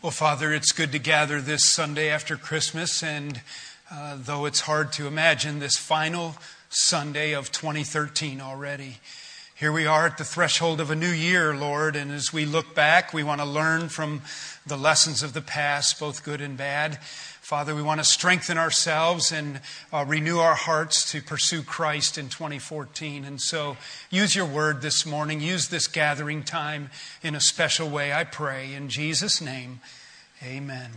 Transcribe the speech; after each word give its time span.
Well, 0.00 0.12
Father, 0.12 0.52
it's 0.52 0.70
good 0.70 0.92
to 0.92 1.00
gather 1.00 1.40
this 1.40 1.64
Sunday 1.64 2.08
after 2.08 2.36
Christmas, 2.36 3.02
and 3.02 3.40
uh, 3.90 4.16
though 4.16 4.44
it's 4.44 4.60
hard 4.60 4.92
to 4.92 5.08
imagine 5.08 5.58
this 5.58 5.76
final 5.76 6.36
Sunday 6.68 7.34
of 7.34 7.50
2013 7.50 8.40
already. 8.40 8.98
Here 9.56 9.72
we 9.72 9.86
are 9.86 10.06
at 10.06 10.16
the 10.16 10.22
threshold 10.22 10.80
of 10.80 10.92
a 10.92 10.94
new 10.94 11.10
year, 11.10 11.52
Lord, 11.52 11.96
and 11.96 12.12
as 12.12 12.32
we 12.32 12.46
look 12.46 12.76
back, 12.76 13.12
we 13.12 13.24
want 13.24 13.40
to 13.40 13.44
learn 13.44 13.88
from 13.88 14.22
the 14.64 14.76
lessons 14.76 15.24
of 15.24 15.32
the 15.32 15.42
past, 15.42 15.98
both 15.98 16.22
good 16.22 16.40
and 16.40 16.56
bad. 16.56 17.00
Father, 17.48 17.74
we 17.74 17.80
want 17.80 17.98
to 17.98 18.04
strengthen 18.04 18.58
ourselves 18.58 19.32
and 19.32 19.60
uh, 19.90 20.04
renew 20.06 20.36
our 20.36 20.54
hearts 20.54 21.10
to 21.12 21.22
pursue 21.22 21.62
Christ 21.62 22.18
in 22.18 22.28
2014. 22.28 23.24
And 23.24 23.40
so 23.40 23.78
use 24.10 24.36
your 24.36 24.44
word 24.44 24.82
this 24.82 25.06
morning. 25.06 25.40
Use 25.40 25.68
this 25.68 25.86
gathering 25.86 26.42
time 26.42 26.90
in 27.22 27.34
a 27.34 27.40
special 27.40 27.88
way, 27.88 28.12
I 28.12 28.24
pray. 28.24 28.74
In 28.74 28.90
Jesus' 28.90 29.40
name, 29.40 29.80
amen. 30.44 30.90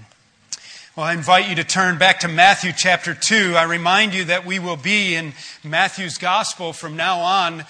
Well, 0.98 1.06
I 1.06 1.14
invite 1.14 1.48
you 1.48 1.56
to 1.56 1.64
turn 1.64 1.98
back 1.98 2.20
to 2.20 2.28
Matthew 2.28 2.74
chapter 2.76 3.14
2. 3.14 3.56
I 3.56 3.64
remind 3.64 4.14
you 4.14 4.26
that 4.26 4.46
we 4.46 4.60
will 4.60 4.76
be 4.76 5.16
in 5.16 5.32
Matthew's 5.64 6.18
gospel 6.18 6.74
from 6.74 6.98
now 6.98 7.20
on, 7.22 7.64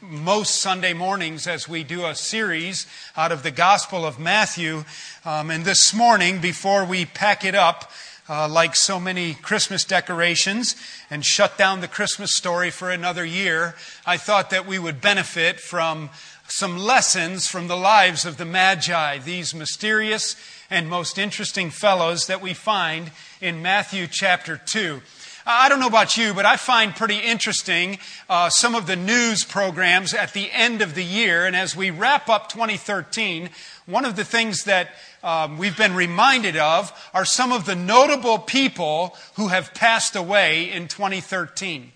most 0.00 0.60
Sunday 0.60 0.92
mornings, 0.92 1.48
as 1.48 1.68
we 1.68 1.82
do 1.82 2.06
a 2.06 2.14
series 2.14 2.86
out 3.16 3.32
of 3.32 3.42
the 3.42 3.50
gospel 3.50 4.06
of 4.06 4.20
Matthew. 4.20 4.84
Um, 5.24 5.50
and 5.50 5.64
this 5.64 5.92
morning, 5.92 6.40
before 6.40 6.84
we 6.84 7.06
pack 7.06 7.44
it 7.44 7.56
up, 7.56 7.90
uh, 8.30 8.48
like 8.48 8.76
so 8.76 9.00
many 9.00 9.34
Christmas 9.34 9.82
decorations 9.84 10.76
and 11.10 11.24
shut 11.24 11.58
down 11.58 11.80
the 11.80 11.88
Christmas 11.88 12.32
story 12.32 12.70
for 12.70 12.88
another 12.88 13.24
year, 13.24 13.74
I 14.06 14.18
thought 14.18 14.50
that 14.50 14.66
we 14.66 14.78
would 14.78 15.00
benefit 15.00 15.58
from 15.58 16.10
some 16.46 16.78
lessons 16.78 17.48
from 17.48 17.66
the 17.66 17.76
lives 17.76 18.24
of 18.24 18.36
the 18.36 18.44
Magi, 18.44 19.18
these 19.18 19.52
mysterious 19.52 20.36
and 20.70 20.88
most 20.88 21.18
interesting 21.18 21.70
fellows 21.70 22.28
that 22.28 22.40
we 22.40 22.54
find 22.54 23.10
in 23.40 23.62
Matthew 23.62 24.06
chapter 24.06 24.56
2. 24.56 25.00
I 25.44 25.68
don't 25.68 25.80
know 25.80 25.88
about 25.88 26.16
you, 26.16 26.32
but 26.32 26.46
I 26.46 26.56
find 26.56 26.94
pretty 26.94 27.18
interesting 27.18 27.98
uh, 28.28 28.50
some 28.50 28.76
of 28.76 28.86
the 28.86 28.94
news 28.94 29.42
programs 29.42 30.14
at 30.14 30.32
the 30.32 30.50
end 30.52 30.82
of 30.82 30.94
the 30.94 31.04
year. 31.04 31.46
And 31.46 31.56
as 31.56 31.74
we 31.74 31.90
wrap 31.90 32.28
up 32.28 32.48
2013, 32.50 33.50
one 33.86 34.04
of 34.04 34.14
the 34.14 34.24
things 34.24 34.64
that 34.64 34.90
um, 35.22 35.58
we've 35.58 35.76
been 35.76 35.94
reminded 35.94 36.56
of 36.56 36.92
are 37.12 37.24
some 37.24 37.52
of 37.52 37.66
the 37.66 37.76
notable 37.76 38.38
people 38.38 39.16
who 39.34 39.48
have 39.48 39.74
passed 39.74 40.16
away 40.16 40.70
in 40.70 40.88
2013. 40.88 41.92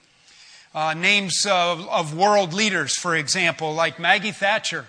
Uh, 0.74 0.92
names 0.92 1.46
of, 1.46 1.88
of, 1.88 2.16
world 2.16 2.52
leaders, 2.52 2.98
for 2.98 3.14
example, 3.14 3.72
like 3.72 4.00
Maggie 4.00 4.32
Thatcher, 4.32 4.86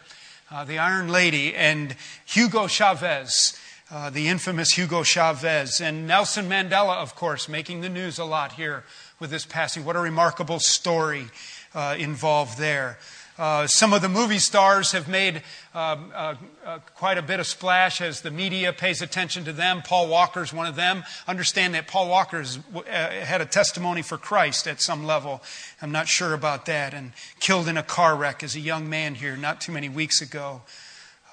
uh, 0.51 0.63
the 0.65 0.79
Iron 0.79 1.09
Lady, 1.09 1.53
and 1.53 1.95
Hugo 2.25 2.65
Chavez, 2.65 3.57
uh, 3.91 4.09
the 4.09 4.27
infamous 4.27 4.71
Hugo 4.71 5.03
Chavez, 5.03 5.79
and 5.79 6.07
Nelson 6.07 6.49
Mandela, 6.49 6.95
of 6.95 7.15
course, 7.15 7.47
making 7.47 7.81
the 7.81 7.89
news 7.89 8.17
a 8.17 8.25
lot 8.25 8.53
here 8.53 8.83
with 9.19 9.29
this 9.29 9.45
passing. 9.45 9.85
What 9.85 9.95
a 9.95 9.99
remarkable 9.99 10.59
story 10.59 11.27
uh, 11.75 11.95
involved 11.99 12.57
there. 12.57 12.97
Uh, 13.37 13.67
some 13.67 13.91
of 13.91 14.01
the 14.01 14.07
movie 14.07 14.39
stars 14.39 14.93
have 14.93 15.09
made 15.09 15.43
um, 15.73 16.09
uh, 16.15 16.35
uh, 16.65 16.79
quite 16.95 17.17
a 17.17 17.21
bit 17.21 17.41
of 17.41 17.45
splash 17.45 17.99
as 17.99 18.21
the 18.21 18.31
media 18.31 18.71
pays 18.71 19.01
attention 19.01 19.43
to 19.43 19.51
them. 19.51 19.81
Paul 19.81 20.07
Walker's 20.07 20.53
one 20.53 20.67
of 20.67 20.77
them. 20.77 21.03
Understand 21.27 21.73
that 21.73 21.85
Paul 21.85 22.07
Walker 22.07 22.45
uh, 22.73 22.81
had 22.85 23.41
a 23.41 23.45
testimony 23.45 24.01
for 24.01 24.17
Christ 24.17 24.67
at 24.67 24.81
some 24.81 25.05
level. 25.05 25.43
I'm 25.81 25.91
not 25.91 26.07
sure 26.07 26.33
about 26.33 26.65
that. 26.67 26.93
And 26.93 27.11
killed 27.41 27.67
in 27.67 27.75
a 27.75 27.83
car 27.83 28.15
wreck 28.15 28.41
as 28.41 28.55
a 28.55 28.61
young 28.61 28.89
man 28.89 29.15
here 29.15 29.35
not 29.35 29.59
too 29.59 29.73
many 29.73 29.89
weeks 29.89 30.21
ago. 30.21 30.61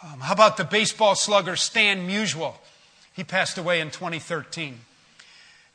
Um, 0.03 0.19
how 0.19 0.33
about 0.33 0.57
the 0.57 0.65
baseball 0.65 1.15
slugger 1.15 1.55
Stan 1.55 2.09
Musial? 2.09 2.55
He 3.13 3.23
passed 3.23 3.59
away 3.59 3.79
in 3.79 3.93
2013, 3.93 4.81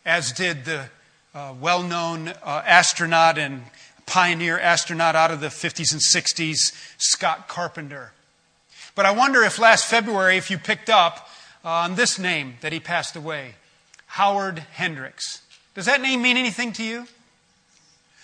as 0.05 0.33
did 0.33 0.65
the 0.65 0.89
uh, 1.33 1.53
well 1.61 1.83
known 1.83 2.33
astronaut 2.43 3.37
and 3.37 3.63
pioneer 4.07 4.57
astronaut 4.57 5.15
out 5.15 5.29
of 5.29 5.41
the 5.41 5.47
50s 5.47 5.91
and 5.91 6.01
60s, 6.01 6.73
Scott 6.97 7.47
Carpenter. 7.47 8.13
But 8.95 9.05
I 9.05 9.11
wonder 9.11 9.43
if 9.43 9.59
last 9.59 9.85
February, 9.85 10.37
if 10.37 10.49
you 10.49 10.57
picked 10.57 10.89
up 10.89 11.29
uh, 11.63 11.69
on 11.69 11.93
this 11.93 12.17
name 12.17 12.55
that 12.61 12.73
he 12.73 12.79
passed 12.79 13.15
away, 13.15 13.53
Howard 14.07 14.59
Hendricks. 14.71 15.43
Does 15.75 15.85
that 15.85 16.01
name 16.01 16.23
mean 16.23 16.37
anything 16.37 16.73
to 16.73 16.83
you? 16.83 17.05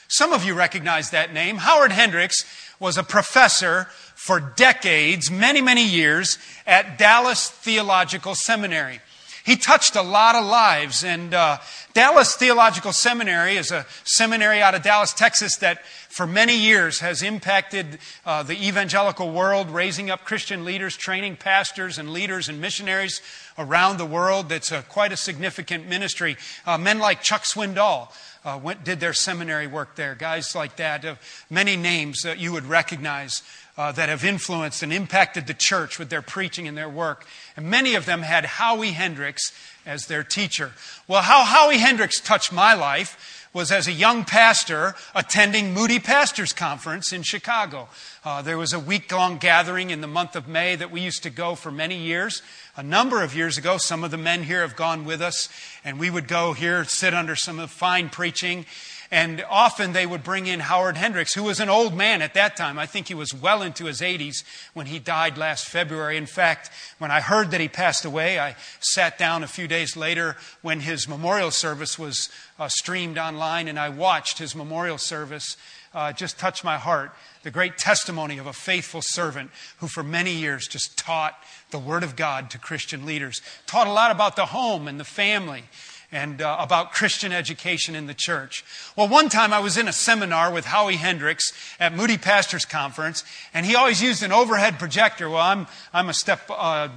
Some 0.07 0.33
of 0.33 0.43
you 0.43 0.55
recognize 0.55 1.11
that 1.11 1.33
name. 1.33 1.57
Howard 1.57 1.91
Hendricks 1.91 2.43
was 2.79 2.97
a 2.97 3.03
professor 3.03 3.85
for 4.15 4.39
decades, 4.39 5.29
many, 5.29 5.61
many 5.61 5.85
years, 5.85 6.37
at 6.65 6.97
Dallas 6.97 7.49
Theological 7.49 8.35
Seminary. 8.35 8.99
He 9.45 9.57
touched 9.57 9.95
a 9.95 10.01
lot 10.01 10.35
of 10.35 10.45
lives, 10.45 11.03
and 11.03 11.33
uh, 11.33 11.57
Dallas 11.93 12.35
Theological 12.35 12.91
Seminary 12.91 13.55
is 13.55 13.71
a 13.71 13.85
seminary 14.03 14.63
out 14.63 14.73
of 14.73 14.81
Dallas, 14.81 15.13
Texas, 15.13 15.57
that 15.57 15.85
for 16.09 16.25
many 16.25 16.57
years 16.57 17.01
has 17.01 17.21
impacted 17.21 17.99
uh, 18.25 18.41
the 18.41 18.67
evangelical 18.67 19.31
world, 19.31 19.69
raising 19.69 20.09
up 20.09 20.25
Christian 20.25 20.65
leaders, 20.65 20.97
training 20.97 21.35
pastors 21.35 21.99
and 21.99 22.11
leaders 22.11 22.49
and 22.49 22.59
missionaries 22.59 23.21
around 23.59 23.97
the 23.97 24.07
world. 24.07 24.49
That's 24.49 24.71
a, 24.71 24.81
quite 24.81 25.11
a 25.11 25.17
significant 25.17 25.87
ministry. 25.87 26.35
Uh, 26.65 26.79
men 26.79 26.97
like 26.97 27.21
Chuck 27.21 27.43
Swindoll. 27.43 28.11
Uh, 28.45 28.59
went, 28.61 28.83
did 28.83 28.99
their 28.99 29.13
seminary 29.13 29.67
work 29.67 29.95
there. 29.95 30.15
Guys 30.15 30.53
like 30.53 30.75
that, 30.75 31.05
uh, 31.05 31.15
many 31.49 31.77
names 31.77 32.23
that 32.23 32.39
you 32.39 32.51
would 32.51 32.65
recognize 32.65 33.41
uh, 33.77 33.93
that 33.93 34.09
have 34.09 34.25
influenced 34.25 34.83
and 34.83 34.91
impacted 34.91 35.47
the 35.47 35.53
church 35.53 35.97
with 35.97 36.09
their 36.09 36.21
preaching 36.21 36.67
and 36.67 36.77
their 36.77 36.89
work. 36.89 37.25
And 37.55 37.69
many 37.69 37.95
of 37.95 38.05
them 38.05 38.21
had 38.21 38.43
Howie 38.43 38.91
Hendricks 38.91 39.53
as 39.85 40.07
their 40.07 40.23
teacher. 40.23 40.71
Well, 41.07 41.21
how 41.21 41.43
Howie 41.43 41.77
Hendricks 41.77 42.19
touched 42.19 42.51
my 42.51 42.73
life 42.73 43.43
was 43.53 43.71
as 43.71 43.87
a 43.87 43.91
young 43.91 44.25
pastor 44.25 44.95
attending 45.13 45.73
Moody 45.73 45.99
Pastors 45.99 46.53
Conference 46.53 47.13
in 47.13 47.21
Chicago. 47.21 47.87
Uh, 48.25 48.41
there 48.41 48.57
was 48.57 48.73
a 48.73 48.79
week 48.79 49.11
long 49.11 49.37
gathering 49.37 49.91
in 49.91 50.01
the 50.01 50.07
month 50.07 50.35
of 50.35 50.47
May 50.47 50.75
that 50.75 50.89
we 50.89 51.01
used 51.01 51.21
to 51.23 51.29
go 51.29 51.53
for 51.53 51.71
many 51.71 51.97
years. 51.97 52.41
A 52.75 52.81
number 52.81 53.21
of 53.21 53.35
years 53.35 53.59
ago, 53.59 53.77
some 53.77 54.03
of 54.03 54.09
the 54.09 54.17
men 54.17 54.43
here 54.43 54.61
have 54.61 54.75
gone 54.75 55.05
with 55.05 55.21
us, 55.21 55.49
and 55.85 55.99
we 55.99 56.09
would 56.09 56.27
go 56.27 56.53
here, 56.53 56.83
sit 56.83 57.13
under 57.13 57.35
some 57.35 57.65
fine 57.67 58.09
preaching, 58.09 58.65
and 59.13 59.45
often 59.47 59.93
they 59.93 60.07
would 60.07 60.23
bring 60.23 60.47
in 60.47 60.59
Howard 60.59 60.97
Hendricks, 60.97 61.35
who 61.35 61.43
was 61.43 61.59
an 61.59 61.69
old 61.69 61.95
man 61.95 62.23
at 62.23 62.33
that 62.33 62.57
time. 62.57 62.79
I 62.79 62.87
think 62.87 63.07
he 63.07 63.13
was 63.13 63.31
well 63.31 63.61
into 63.61 63.85
his 63.85 64.01
80s 64.01 64.43
when 64.73 64.87
he 64.87 64.97
died 64.97 65.37
last 65.37 65.67
February. 65.67 66.17
In 66.17 66.25
fact, 66.25 66.71
when 66.97 67.11
I 67.11 67.21
heard 67.21 67.51
that 67.51 67.61
he 67.61 67.67
passed 67.67 68.05
away, 68.05 68.39
I 68.39 68.55
sat 68.79 69.19
down 69.19 69.43
a 69.43 69.47
few 69.47 69.67
days 69.67 69.95
later 69.95 70.35
when 70.63 70.79
his 70.79 71.07
memorial 71.07 71.51
service 71.51 71.99
was 71.99 72.29
uh, 72.57 72.67
streamed 72.69 73.19
online, 73.19 73.67
and 73.67 73.77
I 73.77 73.89
watched 73.89 74.39
his 74.39 74.55
memorial 74.55 74.97
service. 74.97 75.57
Uh, 75.93 76.11
just 76.11 76.39
touched 76.39 76.63
my 76.63 76.79
heart. 76.79 77.13
The 77.43 77.51
great 77.51 77.77
testimony 77.77 78.39
of 78.39 78.47
a 78.47 78.53
faithful 78.53 79.03
servant 79.03 79.51
who, 79.77 79.87
for 79.87 80.01
many 80.01 80.33
years, 80.33 80.65
just 80.67 80.97
taught 80.97 81.35
the 81.69 81.77
Word 81.77 82.01
of 82.01 82.15
God 82.15 82.49
to 82.49 82.57
Christian 82.57 83.05
leaders, 83.05 83.43
taught 83.67 83.85
a 83.85 83.91
lot 83.91 84.09
about 84.09 84.35
the 84.35 84.47
home 84.47 84.87
and 84.87 84.99
the 84.99 85.03
family 85.03 85.65
and 86.13 86.43
uh, 86.43 86.57
about 86.59 86.93
Christian 86.93 87.31
education 87.31 87.95
in 87.95 88.05
the 88.05 88.13
church. 88.13 88.63
Well, 88.95 89.07
one 89.07 89.29
time 89.29 89.51
I 89.51 89.59
was 89.59 89.77
in 89.77 89.87
a 89.87 89.91
seminar 89.91 90.53
with 90.53 90.63
Howie 90.63 90.95
Hendricks 90.95 91.51
at 91.79 91.93
Moody 91.93 92.19
Pastors 92.19 92.65
Conference, 92.65 93.23
and 93.51 93.65
he 93.65 93.75
always 93.75 94.01
used 94.01 94.21
an 94.21 94.31
overhead 94.31 94.77
projector. 94.77 95.27
Well, 95.27 95.41
I'm, 95.41 95.65
I'm 95.91 96.09
a 96.09 96.13
step 96.13 96.41
uh, 96.49 96.89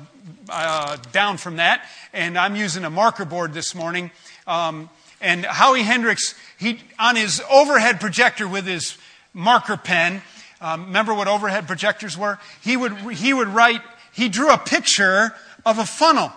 uh, 0.51 0.97
down 1.13 1.39
from 1.39 1.57
that, 1.57 1.87
and 2.13 2.37
I'm 2.37 2.57
using 2.57 2.85
a 2.85 2.91
marker 2.91 3.25
board 3.25 3.55
this 3.55 3.75
morning. 3.75 4.11
Um, 4.47 4.91
and 5.23 5.47
Howie 5.47 5.83
Hendricks, 5.83 6.35
he, 6.59 6.81
on 6.99 7.17
his 7.17 7.43
overhead 7.51 8.01
projector 8.01 8.47
with 8.47 8.67
his 8.67 8.99
marker 9.33 9.79
pen, 9.79 10.21
um, 10.61 10.87
remember 10.87 11.15
what 11.15 11.27
overhead 11.27 11.67
projectors 11.67 12.19
were? 12.19 12.39
He 12.63 12.77
would, 12.77 12.93
he 12.93 13.33
would 13.33 13.49
write, 13.49 13.81
he 14.13 14.29
drew 14.29 14.51
a 14.51 14.59
picture 14.59 15.35
of 15.65 15.79
a 15.79 15.87
funnel. 15.87 16.33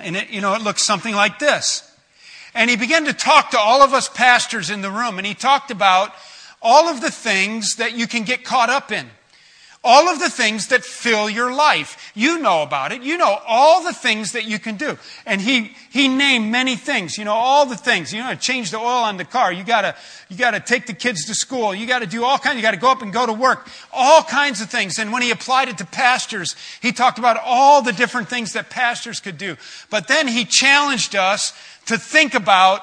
And 0.00 0.16
it, 0.16 0.30
you 0.30 0.40
know, 0.40 0.54
it 0.54 0.62
looks 0.62 0.84
something 0.84 1.14
like 1.14 1.38
this. 1.38 1.90
And 2.54 2.70
he 2.70 2.76
began 2.76 3.04
to 3.06 3.12
talk 3.12 3.50
to 3.50 3.58
all 3.58 3.82
of 3.82 3.92
us 3.92 4.08
pastors 4.08 4.70
in 4.70 4.80
the 4.80 4.90
room, 4.90 5.18
and 5.18 5.26
he 5.26 5.34
talked 5.34 5.70
about 5.70 6.14
all 6.62 6.88
of 6.88 7.00
the 7.00 7.10
things 7.10 7.76
that 7.76 7.94
you 7.94 8.06
can 8.06 8.22
get 8.22 8.44
caught 8.44 8.70
up 8.70 8.92
in. 8.92 9.06
All 9.84 10.08
of 10.08 10.18
the 10.18 10.30
things 10.30 10.68
that 10.68 10.82
fill 10.82 11.28
your 11.28 11.52
life. 11.52 12.10
You 12.14 12.38
know 12.38 12.62
about 12.62 12.90
it. 12.90 13.02
You 13.02 13.18
know 13.18 13.38
all 13.46 13.84
the 13.84 13.92
things 13.92 14.32
that 14.32 14.44
you 14.44 14.58
can 14.58 14.76
do. 14.76 14.96
And 15.26 15.40
he, 15.40 15.76
he 15.90 16.08
named 16.08 16.50
many 16.50 16.74
things. 16.74 17.18
You 17.18 17.24
know, 17.24 17.34
all 17.34 17.66
the 17.66 17.76
things. 17.76 18.12
You 18.12 18.24
know, 18.24 18.34
change 18.34 18.70
the 18.70 18.78
oil 18.78 19.04
on 19.04 19.18
the 19.18 19.24
car. 19.24 19.52
You 19.52 19.62
gotta, 19.62 19.94
you 20.30 20.38
gotta 20.38 20.58
take 20.58 20.86
the 20.86 20.94
kids 20.94 21.26
to 21.26 21.34
school. 21.34 21.74
You 21.74 21.86
gotta 21.86 22.06
do 22.06 22.24
all 22.24 22.38
kinds. 22.38 22.56
You 22.56 22.62
gotta 22.62 22.78
go 22.78 22.90
up 22.90 23.02
and 23.02 23.12
go 23.12 23.26
to 23.26 23.32
work. 23.32 23.68
All 23.92 24.22
kinds 24.22 24.60
of 24.62 24.70
things. 24.70 24.98
And 24.98 25.12
when 25.12 25.20
he 25.20 25.30
applied 25.30 25.68
it 25.68 25.78
to 25.78 25.84
pastors, 25.84 26.56
he 26.80 26.90
talked 26.90 27.18
about 27.18 27.38
all 27.44 27.82
the 27.82 27.92
different 27.92 28.28
things 28.28 28.54
that 28.54 28.70
pastors 28.70 29.20
could 29.20 29.36
do. 29.36 29.56
But 29.90 30.08
then 30.08 30.28
he 30.28 30.46
challenged 30.46 31.14
us 31.14 31.52
to 31.86 31.98
think 31.98 32.32
about 32.32 32.82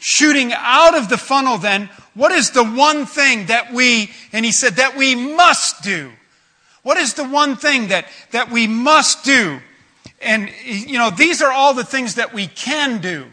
shooting 0.00 0.52
out 0.54 0.96
of 0.96 1.08
the 1.08 1.18
funnel 1.18 1.58
then, 1.58 1.90
what 2.14 2.32
is 2.32 2.50
the 2.50 2.64
one 2.64 3.06
thing 3.06 3.46
that 3.46 3.72
we, 3.72 4.10
and 4.32 4.44
he 4.44 4.52
said, 4.52 4.76
that 4.76 4.96
we 4.96 5.14
must 5.14 5.82
do? 5.82 6.12
What 6.88 6.96
is 6.96 7.12
the 7.12 7.28
one 7.28 7.56
thing 7.56 7.88
that, 7.88 8.06
that 8.30 8.50
we 8.50 8.66
must 8.66 9.22
do 9.22 9.60
And, 10.22 10.50
you 10.64 10.96
know, 10.96 11.10
these 11.10 11.42
are 11.42 11.52
all 11.52 11.74
the 11.74 11.84
things 11.84 12.14
that 12.14 12.32
we 12.32 12.46
can 12.46 13.02
do. 13.02 13.26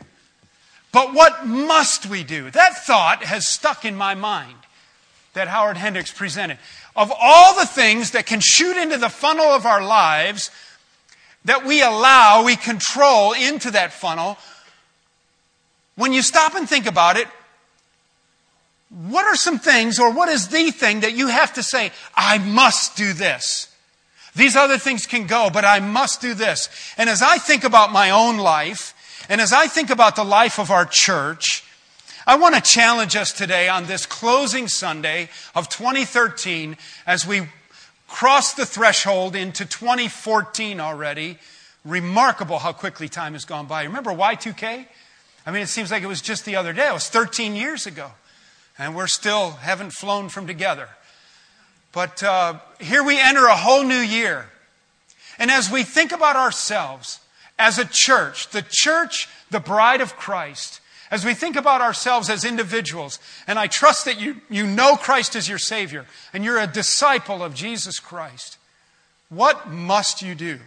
But 0.92 1.14
what 1.14 1.48
must 1.48 2.06
we 2.06 2.26
do? 2.26 2.52
That 2.52 2.86
thought 2.86 3.24
has 3.24 3.48
stuck 3.48 3.86
in 3.86 3.96
my 3.96 4.14
mind 4.14 4.58
that 5.36 5.48
Howard 5.48 5.78
Hendricks 5.78 6.12
presented. 6.12 6.58
Of 6.98 7.14
all 7.18 7.56
the 7.56 7.66
things 7.66 8.12
that 8.12 8.26
can 8.26 8.42
shoot 8.42 8.76
into 8.76 8.98
the 8.98 9.08
funnel 9.08 9.46
of 9.46 9.66
our 9.66 9.82
lives, 9.82 10.52
that 11.46 11.66
we 11.66 11.82
allow, 11.82 12.44
we 12.44 12.58
control 12.58 13.32
into 13.32 13.72
that 13.72 13.94
funnel, 13.94 14.38
when 15.96 16.12
you 16.12 16.22
stop 16.22 16.56
and 16.56 16.68
think 16.68 16.88
about 16.88 17.16
it, 17.16 17.30
what 18.90 19.26
are 19.26 19.36
some 19.36 19.60
things, 19.60 20.00
or 20.00 20.12
what 20.12 20.30
is 20.30 20.50
the 20.50 20.72
thing 20.72 21.02
that 21.02 21.14
you 21.14 21.28
have 21.28 21.54
to 21.54 21.64
say, 21.64 21.92
I 22.16 22.38
must 22.38 22.96
do 22.96 23.14
this? 23.14 23.74
These 24.36 24.56
other 24.56 24.78
things 24.78 25.06
can 25.06 25.28
go, 25.28 25.50
but 25.52 25.66
I 25.66 25.80
must 25.80 26.22
do 26.22 26.34
this. 26.34 26.70
And 26.98 27.10
as 27.10 27.22
I 27.22 27.38
think 27.38 27.64
about 27.64 27.92
my 27.92 28.10
own 28.10 28.38
life, 28.38 28.94
and 29.30 29.42
as 29.42 29.54
I 29.54 29.68
think 29.68 29.90
about 29.90 30.16
the 30.16 30.24
life 30.24 30.60
of 30.60 30.72
our 30.72 30.86
church, 30.86 31.64
I 32.28 32.36
want 32.36 32.56
to 32.56 32.62
challenge 32.62 33.16
us 33.16 33.32
today 33.32 33.70
on 33.70 33.86
this 33.86 34.06
closing 34.06 34.68
Sunday 34.68 35.30
of 35.54 35.70
2013 35.70 36.76
as 37.08 37.26
we 37.26 37.48
cross 38.08 38.54
the 38.54 38.66
threshold 38.66 39.36
into 39.36 39.66
2014 39.66 40.80
already. 40.80 41.38
Remarkable 41.84 42.60
how 42.60 42.74
quickly 42.74 43.08
time 43.08 43.34
has 43.34 43.46
gone 43.46 43.68
by. 43.68 43.84
Remember 43.84 44.12
Y2K? 44.12 44.86
I 45.46 45.52
mean, 45.52 45.62
it 45.62 45.70
seems 45.70 45.92
like 45.92 46.02
it 46.02 46.08
was 46.08 46.22
just 46.22 46.46
the 46.46 46.56
other 46.56 46.74
day. 46.74 46.88
It 46.88 46.94
was 46.94 47.08
13 47.10 47.56
years 47.56 47.86
ago. 47.86 48.12
And 48.78 48.96
we're 48.96 49.08
still 49.08 49.52
haven't 49.52 49.92
flown 49.92 50.30
from 50.30 50.48
together. 50.48 50.90
But 51.92 52.22
uh, 52.22 52.60
here 52.80 53.04
we 53.04 53.20
enter 53.20 53.46
a 53.46 53.56
whole 53.56 53.84
new 53.84 53.96
year. 53.96 54.50
And 55.40 55.50
as 55.50 55.72
we 55.72 55.84
think 55.84 56.12
about 56.12 56.36
ourselves 56.36 57.20
as 57.58 57.80
a 57.80 57.86
church, 57.90 58.50
the 58.50 58.66
church, 58.70 59.30
the 59.50 59.60
bride 59.60 60.02
of 60.02 60.18
Christ, 60.18 60.82
as 61.12 61.24
we 61.24 61.34
think 61.34 61.56
about 61.56 61.82
ourselves 61.82 62.30
as 62.30 62.44
individuals, 62.44 63.20
and 63.48 63.58
I 63.58 63.68
trust 63.68 64.06
that 64.06 64.20
you, 64.20 64.42
you 64.50 64.66
know 64.66 64.96
Christ 64.96 65.36
as 65.36 65.48
your 65.48 65.58
Savior 65.58 66.06
and 66.34 66.44
you're 66.44 66.60
a 66.60 66.68
disciple 66.68 67.44
of 67.44 67.54
Jesus 67.54 68.00
Christ, 68.00 68.58
what 69.30 69.70
must 69.70 70.22
you 70.22 70.36
do? 70.36 70.60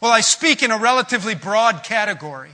Well, 0.00 0.10
I 0.10 0.20
speak 0.20 0.62
in 0.62 0.70
a 0.70 0.78
relatively 0.78 1.34
broad 1.34 1.84
category. 1.84 2.50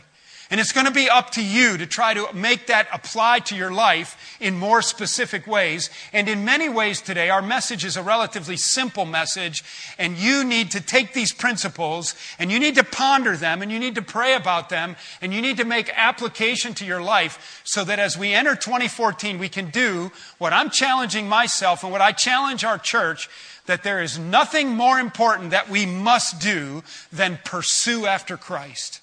And 0.48 0.60
it's 0.60 0.70
going 0.70 0.86
to 0.86 0.92
be 0.92 1.10
up 1.10 1.30
to 1.30 1.44
you 1.44 1.76
to 1.76 1.86
try 1.86 2.14
to 2.14 2.32
make 2.32 2.68
that 2.68 2.86
apply 2.92 3.40
to 3.40 3.56
your 3.56 3.72
life 3.72 4.36
in 4.40 4.56
more 4.56 4.80
specific 4.80 5.44
ways. 5.46 5.90
And 6.12 6.28
in 6.28 6.44
many 6.44 6.68
ways 6.68 7.00
today, 7.00 7.30
our 7.30 7.42
message 7.42 7.84
is 7.84 7.96
a 7.96 8.02
relatively 8.02 8.56
simple 8.56 9.06
message. 9.06 9.64
And 9.98 10.16
you 10.16 10.44
need 10.44 10.70
to 10.70 10.80
take 10.80 11.14
these 11.14 11.32
principles 11.32 12.14
and 12.38 12.52
you 12.52 12.60
need 12.60 12.76
to 12.76 12.84
ponder 12.84 13.36
them 13.36 13.60
and 13.60 13.72
you 13.72 13.80
need 13.80 13.96
to 13.96 14.02
pray 14.02 14.34
about 14.34 14.68
them 14.68 14.94
and 15.20 15.34
you 15.34 15.42
need 15.42 15.56
to 15.56 15.64
make 15.64 15.90
application 15.96 16.74
to 16.74 16.84
your 16.84 17.02
life 17.02 17.60
so 17.64 17.82
that 17.82 17.98
as 17.98 18.16
we 18.16 18.32
enter 18.32 18.54
2014, 18.54 19.40
we 19.40 19.48
can 19.48 19.70
do 19.70 20.12
what 20.38 20.52
I'm 20.52 20.70
challenging 20.70 21.28
myself 21.28 21.82
and 21.82 21.90
what 21.90 22.00
I 22.00 22.12
challenge 22.12 22.64
our 22.64 22.78
church 22.78 23.28
that 23.66 23.82
there 23.82 24.00
is 24.00 24.16
nothing 24.16 24.68
more 24.70 25.00
important 25.00 25.50
that 25.50 25.68
we 25.68 25.86
must 25.86 26.40
do 26.40 26.84
than 27.12 27.40
pursue 27.44 28.06
after 28.06 28.36
Christ. 28.36 29.00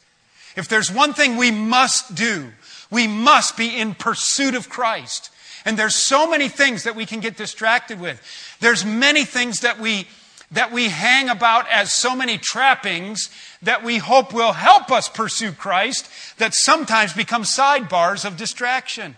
If 0.55 0.67
there's 0.67 0.91
one 0.91 1.13
thing 1.13 1.37
we 1.37 1.51
must 1.51 2.15
do, 2.15 2.51
we 2.91 3.07
must 3.07 3.57
be 3.57 3.77
in 3.77 3.95
pursuit 3.95 4.55
of 4.55 4.69
Christ. 4.69 5.31
And 5.65 5.77
there's 5.77 5.95
so 5.95 6.29
many 6.29 6.49
things 6.49 6.83
that 6.83 6.95
we 6.95 7.05
can 7.05 7.19
get 7.19 7.37
distracted 7.37 7.99
with. 7.99 8.21
There's 8.59 8.85
many 8.85 9.25
things 9.25 9.61
that 9.61 9.79
we 9.79 10.07
that 10.51 10.71
we 10.71 10.89
hang 10.89 11.29
about 11.29 11.67
as 11.71 11.91
so 11.91 12.15
many 12.15 12.37
trappings 12.37 13.31
that 13.63 13.83
we 13.83 13.97
hope 13.97 14.33
will 14.33 14.53
help 14.53 14.91
us 14.91 15.09
pursue 15.09 15.51
Christ 15.51 16.07
that 16.37 16.53
sometimes 16.53 17.11
become 17.11 17.41
sidebars 17.41 18.23
of 18.23 18.37
distraction. 18.37 19.15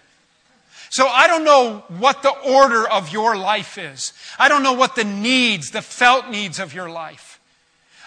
So 0.89 1.07
I 1.07 1.27
don't 1.27 1.43
know 1.43 1.83
what 1.89 2.23
the 2.23 2.29
order 2.31 2.87
of 2.87 3.11
your 3.11 3.35
life 3.35 3.77
is. 3.77 4.13
I 4.39 4.47
don't 4.47 4.63
know 4.63 4.73
what 4.73 4.95
the 4.95 5.03
needs, 5.03 5.71
the 5.71 5.81
felt 5.81 6.29
needs 6.29 6.57
of 6.57 6.73
your 6.73 6.89
life. 6.89 7.39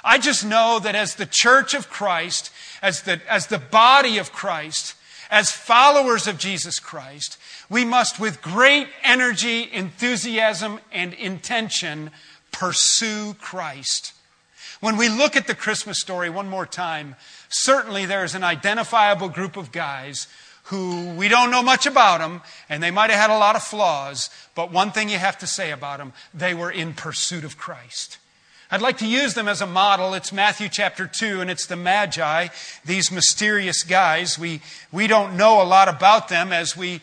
I 0.03 0.17
just 0.17 0.45
know 0.47 0.79
that 0.79 0.95
as 0.95 1.15
the 1.15 1.29
church 1.31 1.75
of 1.75 1.91
Christ, 1.91 2.51
as 2.83 3.03
the, 3.03 3.21
as 3.29 3.47
the 3.47 3.59
body 3.59 4.19
of 4.19 4.33
Christ, 4.33 4.95
as 5.31 5.51
followers 5.51 6.27
of 6.27 6.39
Jesus 6.39 6.79
Christ, 6.79 7.39
we 7.69 7.85
must, 7.85 8.19
with 8.19 8.41
great 8.41 8.89
energy, 9.03 9.69
enthusiasm, 9.73 10.81
and 10.91 11.13
intention, 11.15 12.11
pursue 12.51 13.35
Christ. 13.41 14.13
When 14.81 14.97
we 14.97 15.09
look 15.09 15.37
at 15.37 15.47
the 15.47 15.55
Christmas 15.55 16.01
story 16.01 16.31
one 16.31 16.49
more 16.49 16.67
time, 16.67 17.17
certainly 17.49 18.07
there 18.07 18.25
is 18.25 18.35
an 18.35 18.45
identifiable 18.45 19.29
group 19.29 19.57
of 19.57 19.73
guys 19.73 20.29
who 20.65 21.15
we 21.15 21.29
don't 21.29 21.51
know 21.51 21.63
much 21.63 21.87
about 21.87 22.21
them, 22.21 22.43
and 22.69 22.83
they 22.83 22.91
might 22.91 23.11
have 23.11 23.19
had 23.19 23.31
a 23.31 23.39
lot 23.39 23.57
of 23.57 23.63
flaws, 23.63 24.29
but 24.55 24.71
one 24.71 24.93
thing 24.93 25.09
you 25.09 25.19
have 25.19 25.39
to 25.39 25.47
say 25.47 25.71
about 25.71 25.99
them, 25.99 26.13
they 26.35 26.55
were 26.55 26.71
in 26.71 26.93
pursuit 26.93 27.43
of 27.43 27.57
Christ. 27.57 28.19
I'd 28.71 28.83
like 28.83 28.99
to 28.99 29.09
use 29.09 29.33
them 29.33 29.49
as 29.49 29.63
a 29.63 29.67
model. 29.67 30.13
It's 30.13 30.31
Matthew 30.31 30.69
chapter 30.69 31.07
2, 31.07 31.41
and 31.41 31.51
it's 31.51 31.65
the 31.65 31.75
Magi, 31.75 32.49
these 32.85 33.11
mysterious 33.11 33.83
guys. 33.83 34.39
We, 34.39 34.61
we 34.93 35.07
don't 35.07 35.39
know 35.39 35.63
a 35.63 35.65
lot 35.65 35.89
about 35.89 36.29
them 36.29 36.53
as 36.53 36.77
we 36.77 37.01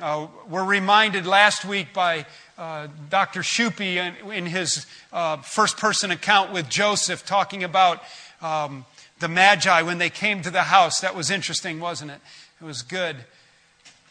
uh, 0.00 0.28
were 0.48 0.64
reminded 0.64 1.26
last 1.26 1.66
week 1.66 1.92
by 1.92 2.24
uh, 2.56 2.88
Dr. 3.10 3.40
Shupi 3.40 3.96
in, 3.96 4.32
in 4.32 4.46
his 4.46 4.86
uh, 5.12 5.36
first 5.36 5.76
person 5.76 6.10
account 6.10 6.50
with 6.50 6.70
Joseph, 6.70 7.26
talking 7.26 7.62
about 7.62 8.02
um, 8.40 8.86
the 9.20 9.28
Magi 9.28 9.82
when 9.82 9.98
they 9.98 10.08
came 10.08 10.40
to 10.40 10.50
the 10.50 10.62
house. 10.62 11.00
That 11.00 11.14
was 11.14 11.30
interesting, 11.30 11.78
wasn't 11.78 12.12
it? 12.12 12.20
It 12.58 12.64
was 12.64 12.80
good. 12.80 13.16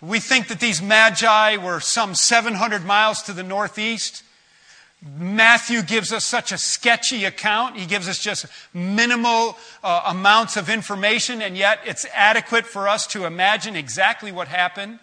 We 0.02 0.20
think 0.20 0.50
that 0.50 0.60
these 0.60 0.84
Magi 0.84 1.58
were 1.58 1.80
some 1.80 2.14
700 2.14 2.86
miles 2.86 3.24
to 3.24 3.34
the 3.34 3.42
northeast. 3.42 4.22
Matthew 5.04 5.82
gives 5.82 6.12
us 6.12 6.24
such 6.24 6.52
a 6.52 6.58
sketchy 6.60 7.26
account. 7.26 7.76
He 7.76 7.88
gives 7.88 8.08
us 8.08 8.20
just 8.20 8.46
minimal 8.72 9.58
uh, 9.84 10.04
amounts 10.06 10.58
of 10.58 10.70
information, 10.70 11.42
and 11.42 11.58
yet 11.58 11.80
it's 11.86 12.06
adequate 12.14 12.68
for 12.68 12.88
us 12.88 13.08
to 13.08 13.26
imagine 13.26 13.76
exactly 13.76 14.32
what 14.32 14.48
happened. 14.48 15.00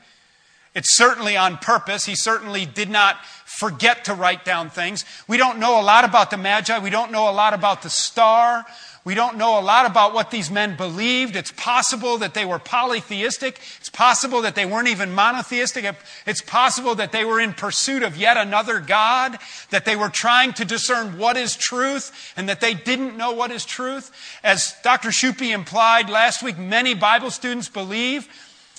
It's 0.74 0.96
certainly 0.96 1.36
on 1.36 1.56
purpose. 1.56 2.04
He 2.04 2.14
certainly 2.14 2.64
did 2.64 2.88
not 2.88 3.24
forget 3.44 4.04
to 4.04 4.14
write 4.14 4.44
down 4.44 4.70
things. 4.70 5.04
We 5.26 5.36
don't 5.36 5.58
know 5.58 5.80
a 5.80 5.82
lot 5.82 6.04
about 6.04 6.30
the 6.30 6.36
Magi. 6.36 6.78
We 6.78 6.90
don't 6.90 7.10
know 7.10 7.28
a 7.28 7.32
lot 7.32 7.52
about 7.52 7.82
the 7.82 7.90
star. 7.90 8.64
We 9.04 9.14
don't 9.14 9.38
know 9.38 9.58
a 9.58 9.62
lot 9.62 9.86
about 9.86 10.14
what 10.14 10.30
these 10.30 10.50
men 10.50 10.76
believed. 10.76 11.34
It's 11.34 11.50
possible 11.50 12.18
that 12.18 12.34
they 12.34 12.44
were 12.44 12.58
polytheistic. 12.58 13.58
It's 13.88 13.96
possible 13.96 14.42
that 14.42 14.54
they 14.54 14.66
weren't 14.66 14.88
even 14.88 15.14
monotheistic. 15.14 15.96
It's 16.26 16.42
possible 16.42 16.94
that 16.96 17.10
they 17.10 17.24
were 17.24 17.40
in 17.40 17.54
pursuit 17.54 18.02
of 18.02 18.18
yet 18.18 18.36
another 18.36 18.80
God, 18.80 19.38
that 19.70 19.86
they 19.86 19.96
were 19.96 20.10
trying 20.10 20.52
to 20.54 20.66
discern 20.66 21.16
what 21.16 21.38
is 21.38 21.56
truth 21.56 22.34
and 22.36 22.50
that 22.50 22.60
they 22.60 22.74
didn't 22.74 23.16
know 23.16 23.32
what 23.32 23.50
is 23.50 23.64
truth. 23.64 24.12
As 24.44 24.74
Dr. 24.82 25.08
Shupi 25.08 25.54
implied 25.54 26.10
last 26.10 26.42
week, 26.42 26.58
many 26.58 26.92
Bible 26.92 27.30
students 27.30 27.70
believe 27.70 28.28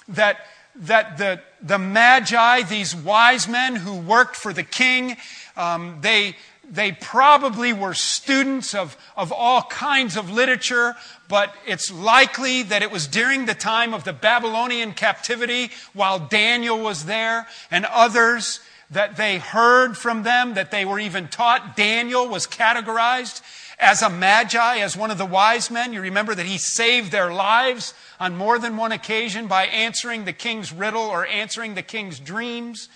that, 0.10 0.46
that 0.75 1.18
the, 1.18 1.42
the 1.60 1.80
Magi, 1.80 2.62
these 2.62 2.96
wise 2.96 3.48
men 3.48 3.78
who 3.78 3.96
worked 3.98 4.36
for 4.36 4.54
the 4.54 4.62
king, 4.62 5.18
um, 5.58 5.98
they, 6.01 6.36
they 6.69 6.91
probably 6.91 7.73
were 7.73 7.93
students 7.93 8.75
of, 8.75 8.95
of 9.17 9.31
all 9.31 9.63
kinds 9.63 10.15
of 10.15 10.29
literature, 10.29 10.95
but 11.27 11.53
it's 11.65 11.91
likely 11.91 12.63
that 12.63 12.83
it 12.83 12.91
was 12.91 13.07
during 13.07 13.45
the 13.45 13.53
time 13.53 13.93
of 13.93 14.03
the 14.03 14.13
Babylonian 14.13 14.93
captivity 14.93 15.71
while 15.93 16.19
Daniel 16.19 16.79
was 16.79 17.05
there 17.05 17.47
and 17.71 17.85
others 17.85 18.59
that 18.91 19.17
they 19.17 19.38
heard 19.38 19.97
from 19.97 20.23
them, 20.23 20.55
that 20.55 20.71
they 20.71 20.85
were 20.85 20.99
even 20.99 21.27
taught. 21.27 21.75
Daniel 21.75 22.27
was 22.27 22.47
categorized 22.47 23.41
as 23.79 24.01
a 24.01 24.09
magi, 24.09 24.77
as 24.79 24.97
one 24.97 25.11
of 25.11 25.17
the 25.17 25.25
wise 25.25 25.71
men. 25.71 25.93
You 25.93 26.01
remember 26.01 26.35
that 26.35 26.45
he 26.45 26.57
saved 26.57 27.11
their 27.11 27.31
lives 27.31 27.93
on 28.19 28.35
more 28.35 28.59
than 28.59 28.77
one 28.77 28.91
occasion 28.91 29.47
by 29.47 29.65
answering 29.67 30.25
the 30.25 30.33
king's 30.33 30.73
riddle 30.73 31.03
or 31.03 31.25
answering 31.25 31.75
the 31.75 31.81
king's 31.81 32.19
dreams. 32.19 32.89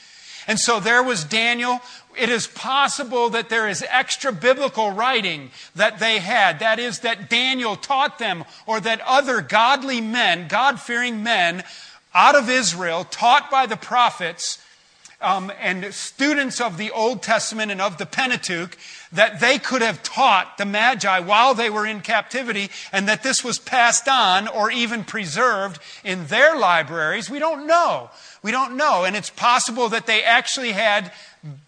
And 0.45 0.59
so 0.59 0.79
there 0.79 1.01
was 1.01 1.23
Daniel 1.23 1.79
it 2.17 2.29
is 2.29 2.48
possible 2.48 3.29
that 3.29 3.50
there 3.50 3.67
is 3.67 3.84
extra 3.89 4.32
biblical 4.32 4.91
writing 4.91 5.51
that 5.75 6.00
they 6.00 6.20
had. 6.20 6.60
That 6.60 6.79
is, 6.79 7.00
that 7.00 7.29
Daniel 7.29 7.75
taught 7.75 8.20
them, 8.20 8.46
or 8.65 8.79
that 8.79 9.01
other 9.01 9.41
godly 9.41 10.01
men, 10.01 10.48
God 10.48 10.79
fearing 10.79 11.24
men 11.24 11.63
out 12.13 12.36
of 12.36 12.50
Israel, 12.50 13.03
taught 13.03 13.50
by 13.50 13.65
the 13.65 13.77
prophets, 13.77 14.60
um, 15.24 15.51
and 15.60 15.93
students 15.93 16.60
of 16.60 16.77
the 16.77 16.91
Old 16.91 17.24
Testament 17.24 17.72
and 17.72 17.82
of 17.82 17.98
the 17.98 18.05
Pentateuch, 18.05 18.77
that 19.13 19.39
they 19.39 19.58
could 19.58 19.82
have 19.82 20.03
taught 20.03 20.58
the 20.58 20.65
Magi 20.65 21.20
while 21.20 21.53
they 21.53 21.70
were 21.70 21.86
in 21.86 22.01
captivity 22.01 22.70
and 22.91 23.08
that 23.08 23.24
this 23.24 23.43
was 23.43 23.58
passed 23.58 24.08
on 24.08 24.48
or 24.48 24.70
even 24.70 25.03
preserved 25.03 25.79
in 26.03 26.27
their 26.27 26.58
libraries. 26.58 27.29
We 27.29 27.39
don't 27.39 27.65
know. 27.65 28.10
We 28.41 28.51
don't 28.51 28.75
know. 28.75 29.05
And 29.05 29.15
it's 29.15 29.29
possible 29.29 29.89
that 29.89 30.08
they 30.08 30.24
actually 30.24 30.74
had 30.74 31.12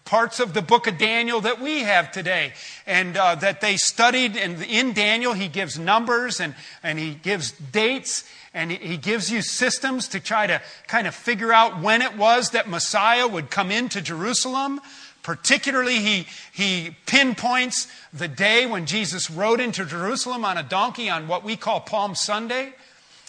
parts 0.06 0.40
of 0.40 0.54
the 0.54 0.62
book 0.62 0.86
of 0.86 0.96
Daniel 0.96 1.42
that 1.42 1.60
we 1.60 1.80
have 1.80 2.10
today. 2.10 2.54
And 2.86 3.16
uh, 3.16 3.34
that 3.34 3.60
they 3.60 3.76
studied. 3.76 4.36
And 4.36 4.62
in 4.62 4.94
Daniel, 4.94 5.34
he 5.34 5.48
gives 5.48 5.78
numbers 5.78 6.40
and, 6.40 6.54
and 6.82 6.98
he 6.98 7.14
gives 7.14 7.52
dates 7.52 8.24
and 8.54 8.72
he 8.72 8.96
gives 8.96 9.30
you 9.30 9.42
systems 9.42 10.08
to 10.08 10.18
try 10.18 10.46
to 10.46 10.62
kind 10.86 11.06
of 11.06 11.14
figure 11.14 11.52
out 11.52 11.82
when 11.82 12.00
it 12.00 12.16
was 12.16 12.50
that 12.50 12.66
Messiah 12.66 13.28
would 13.28 13.50
come 13.50 13.70
into 13.70 14.00
Jerusalem. 14.00 14.80
Particularly, 15.22 15.96
he, 15.96 16.26
he 16.54 16.96
pinpoints 17.04 17.86
the 18.14 18.28
day 18.28 18.64
when 18.64 18.86
Jesus 18.86 19.30
rode 19.30 19.60
into 19.60 19.84
Jerusalem 19.84 20.44
on 20.44 20.56
a 20.56 20.62
donkey 20.62 21.10
on 21.10 21.28
what 21.28 21.44
we 21.44 21.56
call 21.56 21.80
Palm 21.80 22.14
Sunday. 22.14 22.72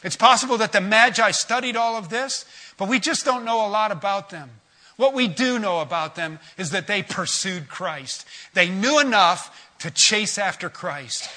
It's 0.04 0.16
possible 0.16 0.58
that 0.60 0.72
the 0.72 0.80
Magi 0.80 1.32
studied 1.32 1.76
all 1.76 1.98
of 1.98 2.08
this, 2.08 2.46
but 2.78 2.88
we 2.88 3.00
just 3.00 3.26
don't 3.26 3.44
know 3.44 3.66
a 3.66 3.68
lot 3.68 3.92
about 3.92 4.30
them. 4.30 4.52
What 4.98 5.14
we 5.14 5.28
do 5.28 5.60
know 5.60 5.80
about 5.80 6.16
them 6.16 6.40
is 6.58 6.72
that 6.72 6.88
they 6.88 7.04
pursued 7.04 7.70
Christ. 7.70 8.26
They 8.54 8.68
knew 8.68 9.00
enough 9.00 9.70
to 9.80 9.92
chase 9.92 10.38
after 10.38 10.70
Christ. 10.70 11.30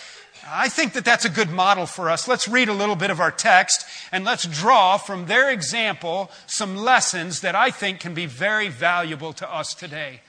I 0.48 0.70
think 0.70 0.94
that 0.94 1.04
that's 1.04 1.26
a 1.26 1.30
good 1.30 1.50
model 1.50 1.84
for 1.84 2.08
us. 2.08 2.26
Let's 2.26 2.48
read 2.48 2.70
a 2.70 2.74
little 2.74 2.96
bit 2.96 3.10
of 3.10 3.20
our 3.20 3.30
text 3.30 3.84
and 4.10 4.24
let's 4.24 4.46
draw 4.46 4.96
from 4.96 5.26
their 5.26 5.50
example 5.50 6.30
some 6.46 6.76
lessons 6.76 7.42
that 7.42 7.54
I 7.54 7.70
think 7.70 8.00
can 8.00 8.14
be 8.14 8.26
very 8.26 8.68
valuable 8.68 9.34
to 9.34 9.54
us 9.54 9.74
today. 9.74 10.22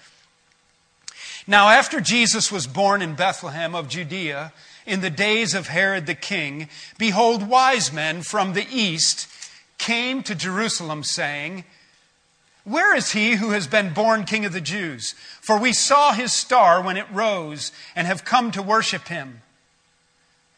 Now, 1.47 1.69
after 1.69 2.01
Jesus 2.01 2.51
was 2.51 2.67
born 2.67 3.01
in 3.01 3.15
Bethlehem 3.15 3.73
of 3.73 3.87
Judea, 3.87 4.53
in 4.85 5.01
the 5.01 5.09
days 5.09 5.55
of 5.55 5.67
Herod 5.67 6.05
the 6.05 6.15
king, 6.15 6.69
behold, 6.97 7.47
wise 7.47 7.91
men 7.93 8.21
from 8.21 8.53
the 8.53 8.67
east 8.69 9.27
came 9.77 10.21
to 10.23 10.35
Jerusalem, 10.35 11.03
saying, 11.03 11.63
Where 12.63 12.95
is 12.95 13.11
he 13.11 13.35
who 13.35 13.51
has 13.51 13.67
been 13.67 13.93
born 13.93 14.23
king 14.23 14.45
of 14.45 14.53
the 14.53 14.61
Jews? 14.61 15.15
For 15.41 15.57
we 15.57 15.73
saw 15.73 16.13
his 16.13 16.31
star 16.31 16.81
when 16.81 16.97
it 16.97 17.09
rose 17.11 17.71
and 17.95 18.05
have 18.05 18.23
come 18.23 18.51
to 18.51 18.61
worship 18.61 19.07
him. 19.07 19.40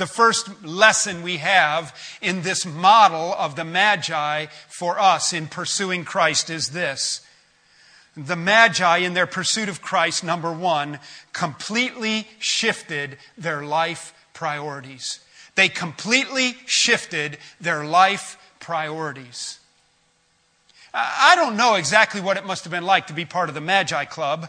The 0.00 0.06
first 0.06 0.64
lesson 0.64 1.22
we 1.22 1.36
have 1.36 1.94
in 2.22 2.40
this 2.40 2.64
model 2.64 3.34
of 3.34 3.54
the 3.54 3.66
Magi 3.66 4.46
for 4.66 4.98
us 4.98 5.34
in 5.34 5.46
pursuing 5.46 6.06
Christ 6.06 6.48
is 6.48 6.70
this. 6.70 7.20
The 8.16 8.34
Magi, 8.34 8.96
in 8.96 9.12
their 9.12 9.26
pursuit 9.26 9.68
of 9.68 9.82
Christ, 9.82 10.24
number 10.24 10.50
one, 10.50 11.00
completely 11.34 12.26
shifted 12.38 13.18
their 13.36 13.62
life 13.62 14.14
priorities. 14.32 15.20
They 15.54 15.68
completely 15.68 16.56
shifted 16.64 17.36
their 17.60 17.84
life 17.84 18.38
priorities. 18.58 19.58
I 20.94 21.34
don't 21.36 21.58
know 21.58 21.74
exactly 21.74 22.22
what 22.22 22.38
it 22.38 22.46
must 22.46 22.64
have 22.64 22.70
been 22.70 22.86
like 22.86 23.08
to 23.08 23.12
be 23.12 23.26
part 23.26 23.50
of 23.50 23.54
the 23.54 23.60
Magi 23.60 24.06
Club. 24.06 24.48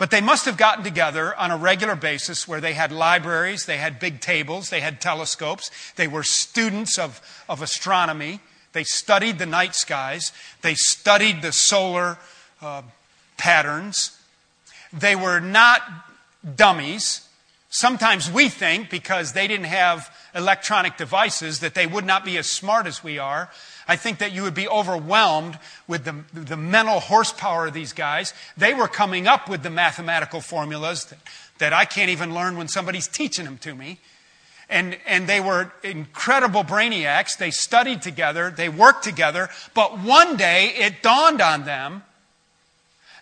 But 0.00 0.10
they 0.10 0.22
must 0.22 0.46
have 0.46 0.56
gotten 0.56 0.82
together 0.82 1.36
on 1.36 1.50
a 1.50 1.58
regular 1.58 1.94
basis 1.94 2.48
where 2.48 2.62
they 2.62 2.72
had 2.72 2.90
libraries, 2.90 3.66
they 3.66 3.76
had 3.76 4.00
big 4.00 4.22
tables, 4.22 4.70
they 4.70 4.80
had 4.80 4.98
telescopes, 4.98 5.70
they 5.96 6.08
were 6.08 6.22
students 6.22 6.98
of, 6.98 7.20
of 7.50 7.60
astronomy, 7.60 8.40
they 8.72 8.82
studied 8.82 9.38
the 9.38 9.44
night 9.44 9.74
skies, 9.74 10.32
they 10.62 10.72
studied 10.74 11.42
the 11.42 11.52
solar 11.52 12.16
uh, 12.62 12.80
patterns. 13.36 14.18
They 14.90 15.14
were 15.14 15.38
not 15.38 15.82
dummies. 16.56 17.28
Sometimes 17.68 18.30
we 18.30 18.48
think 18.48 18.88
because 18.88 19.34
they 19.34 19.46
didn't 19.46 19.66
have 19.66 20.10
electronic 20.34 20.96
devices 20.96 21.60
that 21.60 21.74
they 21.74 21.86
would 21.86 22.06
not 22.06 22.24
be 22.24 22.38
as 22.38 22.50
smart 22.50 22.86
as 22.86 23.04
we 23.04 23.18
are. 23.18 23.50
I 23.90 23.96
think 23.96 24.18
that 24.18 24.30
you 24.30 24.44
would 24.44 24.54
be 24.54 24.68
overwhelmed 24.68 25.58
with 25.88 26.04
the, 26.04 26.14
the 26.32 26.56
mental 26.56 27.00
horsepower 27.00 27.66
of 27.66 27.74
these 27.74 27.92
guys. 27.92 28.32
They 28.56 28.72
were 28.72 28.86
coming 28.86 29.26
up 29.26 29.48
with 29.48 29.64
the 29.64 29.70
mathematical 29.70 30.40
formulas 30.40 31.06
that, 31.06 31.18
that 31.58 31.72
I 31.72 31.86
can't 31.86 32.08
even 32.08 32.32
learn 32.32 32.56
when 32.56 32.68
somebody's 32.68 33.08
teaching 33.08 33.46
them 33.46 33.58
to 33.58 33.74
me. 33.74 33.98
And, 34.68 34.96
and 35.08 35.28
they 35.28 35.40
were 35.40 35.72
incredible 35.82 36.62
brainiacs. 36.62 37.36
They 37.36 37.50
studied 37.50 38.00
together, 38.00 38.52
they 38.56 38.68
worked 38.68 39.02
together, 39.02 39.48
but 39.74 39.98
one 39.98 40.36
day 40.36 40.66
it 40.66 41.02
dawned 41.02 41.40
on 41.40 41.64
them 41.64 42.04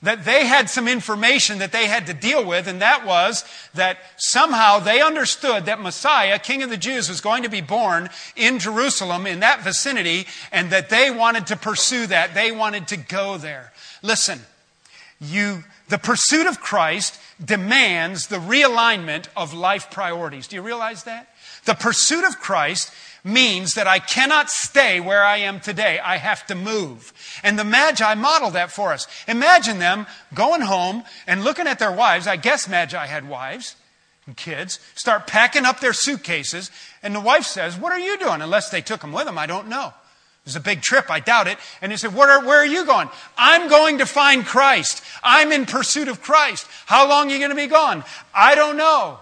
that 0.03 0.25
they 0.25 0.47
had 0.47 0.71
some 0.71 0.89
information 0.89 1.59
that 1.59 1.73
they 1.73 1.87
had 1.87 2.07
to 2.07 2.15
deal 2.15 2.45
with, 2.45 2.67
and 2.69 2.81
that 2.81 3.07
was 3.07 3.45
that 3.75 3.99
somehow 4.17 4.79
they 4.79 5.01
understood 5.01 5.67
that 5.67 5.81
Messiah, 5.81 6.39
King 6.39 6.63
of 6.63 6.71
the 6.71 6.77
Jews, 6.77 7.09
was 7.09 7.21
going 7.21 7.43
to 7.43 7.49
be 7.49 7.61
born 7.61 8.11
in 8.37 8.59
Jerusalem, 8.59 9.27
in 9.27 9.41
that 9.41 9.63
vicinity, 9.63 10.27
and 10.53 10.71
that 10.71 10.91
they 10.91 11.11
wanted 11.11 11.47
to 11.49 11.57
pursue 11.57 12.07
that. 12.07 12.35
They 12.35 12.53
wanted 12.53 12.89
to 12.89 12.97
go 12.97 13.39
there. 13.39 13.73
Listen, 14.03 14.41
you, 15.21 15.65
the 15.89 15.99
pursuit 15.99 16.47
of 16.47 16.61
Christ 16.61 17.19
demands 17.45 18.27
the 18.27 18.37
realignment 18.37 19.27
of 19.37 19.55
life 19.55 19.91
priorities. 19.91 20.49
Do 20.49 20.57
you 20.57 20.63
realize 20.63 21.05
that? 21.05 21.29
The 21.65 21.75
pursuit 21.75 22.25
of 22.25 22.39
Christ 22.41 22.93
means 23.25 23.75
that 23.75 23.87
I 23.87 23.99
cannot 23.99 24.51
stay 24.51 25.01
where 25.01 25.25
I 25.25 25.39
am 25.39 25.61
today. 25.61 25.99
I 25.99 26.17
have 26.17 26.47
to 26.47 26.55
move. 26.55 27.13
And 27.43 27.59
the 27.59 27.65
Magi 27.65 28.15
model 28.15 28.51
that 28.51 28.73
for 28.73 28.93
us. 28.93 29.07
Imagine 29.27 29.79
them 29.79 30.07
going 30.35 30.63
home 30.63 31.05
and 31.27 31.45
looking 31.45 31.67
at 31.67 31.79
their 31.79 31.93
wives. 31.93 32.27
I 32.27 32.37
guess 32.37 32.69
Magi 32.69 33.07
had 33.07 33.29
wives 33.29 33.77
and 34.27 34.37
kids. 34.37 34.79
Start 34.95 35.27
packing 35.27 35.65
up 35.65 35.81
their 35.81 35.93
suitcases. 35.93 36.71
And 37.03 37.15
the 37.15 37.21
wife 37.21 37.45
says, 37.45 37.77
What 37.77 37.93
are 37.93 37.99
you 37.99 38.19
doing? 38.19 38.41
Unless 38.41 38.71
they 38.71 38.81
took 38.81 39.01
them 39.01 39.13
with 39.13 39.27
them, 39.27 39.39
I 39.39 39.47
don't 39.47 39.69
know. 39.69 39.89
It 39.89 40.45
was 40.45 40.57
a 40.57 40.61
big 40.61 40.81
trip. 40.81 41.11
I 41.11 41.21
doubt 41.21 41.49
it. 41.49 41.59
And 41.83 41.93
he 41.93 41.99
said, 41.99 42.17
are, 42.17 42.45
Where 42.45 42.59
are 42.59 42.67
you 42.67 42.87
going? 42.87 43.09
I'm 43.37 43.69
going 43.69 43.99
to 43.99 44.07
find 44.07 44.47
Christ. 44.47 45.03
I'm 45.23 45.53
in 45.53 45.67
pursuit 45.67 46.09
of 46.09 46.23
Christ. 46.23 46.67
How 46.87 47.09
long 47.09 47.29
are 47.29 47.33
you 47.33 47.39
going 47.39 47.51
to 47.51 47.57
be 47.57 47.67
gone? 47.67 48.05
I 48.35 48.55
don't 48.55 48.77
know. 48.77 49.19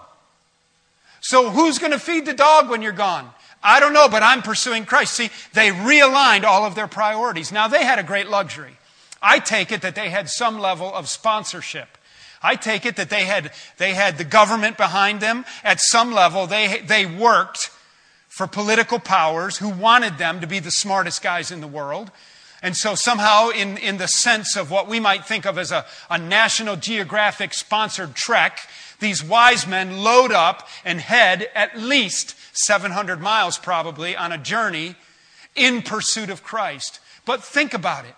So 1.21 1.49
who's 1.49 1.79
going 1.79 1.91
to 1.91 1.99
feed 1.99 2.25
the 2.25 2.33
dog 2.33 2.69
when 2.69 2.81
you're 2.81 2.93
gone? 2.93 3.29
I 3.63 3.79
don't 3.79 3.93
know, 3.93 4.07
but 4.07 4.23
I'm 4.23 4.41
pursuing 4.41 4.85
Christ. 4.85 5.13
See, 5.13 5.29
they 5.53 5.69
realigned 5.69 6.43
all 6.43 6.65
of 6.65 6.75
their 6.75 6.87
priorities. 6.87 7.51
Now, 7.51 7.67
they 7.67 7.83
had 7.83 7.99
a 7.99 8.03
great 8.03 8.29
luxury. 8.29 8.77
I 9.21 9.39
take 9.39 9.71
it 9.71 9.81
that 9.81 9.95
they 9.95 10.09
had 10.09 10.29
some 10.29 10.59
level 10.59 10.93
of 10.93 11.09
sponsorship. 11.09 11.97
I 12.41 12.55
take 12.55 12.85
it 12.85 12.95
that 12.97 13.09
they 13.09 13.25
had, 13.25 13.51
they 13.77 13.93
had 13.93 14.17
the 14.17 14.23
government 14.23 14.77
behind 14.77 15.21
them. 15.21 15.43
At 15.63 15.79
some 15.79 16.13
level, 16.13 16.45
they, 16.45 16.81
they 16.81 17.05
worked 17.05 17.71
for 18.27 18.45
political 18.45 18.99
powers 18.99 19.57
who 19.57 19.69
wanted 19.69 20.19
them 20.19 20.41
to 20.41 20.47
be 20.47 20.59
the 20.59 20.71
smartest 20.71 21.23
guys 21.23 21.51
in 21.51 21.61
the 21.61 21.67
world. 21.67 22.11
And 22.61 22.75
so, 22.75 22.95
somehow, 22.95 23.49
in, 23.49 23.77
in 23.77 23.97
the 23.97 24.07
sense 24.07 24.55
of 24.55 24.71
what 24.71 24.87
we 24.87 24.99
might 24.99 25.25
think 25.25 25.45
of 25.45 25.57
as 25.57 25.71
a, 25.71 25.85
a 26.09 26.17
National 26.17 26.75
Geographic 26.75 27.53
sponsored 27.53 28.15
trek, 28.15 28.59
these 28.99 29.23
wise 29.23 29.67
men 29.67 29.97
load 29.97 30.31
up 30.31 30.67
and 30.83 30.99
head 30.99 31.49
at 31.53 31.77
least 31.77 32.35
700 32.57 33.21
miles 33.21 33.57
probably 33.57 34.15
on 34.15 34.31
a 34.31 34.37
journey 34.37 34.95
in 35.55 35.81
pursuit 35.81 36.29
of 36.29 36.43
Christ. 36.43 36.99
But 37.25 37.43
think 37.43 37.73
about 37.73 38.05
it. 38.05 38.15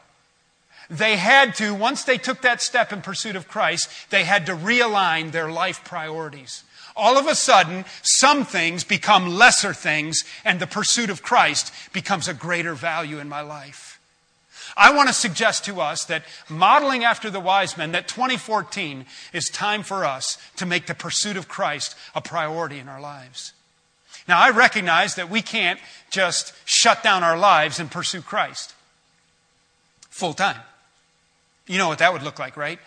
They 0.90 1.18
had 1.18 1.56
to, 1.56 1.74
once 1.74 2.04
they 2.04 2.18
took 2.18 2.42
that 2.42 2.62
step 2.62 2.92
in 2.92 3.02
pursuit 3.02 3.36
of 3.36 3.48
Christ, 3.48 3.90
they 4.10 4.24
had 4.24 4.48
to 4.48 4.56
realign 4.56 5.32
their 5.32 5.52
life 5.52 5.84
priorities. 5.84 6.64
All 6.96 7.18
of 7.18 7.28
a 7.28 7.36
sudden, 7.36 7.86
some 8.02 8.44
things 8.44 8.84
become 8.84 9.36
lesser 9.36 9.74
things, 9.74 10.24
and 10.44 10.60
the 10.60 10.68
pursuit 10.68 11.10
of 11.10 11.22
Christ 11.22 11.72
becomes 11.94 12.28
a 12.28 12.34
greater 12.34 12.74
value 12.74 13.20
in 13.20 13.30
my 13.30 13.42
life. 13.42 14.00
I 14.76 14.94
want 14.94 15.10
to 15.10 15.14
suggest 15.14 15.66
to 15.66 15.82
us 15.82 16.06
that 16.06 16.24
modeling 16.48 17.04
after 17.04 17.30
the 17.30 17.40
wise 17.40 17.78
men, 17.78 17.92
that 17.92 18.08
2014 18.08 19.06
is 19.34 19.46
time 19.46 19.84
for 19.84 20.06
us 20.06 20.38
to 20.58 20.66
make 20.66 20.88
the 20.88 20.96
pursuit 20.96 21.38
of 21.38 21.48
Christ 21.48 21.96
a 22.16 22.22
priority 22.22 22.80
in 22.80 22.90
our 22.90 23.02
lives. 23.02 23.54
Now, 24.30 24.40
I 24.40 24.52
recognize 24.52 25.16
that 25.16 25.32
we 25.32 25.42
can't 25.42 25.80
just 26.12 26.54
shut 26.64 27.02
down 27.02 27.24
our 27.24 27.36
lives 27.36 27.80
and 27.80 27.90
pursue 27.90 28.22
Christ 28.22 28.76
full 30.12 30.36
time. 30.36 30.60
You 31.66 31.80
know 31.80 31.88
what 31.88 31.98
that 31.98 32.14
would 32.14 32.22
look 32.22 32.38
like, 32.38 32.56
right? 32.56 32.78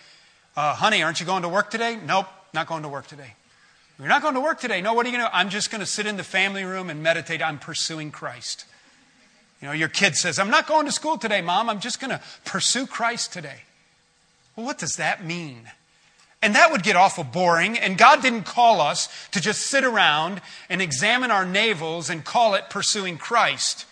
Uh, 0.55 0.73
honey, 0.73 1.03
aren't 1.03 1.19
you 1.19 1.25
going 1.25 1.43
to 1.43 1.49
work 1.49 1.69
today? 1.69 1.97
Nope, 1.97 2.27
not 2.53 2.67
going 2.67 2.83
to 2.83 2.89
work 2.89 3.07
today. 3.07 3.33
You're 3.99 4.07
not 4.07 4.21
going 4.21 4.35
to 4.35 4.39
work 4.39 4.61
today. 4.61 4.79
No, 4.81 4.93
what 4.93 5.05
are 5.05 5.09
you 5.09 5.17
going 5.17 5.25
to 5.25 5.31
do? 5.31 5.37
I'm 5.37 5.49
just 5.49 5.69
going 5.69 5.81
to 5.81 5.85
sit 5.85 6.05
in 6.05 6.15
the 6.15 6.23
family 6.23 6.63
room 6.63 6.89
and 6.89 7.03
meditate. 7.03 7.41
I'm 7.41 7.59
pursuing 7.59 8.09
Christ. 8.09 8.63
You 9.61 9.67
know, 9.67 9.73
your 9.73 9.89
kid 9.89 10.15
says, 10.15 10.39
I'm 10.39 10.49
not 10.49 10.65
going 10.65 10.85
to 10.85 10.93
school 10.93 11.17
today, 11.17 11.41
mom. 11.41 11.69
I'm 11.69 11.81
just 11.81 11.99
going 11.99 12.11
to 12.11 12.21
pursue 12.45 12.87
Christ 12.87 13.33
today. 13.33 13.63
Well, 14.55 14.65
what 14.65 14.77
does 14.77 14.95
that 14.95 15.25
mean? 15.25 15.71
And 16.43 16.55
that 16.55 16.73
would 16.73 16.83
get 16.83 16.97
awful 16.97 17.23
boring. 17.23 17.79
And 17.79 17.97
God 17.97 18.21
didn't 18.21 18.43
call 18.43 18.81
us 18.81 19.07
to 19.31 19.39
just 19.39 19.61
sit 19.61 19.85
around 19.85 20.41
and 20.69 20.81
examine 20.81 21.31
our 21.31 21.45
navels 21.45 22.09
and 22.09 22.23
call 22.23 22.53
it 22.53 22.69
pursuing 22.69 23.17
Christ. 23.17 23.85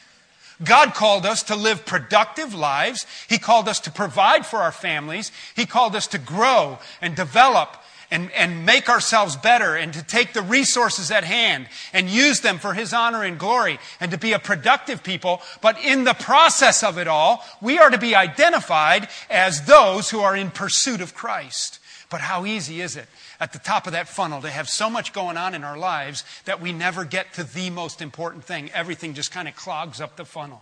God 0.61 0.93
called 0.93 1.25
us 1.25 1.43
to 1.43 1.55
live 1.55 1.85
productive 1.85 2.53
lives. 2.53 3.07
He 3.29 3.37
called 3.37 3.69
us 3.69 3.79
to 3.79 3.91
provide 3.91 4.45
for 4.45 4.57
our 4.57 4.73
families. 4.73 5.31
He 5.55 5.65
called 5.65 5.95
us 5.95 6.07
to 6.07 6.17
grow 6.17 6.79
and 7.01 7.15
develop 7.15 7.77
and, 8.11 8.29
and 8.33 8.65
make 8.65 8.89
ourselves 8.89 9.37
better 9.37 9.75
and 9.75 9.93
to 9.93 10.03
take 10.03 10.33
the 10.33 10.41
resources 10.41 11.09
at 11.09 11.23
hand 11.23 11.67
and 11.93 12.09
use 12.09 12.41
them 12.41 12.59
for 12.59 12.73
His 12.73 12.93
honor 12.93 13.23
and 13.23 13.39
glory 13.39 13.79
and 14.01 14.11
to 14.11 14.17
be 14.17 14.33
a 14.33 14.39
productive 14.39 15.03
people. 15.03 15.41
But 15.61 15.79
in 15.79 16.03
the 16.03 16.13
process 16.13 16.83
of 16.83 16.97
it 16.97 17.07
all, 17.07 17.45
we 17.61 17.79
are 17.79 17.89
to 17.89 17.97
be 17.97 18.13
identified 18.13 19.07
as 19.29 19.65
those 19.65 20.09
who 20.09 20.19
are 20.19 20.35
in 20.35 20.51
pursuit 20.51 20.99
of 20.99 21.15
Christ. 21.15 21.79
But 22.11 22.21
how 22.21 22.45
easy 22.45 22.81
is 22.81 22.97
it 22.97 23.07
at 23.39 23.53
the 23.53 23.59
top 23.59 23.87
of 23.87 23.93
that 23.93 24.09
funnel 24.09 24.41
to 24.41 24.49
have 24.49 24.67
so 24.67 24.89
much 24.89 25.13
going 25.13 25.37
on 25.37 25.55
in 25.55 25.63
our 25.63 25.77
lives 25.77 26.25
that 26.43 26.61
we 26.61 26.73
never 26.73 27.05
get 27.05 27.33
to 27.35 27.43
the 27.43 27.69
most 27.69 28.01
important 28.01 28.43
thing? 28.43 28.69
Everything 28.73 29.13
just 29.13 29.31
kind 29.31 29.47
of 29.47 29.55
clogs 29.55 30.01
up 30.01 30.17
the 30.17 30.25
funnel. 30.25 30.61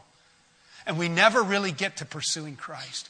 And 0.85 0.97
we 0.97 1.09
never 1.09 1.41
really 1.41 1.71
get 1.71 1.97
to 1.97 2.05
pursuing 2.05 2.55
Christ. 2.55 3.09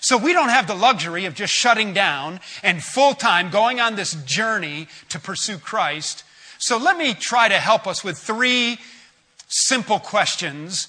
So 0.00 0.18
we 0.18 0.32
don't 0.32 0.48
have 0.48 0.66
the 0.66 0.74
luxury 0.74 1.24
of 1.24 1.34
just 1.34 1.52
shutting 1.52 1.94
down 1.94 2.40
and 2.64 2.82
full 2.82 3.14
time 3.14 3.48
going 3.48 3.80
on 3.80 3.94
this 3.94 4.14
journey 4.24 4.88
to 5.08 5.20
pursue 5.20 5.58
Christ. 5.58 6.24
So 6.58 6.78
let 6.78 6.98
me 6.98 7.14
try 7.14 7.48
to 7.48 7.58
help 7.58 7.86
us 7.86 8.02
with 8.02 8.18
three 8.18 8.78
simple 9.46 10.00
questions 10.00 10.88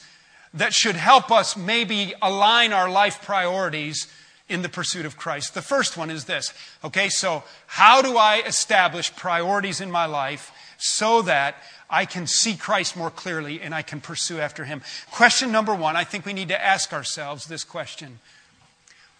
that 0.55 0.73
should 0.73 0.95
help 0.95 1.31
us 1.31 1.55
maybe 1.55 2.15
align 2.19 2.73
our 2.73 2.89
life 2.89 3.21
priorities 3.21 4.07
in 4.49 4.63
the 4.63 4.69
pursuit 4.69 5.05
of 5.05 5.15
Christ. 5.15 5.53
The 5.53 5.61
first 5.61 5.95
one 5.95 6.09
is 6.09 6.25
this. 6.25 6.53
Okay, 6.83 7.09
so 7.09 7.43
how 7.67 8.01
do 8.01 8.17
I 8.17 8.41
establish 8.45 9.15
priorities 9.15 9.79
in 9.79 9.91
my 9.91 10.05
life 10.05 10.51
so 10.77 11.21
that 11.21 11.55
I 11.89 12.05
can 12.05 12.27
see 12.27 12.55
Christ 12.55 12.97
more 12.97 13.11
clearly 13.11 13.61
and 13.61 13.73
I 13.73 13.83
can 13.83 14.01
pursue 14.01 14.39
after 14.39 14.65
him? 14.65 14.81
Question 15.11 15.51
number 15.51 15.73
one, 15.73 15.95
I 15.95 16.03
think 16.03 16.25
we 16.25 16.33
need 16.33 16.49
to 16.49 16.61
ask 16.61 16.91
ourselves 16.91 17.45
this 17.45 17.63
question 17.63 18.19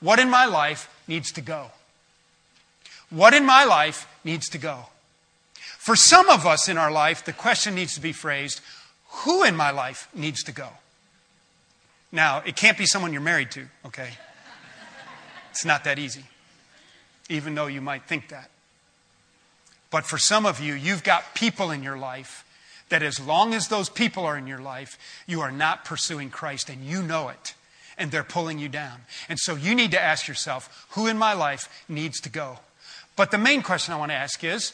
what 0.01 0.19
in 0.19 0.29
my 0.29 0.45
life 0.45 0.89
needs 1.07 1.31
to 1.33 1.41
go? 1.41 1.71
What 3.09 3.33
in 3.33 3.45
my 3.45 3.65
life 3.65 4.07
needs 4.24 4.48
to 4.50 4.57
go? 4.57 4.86
For 5.77 5.95
some 5.95 6.29
of 6.29 6.45
us 6.45 6.69
in 6.69 6.77
our 6.77 6.91
life, 6.91 7.25
the 7.25 7.33
question 7.33 7.75
needs 7.75 7.95
to 7.95 8.01
be 8.01 8.13
phrased 8.13 8.62
who 9.09 9.43
in 9.43 9.55
my 9.55 9.71
life 9.71 10.07
needs 10.13 10.43
to 10.43 10.51
go? 10.51 10.69
Now, 12.12 12.41
it 12.45 12.55
can't 12.55 12.77
be 12.77 12.86
someone 12.86 13.12
you're 13.12 13.21
married 13.21 13.51
to, 13.51 13.65
okay? 13.86 14.12
It's 15.51 15.65
not 15.65 15.83
that 15.83 15.99
easy, 15.99 16.23
even 17.29 17.55
though 17.55 17.67
you 17.67 17.81
might 17.81 18.03
think 18.03 18.29
that. 18.29 18.49
But 19.91 20.05
for 20.05 20.17
some 20.17 20.45
of 20.45 20.59
you, 20.59 20.73
you've 20.73 21.03
got 21.03 21.33
people 21.33 21.71
in 21.71 21.83
your 21.83 21.97
life 21.97 22.45
that 22.89 23.03
as 23.03 23.19
long 23.19 23.53
as 23.53 23.67
those 23.67 23.89
people 23.89 24.25
are 24.25 24.37
in 24.37 24.47
your 24.47 24.59
life, 24.59 24.97
you 25.27 25.41
are 25.41 25.51
not 25.51 25.85
pursuing 25.85 26.29
Christ 26.29 26.69
and 26.69 26.83
you 26.83 27.01
know 27.01 27.29
it 27.29 27.53
and 27.97 28.11
they're 28.11 28.23
pulling 28.23 28.59
you 28.59 28.69
down. 28.69 29.01
And 29.27 29.37
so 29.37 29.55
you 29.55 29.75
need 29.75 29.91
to 29.91 30.01
ask 30.01 30.27
yourself, 30.27 30.87
who 30.91 31.07
in 31.07 31.17
my 31.17 31.33
life 31.33 31.83
needs 31.89 32.19
to 32.21 32.29
go? 32.29 32.59
But 33.15 33.31
the 33.31 33.37
main 33.37 33.61
question 33.61 33.93
I 33.93 33.97
want 33.97 34.11
to 34.11 34.15
ask 34.15 34.43
is, 34.43 34.73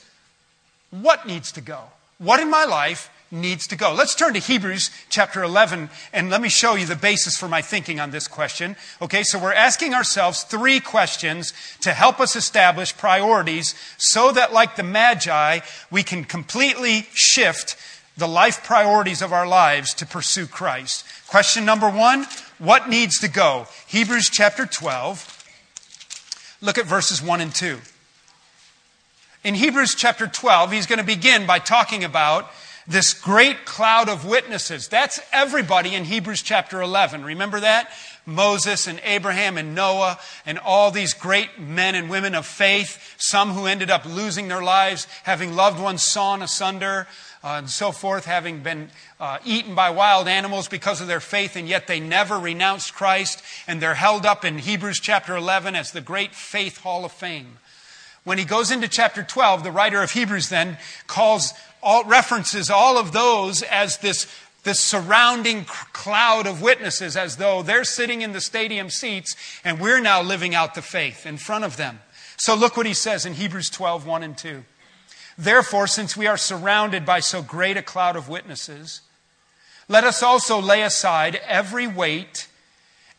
what 0.91 1.25
needs 1.25 1.51
to 1.53 1.62
go? 1.62 1.86
What 2.20 2.39
in 2.39 2.50
my 2.50 2.63
life 2.65 3.10
needs 3.32 3.67
to 3.67 3.75
go? 3.75 3.94
Let's 3.94 4.15
turn 4.15 4.34
to 4.34 4.39
Hebrews 4.39 4.89
chapter 5.10 5.44
11 5.44 5.89
and 6.13 6.29
let 6.29 6.41
me 6.41 6.50
show 6.50 6.75
you 6.75 6.86
the 6.86 6.96
basis 6.96 7.38
for 7.38 7.48
my 7.48 7.62
thinking 7.62 8.00
on 8.00 8.12
this 8.12 8.27
question. 8.27 8.75
Okay, 9.01 9.24
so 9.24 9.39
we're 9.39 9.53
asking 9.53 9.94
ourselves 9.94 10.44
three 10.44 10.79
questions 10.79 11.53
to 11.82 11.94
help 11.94 12.20
us 12.20 12.36
establish 12.36 12.96
priorities 12.96 13.75
so 13.98 14.32
that, 14.32 14.53
like 14.53 14.75
the 14.75 14.84
Magi, 14.84 15.60
we 15.91 16.03
can 16.03 16.24
completely 16.24 17.08
shift 17.13 17.75
the 18.17 18.27
life 18.27 18.63
priorities 18.63 19.22
of 19.22 19.34
our 19.34 19.48
lives 19.48 19.94
to 19.96 20.05
pursue 20.05 20.48
Christ. 20.48 21.05
Question 21.27 21.65
number 21.65 21.89
one 21.89 22.25
what 22.58 22.88
needs 22.88 23.20
to 23.20 23.27
go? 23.27 23.67
Hebrews 23.88 24.29
chapter 24.29 24.65
12. 24.65 25.32
Look 26.61 26.77
at 26.77 26.85
verses 26.85 27.22
1 27.22 27.42
and 27.42 27.53
2. 27.53 27.79
In 29.44 29.55
Hebrews 29.55 29.94
chapter 29.94 30.25
12, 30.25 30.72
he's 30.72 30.85
going 30.88 31.00
to 31.00 31.05
begin 31.05 31.46
by 31.46 31.59
talking 31.59 32.03
about 32.03 32.50
this 32.88 33.14
great 33.14 33.66
cloud 33.66 34.10
of 34.10 34.26
witnesses. 34.26 34.88
That's 34.88 35.20
everybody 35.32 35.96
in 35.96 36.06
Hebrews 36.06 36.42
chapter 36.42 36.82
11. 36.82 37.24
Remember 37.24 37.60
that? 37.60 37.92
Moses 38.26 38.88
and 38.88 39.00
Abraham 39.04 39.58
and 39.58 39.76
Noah 39.76 40.20
and 40.46 40.58
all 40.60 40.92
these 40.92 41.14
great 41.14 41.60
men 41.60 41.96
and 41.96 42.10
women 42.10 42.36
of 42.36 42.46
faith, 42.46 43.16
some 43.18 43.52
who 43.52 43.66
ended 43.66 43.90
up 43.90 44.06
losing 44.06 44.48
their 44.48 44.64
lives, 44.64 45.08
having 45.24 45.56
loved 45.56 45.80
ones 45.80 46.04
sawn 46.04 46.42
asunder, 46.42 47.08
uh, 47.44 47.58
and 47.60 47.70
so 47.70 47.92
forth, 47.92 48.26
having 48.26 48.62
been 48.62 48.90
uh, 49.20 49.38
eaten 49.46 49.76
by 49.76 49.92
wild 49.92 50.28
animals 50.28 50.68
because 50.68 51.02
of 51.02 51.08
their 51.08 51.20
faith, 51.20 51.56
and 51.56 51.68
yet 51.68 51.86
they 51.86 52.00
never 52.00 52.40
renounced 52.40 52.96
Christ, 52.96 53.44
and 53.68 53.80
they're 53.80 53.94
held 53.94 54.26
up 54.26 54.44
in 54.44 54.58
Hebrews 54.58 55.00
chapter 55.00 55.36
11 55.36 55.76
as 55.76 55.92
the 55.92 56.02
great 56.02 56.34
faith 56.34 56.80
hall 56.80 57.06
of 57.06 57.12
fame. 57.12 57.60
When 58.24 58.40
he 58.40 58.46
goes 58.46 58.72
into 58.72 58.88
chapter 58.88 59.22
12, 59.22 59.64
the 59.64 59.72
writer 59.72 60.02
of 60.02 60.12
Hebrews 60.12 60.50
then 60.50 60.80
calls 61.06 61.54
all, 61.86 62.04
references 62.04 62.70
all 62.70 62.98
of 62.98 63.14
those 63.14 63.62
as 63.62 64.00
this, 64.00 64.28
this 64.64 64.80
surrounding 64.80 65.64
cloud 65.66 66.48
of 66.48 66.62
witnesses, 66.62 67.16
as 67.16 67.38
though 67.38 67.62
they're 67.62 67.86
sitting 67.86 68.22
in 68.22 68.34
the 68.34 68.42
stadium 68.42 68.90
seats, 68.90 69.36
and 69.64 69.80
we're 69.80 70.02
now 70.02 70.22
living 70.22 70.54
out 70.54 70.76
the 70.76 70.82
faith 70.82 71.26
in 71.26 71.38
front 71.38 71.64
of 71.64 71.78
them. 71.78 72.02
So 72.38 72.56
look 72.56 72.76
what 72.76 72.86
he 72.88 72.94
says 72.94 73.26
in 73.26 73.36
Hebrews 73.36 73.70
12, 73.70 74.06
1 74.06 74.24
and 74.24 74.38
2. 74.38 74.66
Therefore, 75.38 75.88
since 75.88 76.18
we 76.18 76.28
are 76.28 76.38
surrounded 76.38 77.06
by 77.06 77.20
so 77.20 77.42
great 77.42 77.78
a 77.78 77.82
cloud 77.82 78.16
of 78.16 78.28
witnesses, 78.28 79.02
let 79.88 80.04
us 80.04 80.24
also 80.24 80.60
lay 80.60 80.82
aside 80.82 81.40
every 81.48 81.88
weight 81.88 82.48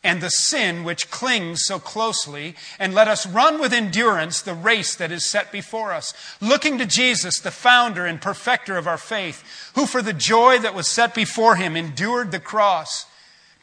and 0.03 0.21
the 0.21 0.29
sin 0.29 0.83
which 0.83 1.09
clings 1.09 1.65
so 1.65 1.79
closely, 1.79 2.55
and 2.79 2.93
let 2.93 3.07
us 3.07 3.25
run 3.25 3.59
with 3.59 3.73
endurance 3.73 4.41
the 4.41 4.53
race 4.53 4.95
that 4.95 5.11
is 5.11 5.25
set 5.25 5.51
before 5.51 5.91
us, 5.93 6.13
looking 6.39 6.77
to 6.77 6.85
Jesus, 6.85 7.39
the 7.39 7.51
founder 7.51 8.05
and 8.05 8.21
perfecter 8.21 8.77
of 8.77 8.87
our 8.87 8.97
faith, 8.97 9.71
who 9.75 9.85
for 9.85 10.01
the 10.01 10.13
joy 10.13 10.59
that 10.59 10.75
was 10.75 10.87
set 10.87 11.13
before 11.15 11.55
him 11.55 11.75
endured 11.75 12.31
the 12.31 12.39
cross 12.39 13.05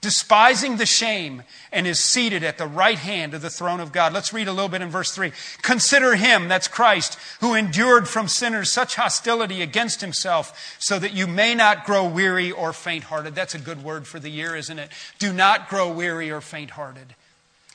despising 0.05 0.77
the 0.77 0.85
shame, 0.85 1.43
and 1.73 1.87
is 1.87 1.99
seated 1.99 2.45
at 2.45 2.59
the 2.59 2.67
right 2.67 2.99
hand 2.99 3.33
of 3.33 3.40
the 3.40 3.49
throne 3.49 3.81
of 3.81 3.90
God. 3.90 4.12
Let's 4.12 4.35
read 4.35 4.49
a 4.49 4.53
little 4.53 4.69
bit 4.69 4.83
in 4.83 4.90
verse 4.90 5.12
3. 5.12 5.33
Consider 5.62 6.14
him, 6.14 6.47
that's 6.47 6.69
Christ, 6.69 7.19
who 7.40 7.55
endured 7.55 8.07
from 8.07 8.29
sinners 8.29 8.71
such 8.71 8.97
hostility 8.97 9.62
against 9.62 10.03
himself, 10.03 10.77
so 10.79 10.99
that 10.99 11.14
you 11.14 11.27
may 11.27 11.55
not 11.55 11.87
grow 11.87 12.07
weary 12.07 12.53
or 12.53 12.75
faint 12.75 13.05
hearted. 13.05 13.35
That's 13.35 13.55
a 13.55 13.59
good 13.59 13.83
word 13.83 14.07
for 14.07 14.21
the 14.21 14.29
year, 14.29 14.55
isn't 14.55 14.79
it? 14.79 14.90
Do 15.19 15.33
not 15.33 15.71
grow 15.71 15.90
weary 15.90 16.31
or 16.31 16.43
faint 16.43 16.73
hearted. 16.73 17.14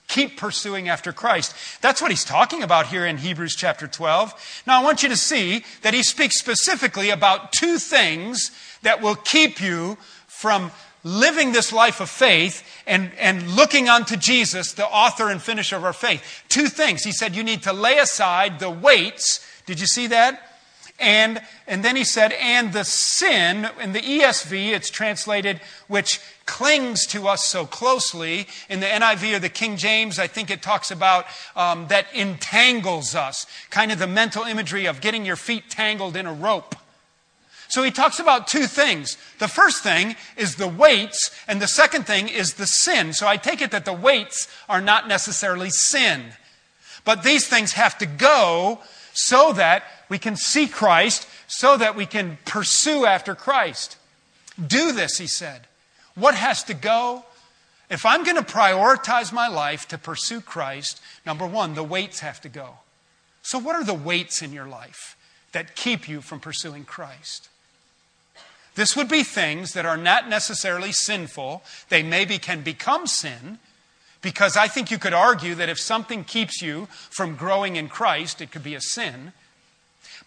Keep 0.07 0.37
pursuing 0.37 0.87
after 0.87 1.11
Christ. 1.11 1.55
That's 1.81 1.99
what 1.99 2.11
he's 2.11 2.23
talking 2.23 2.61
about 2.61 2.87
here 2.87 3.07
in 3.07 3.17
Hebrews 3.17 3.55
chapter 3.55 3.87
12. 3.87 4.61
Now, 4.67 4.79
I 4.79 4.83
want 4.83 5.01
you 5.01 5.09
to 5.09 5.17
see 5.17 5.65
that 5.81 5.95
he 5.95 6.03
speaks 6.03 6.37
specifically 6.37 7.09
about 7.09 7.51
two 7.53 7.79
things 7.79 8.51
that 8.83 9.01
will 9.01 9.15
keep 9.15 9.59
you 9.59 9.97
from 10.27 10.71
living 11.03 11.51
this 11.51 11.71
life 11.71 11.99
of 11.99 12.09
faith 12.09 12.63
and, 12.85 13.11
and 13.17 13.47
looking 13.55 13.87
unto 13.87 14.17
Jesus, 14.17 14.73
the 14.73 14.85
author 14.87 15.29
and 15.29 15.41
finisher 15.41 15.75
of 15.75 15.83
our 15.83 15.93
faith. 15.93 16.43
Two 16.49 16.67
things. 16.67 17.03
He 17.03 17.11
said, 17.11 17.35
You 17.35 17.43
need 17.43 17.63
to 17.63 17.73
lay 17.73 17.97
aside 17.97 18.59
the 18.59 18.69
weights. 18.69 19.45
Did 19.65 19.79
you 19.79 19.87
see 19.87 20.07
that? 20.07 20.49
And, 20.99 21.41
and 21.65 21.83
then 21.83 21.95
he 21.95 22.03
said, 22.03 22.33
and 22.33 22.73
the 22.73 22.83
sin, 22.83 23.69
in 23.81 23.93
the 23.93 24.01
ESV, 24.01 24.73
it's 24.73 24.89
translated, 24.89 25.61
which 25.87 26.19
clings 26.45 27.05
to 27.07 27.27
us 27.27 27.45
so 27.45 27.65
closely. 27.65 28.47
In 28.69 28.81
the 28.81 28.85
NIV 28.85 29.37
or 29.37 29.39
the 29.39 29.49
King 29.49 29.77
James, 29.77 30.19
I 30.19 30.27
think 30.27 30.51
it 30.51 30.61
talks 30.61 30.91
about 30.91 31.25
um, 31.55 31.87
that 31.87 32.07
entangles 32.13 33.15
us. 33.15 33.45
Kind 33.69 33.91
of 33.93 33.99
the 33.99 34.07
mental 34.07 34.43
imagery 34.43 34.87
of 34.87 34.99
getting 34.99 35.25
your 35.25 35.37
feet 35.37 35.69
tangled 35.69 36.17
in 36.17 36.25
a 36.25 36.33
rope. 36.33 36.75
So 37.69 37.83
he 37.83 37.91
talks 37.91 38.19
about 38.19 38.47
two 38.47 38.65
things. 38.65 39.17
The 39.37 39.47
first 39.47 39.83
thing 39.83 40.15
is 40.35 40.55
the 40.55 40.67
weights, 40.67 41.31
and 41.47 41.61
the 41.61 41.67
second 41.67 42.05
thing 42.05 42.27
is 42.27 42.55
the 42.55 42.65
sin. 42.65 43.13
So 43.13 43.27
I 43.27 43.37
take 43.37 43.61
it 43.61 43.71
that 43.71 43.85
the 43.85 43.93
weights 43.93 44.47
are 44.67 44.81
not 44.81 45.07
necessarily 45.07 45.69
sin. 45.69 46.33
But 47.05 47.23
these 47.23 47.47
things 47.47 47.73
have 47.73 47.97
to 47.99 48.05
go 48.05 48.79
so 49.13 49.53
that 49.53 49.83
we 50.09 50.17
can 50.17 50.35
see 50.35 50.67
Christ, 50.67 51.27
so 51.47 51.77
that 51.77 51.95
we 51.95 52.07
can 52.07 52.39
pursue 52.45 53.05
after 53.05 53.35
Christ. 53.35 53.97
Do 54.65 54.91
this, 54.91 55.17
he 55.17 55.27
said. 55.27 55.61
What 56.15 56.33
has 56.35 56.63
to 56.65 56.73
go? 56.73 57.23
If 57.89 58.05
I'm 58.05 58.23
going 58.23 58.35
to 58.35 58.41
prioritize 58.41 59.31
my 59.31 59.47
life 59.47 59.87
to 59.89 59.97
pursue 59.97 60.41
Christ, 60.41 61.01
number 61.25 61.45
one, 61.45 61.75
the 61.75 61.83
weights 61.83 62.19
have 62.19 62.41
to 62.41 62.49
go. 62.49 62.79
So, 63.41 63.57
what 63.57 63.75
are 63.75 63.83
the 63.83 63.93
weights 63.93 64.41
in 64.41 64.53
your 64.53 64.67
life? 64.67 65.15
that 65.51 65.75
keep 65.75 66.07
you 66.07 66.21
from 66.21 66.39
pursuing 66.39 66.85
Christ. 66.85 67.49
This 68.79 68.95
would 68.95 69.09
be 69.09 69.23
things 69.23 69.73
that 69.73 69.85
are 69.85 69.97
not 69.97 70.29
necessarily 70.29 70.93
sinful. 70.93 71.63
They 71.89 72.01
maybe 72.01 72.37
can 72.37 72.61
become 72.61 73.07
sin, 73.07 73.59
because 74.21 74.55
I 74.55 74.69
think 74.69 74.89
you 74.89 74.97
could 74.97 75.11
argue 75.11 75.53
that 75.55 75.67
if 75.67 75.77
something 75.77 76.23
keeps 76.23 76.61
you 76.61 76.87
from 77.09 77.35
growing 77.35 77.75
in 77.75 77.89
Christ, 77.89 78.39
it 78.39 78.51
could 78.51 78.63
be 78.63 78.75
a 78.75 78.79
sin. 78.79 79.33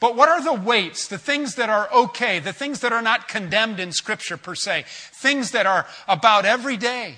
But 0.01 0.17
what 0.17 0.29
are 0.29 0.45
the 0.45 0.53
weights, 0.53 1.09
the 1.09 1.17
things 1.17 1.55
that 1.55 1.71
are 1.71 1.91
okay, 1.95 2.41
the 2.41 2.53
things 2.53 2.81
that 2.81 2.93
are 2.93 3.01
not 3.01 3.27
condemned 3.27 3.81
in 3.81 3.91
Scripture 3.91 4.37
per 4.37 4.55
se, 4.55 4.85
things 4.87 5.53
that 5.53 5.65
are 5.65 5.87
about 6.07 6.45
every 6.45 6.77
day? 6.77 7.15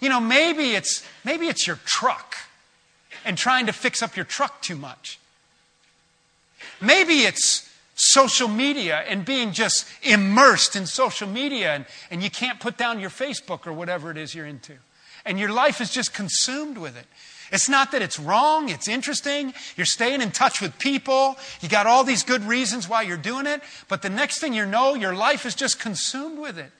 You 0.00 0.08
know, 0.08 0.18
maybe 0.18 0.72
it's, 0.72 1.06
maybe 1.24 1.46
it's 1.46 1.64
your 1.64 1.78
truck 1.84 2.34
and 3.24 3.38
trying 3.38 3.66
to 3.66 3.72
fix 3.72 4.02
up 4.02 4.16
your 4.16 4.24
truck 4.24 4.62
too 4.62 4.74
much. 4.74 5.20
Maybe 6.80 7.20
it's 7.20 7.69
social 8.00 8.48
media 8.48 9.04
and 9.08 9.26
being 9.26 9.52
just 9.52 9.86
immersed 10.02 10.74
in 10.74 10.86
social 10.86 11.28
media 11.28 11.74
and, 11.74 11.84
and 12.10 12.22
you 12.22 12.30
can't 12.30 12.58
put 12.58 12.78
down 12.78 12.98
your 12.98 13.10
Facebook 13.10 13.66
or 13.66 13.74
whatever 13.74 14.10
it 14.10 14.16
is 14.16 14.34
you're 14.34 14.46
into. 14.46 14.72
And 15.26 15.38
your 15.38 15.52
life 15.52 15.82
is 15.82 15.90
just 15.90 16.14
consumed 16.14 16.78
with 16.78 16.96
it. 16.96 17.04
It's 17.52 17.68
not 17.68 17.92
that 17.92 18.00
it's 18.00 18.18
wrong, 18.18 18.70
it's 18.70 18.88
interesting. 18.88 19.52
You're 19.76 19.84
staying 19.84 20.22
in 20.22 20.30
touch 20.30 20.62
with 20.62 20.78
people. 20.78 21.36
You 21.60 21.68
got 21.68 21.86
all 21.86 22.02
these 22.02 22.22
good 22.22 22.42
reasons 22.44 22.88
why 22.88 23.02
you're 23.02 23.18
doing 23.18 23.46
it. 23.46 23.60
But 23.88 24.00
the 24.00 24.08
next 24.08 24.38
thing 24.38 24.54
you 24.54 24.64
know, 24.64 24.94
your 24.94 25.14
life 25.14 25.44
is 25.44 25.54
just 25.54 25.78
consumed 25.78 26.38
with 26.38 26.58
it. 26.58 26.70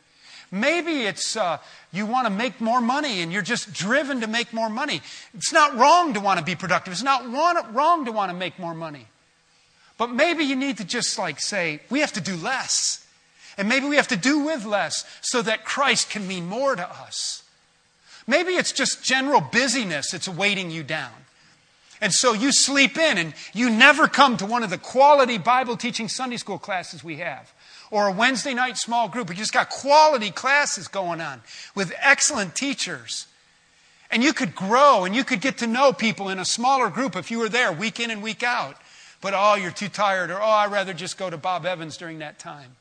Maybe 0.51 1.03
it's 1.03 1.37
uh, 1.37 1.59
you 1.93 2.07
want 2.07 2.27
to 2.29 2.31
make 2.33 2.61
more 2.63 2.81
money 2.81 3.21
and 3.21 3.31
you're 3.31 3.43
just 3.43 3.75
driven 3.75 4.23
to 4.23 4.27
make 4.27 4.55
more 4.55 4.71
money. 4.71 5.03
It's 5.35 5.53
not 5.53 5.77
wrong 5.77 6.15
to 6.15 6.21
want 6.21 6.39
to 6.39 6.45
be 6.45 6.57
productive. 6.57 6.93
It's 6.93 7.03
not 7.03 7.31
wrong 7.31 8.07
to 8.07 8.13
want 8.13 8.31
to 8.31 8.37
make 8.37 8.59
more 8.59 8.75
money. 8.75 9.07
But 10.01 10.11
maybe 10.11 10.45
you 10.45 10.57
need 10.57 10.79
to 10.79 10.85
just 10.87 11.19
like 11.19 11.39
say, 11.41 11.81
we 11.91 12.01
have 12.01 12.15
to 12.15 12.23
do 12.23 12.35
less. 12.35 13.07
And 13.59 13.69
maybe 13.69 13.87
we 13.87 13.97
have 13.97 14.09
to 14.09 14.17
do 14.17 14.39
with 14.39 14.65
less 14.65 15.05
so 15.21 15.43
that 15.43 15.67
Christ 15.67 16.09
can 16.09 16.27
mean 16.27 16.47
more 16.47 16.75
to 16.75 16.91
us. 16.91 17.43
Maybe 18.27 18.53
it's 18.53 18.73
just 18.73 19.05
general 19.05 19.43
busyness 19.43 20.13
that's 20.13 20.27
weighting 20.27 20.71
you 20.71 20.83
down. 20.85 21.13
And 22.01 22.15
so 22.15 22.33
you 22.33 22.51
sleep 22.51 22.97
in 22.97 23.19
and 23.19 23.35
you 23.53 23.69
never 23.69 24.09
come 24.09 24.39
to 24.39 24.47
one 24.47 24.63
of 24.63 24.71
the 24.71 24.79
quality 24.79 25.37
Bible 25.37 25.77
teaching 25.77 26.09
Sunday 26.09 26.39
school 26.39 26.59
classes 26.59 27.05
we 27.05 27.17
have 27.17 27.53
or 27.91 28.09
a 28.09 28.13
Wednesday 28.13 28.55
night 28.55 28.79
small 28.79 29.07
group. 29.07 29.29
You 29.29 29.35
just 29.35 29.53
got 29.53 29.69
quality 29.69 30.31
classes 30.31 30.89
going 30.89 31.21
on 31.21 31.43
with 31.75 31.93
excellent 32.01 32.55
teachers. 32.55 33.27
And 34.11 34.23
you 34.23 34.33
could 34.33 34.55
grow 34.55 35.05
and 35.05 35.15
you 35.15 35.25
could 35.25 35.43
get 35.43 35.59
to 35.59 35.67
know 35.67 35.93
people 35.93 36.31
in 36.31 36.39
a 36.39 36.47
smaller 36.47 36.89
group 36.89 37.17
if 37.17 37.31
you 37.31 37.39
were 37.39 37.51
there 37.51 37.71
week 37.71 38.01
in 38.01 38.11
and 38.11 38.23
week 38.23 38.43
out. 38.43 38.79
But 39.21 39.35
oh, 39.37 39.55
you're 39.55 39.71
too 39.71 39.89
tired, 39.89 40.31
or 40.31 40.41
oh, 40.41 40.49
I'd 40.49 40.73
rather 40.73 40.95
just 40.95 41.19
go 41.19 41.29
to 41.29 41.37
Bob 41.37 41.67
Evans 41.67 41.97
during 41.97 42.21
that 42.21 42.39
time. 42.39 42.77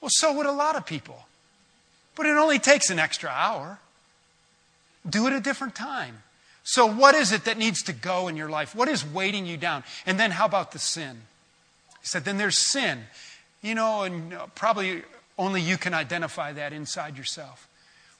Well, 0.00 0.10
so 0.12 0.32
would 0.34 0.46
a 0.46 0.52
lot 0.52 0.76
of 0.76 0.84
people. 0.84 1.26
But 2.16 2.26
it 2.26 2.36
only 2.36 2.58
takes 2.58 2.90
an 2.90 2.98
extra 2.98 3.30
hour. 3.30 3.78
Do 5.08 5.26
it 5.26 5.32
a 5.32 5.40
different 5.40 5.74
time. 5.74 6.22
So, 6.64 6.86
what 6.86 7.14
is 7.14 7.32
it 7.32 7.44
that 7.44 7.56
needs 7.56 7.82
to 7.84 7.92
go 7.92 8.28
in 8.28 8.36
your 8.36 8.48
life? 8.48 8.74
What 8.74 8.88
is 8.88 9.04
weighting 9.04 9.46
you 9.46 9.56
down? 9.56 9.84
And 10.06 10.18
then, 10.18 10.32
how 10.32 10.44
about 10.44 10.72
the 10.72 10.78
sin? 10.78 11.22
He 12.00 12.06
said, 12.06 12.24
then 12.24 12.38
there's 12.38 12.58
sin. 12.58 13.04
You 13.62 13.74
know, 13.74 14.02
and 14.02 14.32
uh, 14.32 14.46
probably 14.54 15.02
only 15.38 15.60
you 15.60 15.76
can 15.76 15.94
identify 15.94 16.52
that 16.52 16.72
inside 16.72 17.16
yourself. 17.16 17.68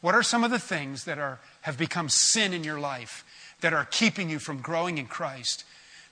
What 0.01 0.15
are 0.15 0.23
some 0.23 0.45
of 0.45 0.51
the 0.51 0.59
things 0.59 1.05
that 1.05 1.19
are, 1.19 1.39
have 1.63 1.77
become 1.77 2.09
sin 2.09 2.53
in 2.53 2.65
your 2.65 2.81
life 2.81 3.25
that 3.61 3.73
are 3.73 3.85
keeping 3.85 4.31
you 4.31 4.39
from 4.39 4.61
growing 4.61 4.99
in 4.99 5.07
Christ? 5.07 5.65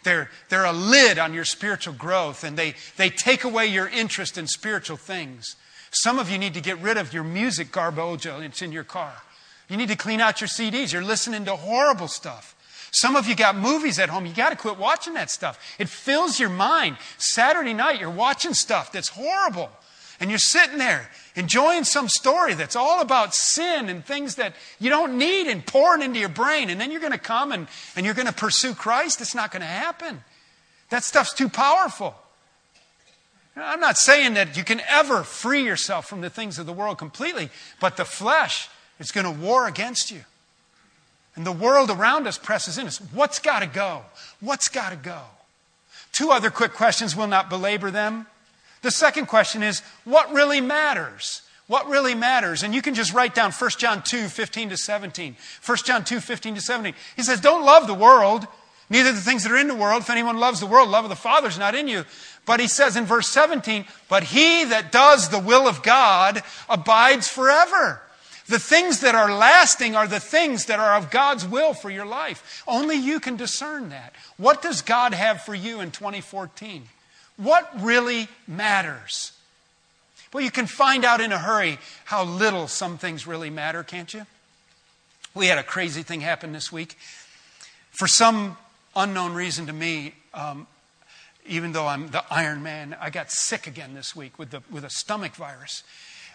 They're, 0.05 0.31
they're 0.49 0.65
a 0.65 0.73
lid 0.73 1.19
on 1.19 1.35
your 1.35 1.45
spiritual 1.45 1.95
growth 1.95 2.45
and 2.45 2.57
they, 2.57 2.75
they 2.97 3.11
take 3.11 3.45
away 3.45 3.67
your 3.67 3.89
interest 3.89 4.39
in 4.39 4.47
spiritual 4.47 4.97
things. 4.97 5.57
Some 5.91 6.19
of 6.19 6.31
you 6.31 6.39
need 6.39 6.55
to 6.55 6.61
get 6.61 6.79
rid 6.79 6.97
of 6.97 7.13
your 7.13 7.25
music 7.25 7.73
garbage 7.73 8.25
that's 8.25 8.63
in 8.63 8.73
your 8.73 8.85
car. 8.85 9.13
You 9.69 9.77
need 9.77 9.89
to 9.89 9.97
clean 9.97 10.21
out 10.21 10.41
your 10.41 10.49
CDs. 10.49 10.93
You're 10.93 11.03
listening 11.03 11.45
to 11.47 11.57
horrible 11.57 12.09
stuff. 12.09 12.55
Some 12.91 13.17
of 13.17 13.27
you 13.27 13.35
got 13.35 13.57
movies 13.57 13.99
at 13.99 14.09
home. 14.09 14.25
You 14.25 14.33
got 14.33 14.51
to 14.51 14.57
quit 14.57 14.79
watching 14.79 15.15
that 15.15 15.31
stuff. 15.31 15.59
It 15.79 15.89
fills 15.89 16.41
your 16.41 16.49
mind. 16.49 16.97
Saturday 17.19 17.75
night, 17.75 18.01
you're 18.01 18.09
watching 18.09 18.55
stuff 18.55 18.93
that's 18.93 19.09
horrible. 19.09 19.71
And 20.21 20.31
you're 20.31 20.39
sitting 20.39 20.79
there 20.79 21.09
enjoying 21.37 21.85
some 21.85 22.09
story 22.09 22.55
that's 22.55 22.75
all 22.75 23.01
about 23.01 23.35
sin 23.35 23.89
and 23.89 24.05
things 24.05 24.35
that 24.35 24.55
you 24.81 24.91
don't 24.91 25.17
need 25.17 25.49
and 25.49 25.65
pouring 25.65 26.03
into 26.03 26.19
your 26.19 26.29
brain. 26.29 26.71
And 26.71 26.81
then 26.81 26.91
you're 26.91 27.01
going 27.01 27.13
to 27.13 27.19
come 27.19 27.53
and, 27.53 27.69
and 27.95 28.05
you're 28.05 28.15
going 28.15 28.27
to 28.27 28.33
pursue 28.33 28.75
Christ. 28.75 29.21
It's 29.21 29.35
not 29.35 29.53
going 29.53 29.61
to 29.61 29.67
happen. 29.67 30.23
That 30.91 31.05
stuff's 31.05 31.33
too 31.33 31.49
powerful. 31.49 32.17
I'm 33.57 33.81
not 33.81 33.97
saying 33.97 34.35
that 34.35 34.57
you 34.57 34.65
can 34.65 34.81
ever 34.89 35.23
free 35.23 35.65
yourself 35.65 36.09
from 36.09 36.21
the 36.21 36.31
things 36.31 36.59
of 36.59 36.67
the 36.67 36.73
world 36.73 36.99
completely, 36.99 37.51
but 37.81 37.97
the 37.97 38.05
flesh 38.05 38.69
is 38.99 39.11
going 39.11 39.25
to 39.25 39.43
war 39.43 39.67
against 39.67 40.11
you. 40.11 40.21
And 41.35 41.47
the 41.47 41.53
world 41.53 41.91
around 41.91 42.27
us 42.27 42.39
presses 42.39 42.79
in 42.79 42.87
us. 42.87 42.99
What's 43.13 43.39
got 43.39 43.61
to 43.61 43.67
go? 43.67 44.03
What's 44.41 44.69
got 44.69 44.91
to 44.91 44.97
go? 44.97 45.21
Two 46.13 46.31
other 46.31 46.51
quick 46.51 46.73
questions, 46.73 47.15
we'll 47.15 47.29
not 47.29 47.49
belabor 47.49 47.91
them. 47.91 48.27
The 48.83 48.91
second 48.91 49.27
question 49.27 49.63
is 49.63 49.83
what 50.05 50.33
really 50.33 50.61
matters? 50.61 51.43
What 51.67 51.87
really 51.89 52.15
matters? 52.15 52.63
And 52.63 52.75
you 52.75 52.83
can 52.83 52.95
just 52.95 53.13
write 53.13 53.35
down 53.35 53.53
1 53.53 53.71
John 53.79 54.03
2, 54.03 54.29
15 54.29 54.71
to 54.71 54.77
17. 54.77 55.37
1 55.65 55.79
John 55.85 56.03
2, 56.03 56.21
15 56.21 56.55
to 56.55 56.61
17. 56.61 56.95
He 57.15 57.23
says, 57.23 57.41
Don't 57.41 57.65
love 57.65 57.87
the 57.87 57.95
world, 57.95 58.47
neither 58.89 59.13
the 59.13 59.21
things 59.21 59.43
that 59.43 59.53
are 59.53 59.59
in 59.59 59.69
the 59.69 59.75
world. 59.75 60.03
If 60.03 60.11
anyone 60.11 60.39
loves 60.39 60.61
the 60.61 60.67
world, 60.67 60.89
love 60.89 61.05
of 61.05 61.11
the 61.11 61.17
Father 61.17 61.49
is 61.49 61.59
not 61.59 61.75
in 61.75 61.87
you. 61.87 62.05
But 62.47 62.61
he 62.61 62.69
says 62.69 62.97
in 62.97 63.05
verse 63.05 63.29
17, 63.29 63.85
But 64.09 64.25
he 64.25 64.65
that 64.65 64.91
does 64.91 65.29
the 65.29 65.39
will 65.39 65.69
of 65.69 65.83
God 65.83 66.43
abides 66.71 67.29
forever. 67.29 68.01
The 68.47 68.59
things 68.59 69.01
that 69.01 69.15
are 69.15 69.31
lasting 69.31 69.95
are 69.95 70.09
the 70.09 70.21
things 70.21 70.65
that 70.67 70.81
are 70.81 70.97
of 70.97 71.11
God's 71.11 71.47
will 71.47 71.75
for 71.75 71.91
your 71.91 72.07
life. 72.07 72.65
Only 72.67 72.97
you 72.97 73.21
can 73.21 73.37
discern 73.37 73.91
that. 73.91 74.15
What 74.39 74.63
does 74.63 74.81
God 74.81 75.13
have 75.13 75.43
for 75.43 75.55
you 75.55 75.83
in 75.83 75.91
2014? 75.91 76.85
What 77.39 77.71
really 77.81 78.29
matters? 78.49 79.33
Well, 80.33 80.45
you 80.45 80.51
can 80.51 80.67
find 80.67 81.05
out 81.05 81.21
in 81.21 81.33
a 81.33 81.39
hurry 81.39 81.79
how 82.05 82.25
little 82.25 82.69
some 82.69 82.99
things 82.99 83.27
really 83.27 83.49
matter, 83.49 83.83
can't 83.83 84.13
you? 84.13 84.27
We 85.35 85.47
had 85.47 85.57
a 85.57 85.63
crazy 85.63 86.03
thing 86.03 86.21
happen 86.21 86.53
this 86.53 86.73
week. 86.73 86.99
For 87.93 88.09
some 88.09 88.59
unknown 88.97 89.35
reason 89.35 89.67
to 89.69 89.73
me, 89.73 90.15
um, 90.35 90.67
even 91.47 91.73
though 91.73 91.87
I'm 91.87 92.09
the 92.11 92.25
Iron 92.29 92.63
Man, 92.63 92.97
I 93.01 93.11
got 93.11 93.31
sick 93.31 93.67
again 93.69 93.95
this 93.95 94.17
week 94.17 94.39
with, 94.39 94.51
the, 94.51 94.63
with 94.71 94.85
a 94.85 94.91
stomach 94.91 95.37
virus 95.37 95.85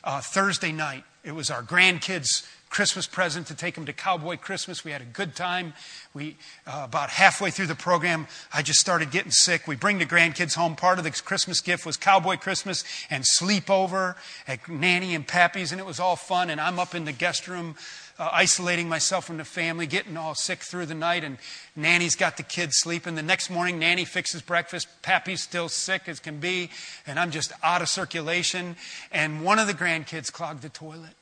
uh, 0.05 0.21
Thursday 0.21 0.71
night. 0.71 1.03
It 1.23 1.33
was 1.33 1.51
our 1.51 1.61
grandkids' 1.61 2.47
Christmas 2.73 3.05
present 3.05 3.45
to 3.47 3.55
take 3.55 3.77
him 3.77 3.85
to 3.85 3.93
Cowboy 3.93 4.35
Christmas. 4.35 4.83
We 4.83 4.89
had 4.89 5.01
a 5.01 5.05
good 5.05 5.35
time. 5.35 5.73
We 6.11 6.37
uh, 6.65 6.81
about 6.85 7.11
halfway 7.11 7.51
through 7.51 7.67
the 7.67 7.75
program, 7.75 8.25
I 8.51 8.63
just 8.63 8.79
started 8.79 9.11
getting 9.11 9.29
sick. 9.29 9.67
We 9.67 9.75
bring 9.75 9.99
the 9.99 10.07
grandkids 10.07 10.55
home. 10.55 10.75
Part 10.75 10.97
of 10.97 11.03
the 11.03 11.11
Christmas 11.11 11.61
gift 11.61 11.85
was 11.85 11.97
Cowboy 11.97 12.37
Christmas 12.37 12.83
and 13.11 13.25
sleepover 13.39 14.15
at 14.47 14.67
Nanny 14.67 15.13
and 15.13 15.27
Pappy's, 15.27 15.71
and 15.71 15.79
it 15.79 15.85
was 15.85 15.99
all 15.99 16.15
fun. 16.15 16.49
And 16.49 16.59
I'm 16.59 16.79
up 16.79 16.95
in 16.95 17.05
the 17.05 17.11
guest 17.11 17.47
room 17.47 17.75
uh, 18.17 18.29
isolating 18.31 18.89
myself 18.89 19.25
from 19.25 19.37
the 19.37 19.45
family, 19.45 19.85
getting 19.85 20.17
all 20.17 20.33
sick 20.33 20.63
through 20.63 20.87
the 20.87 20.95
night, 20.95 21.23
and 21.23 21.37
Nanny's 21.75 22.15
got 22.15 22.37
the 22.37 22.43
kids 22.43 22.77
sleeping. 22.77 23.13
The 23.13 23.21
next 23.21 23.51
morning, 23.51 23.77
Nanny 23.77 24.03
fixes 24.03 24.41
breakfast. 24.41 24.87
Pappy's 25.03 25.43
still 25.43 25.69
sick 25.69 26.03
as 26.07 26.19
can 26.19 26.39
be, 26.39 26.71
and 27.05 27.19
I'm 27.19 27.29
just 27.29 27.53
out 27.61 27.83
of 27.83 27.87
circulation. 27.87 28.77
And 29.11 29.45
one 29.45 29.59
of 29.59 29.67
the 29.67 29.75
grandkids 29.75 30.31
clogged 30.31 30.63
the 30.63 30.69
toilet. 30.69 31.13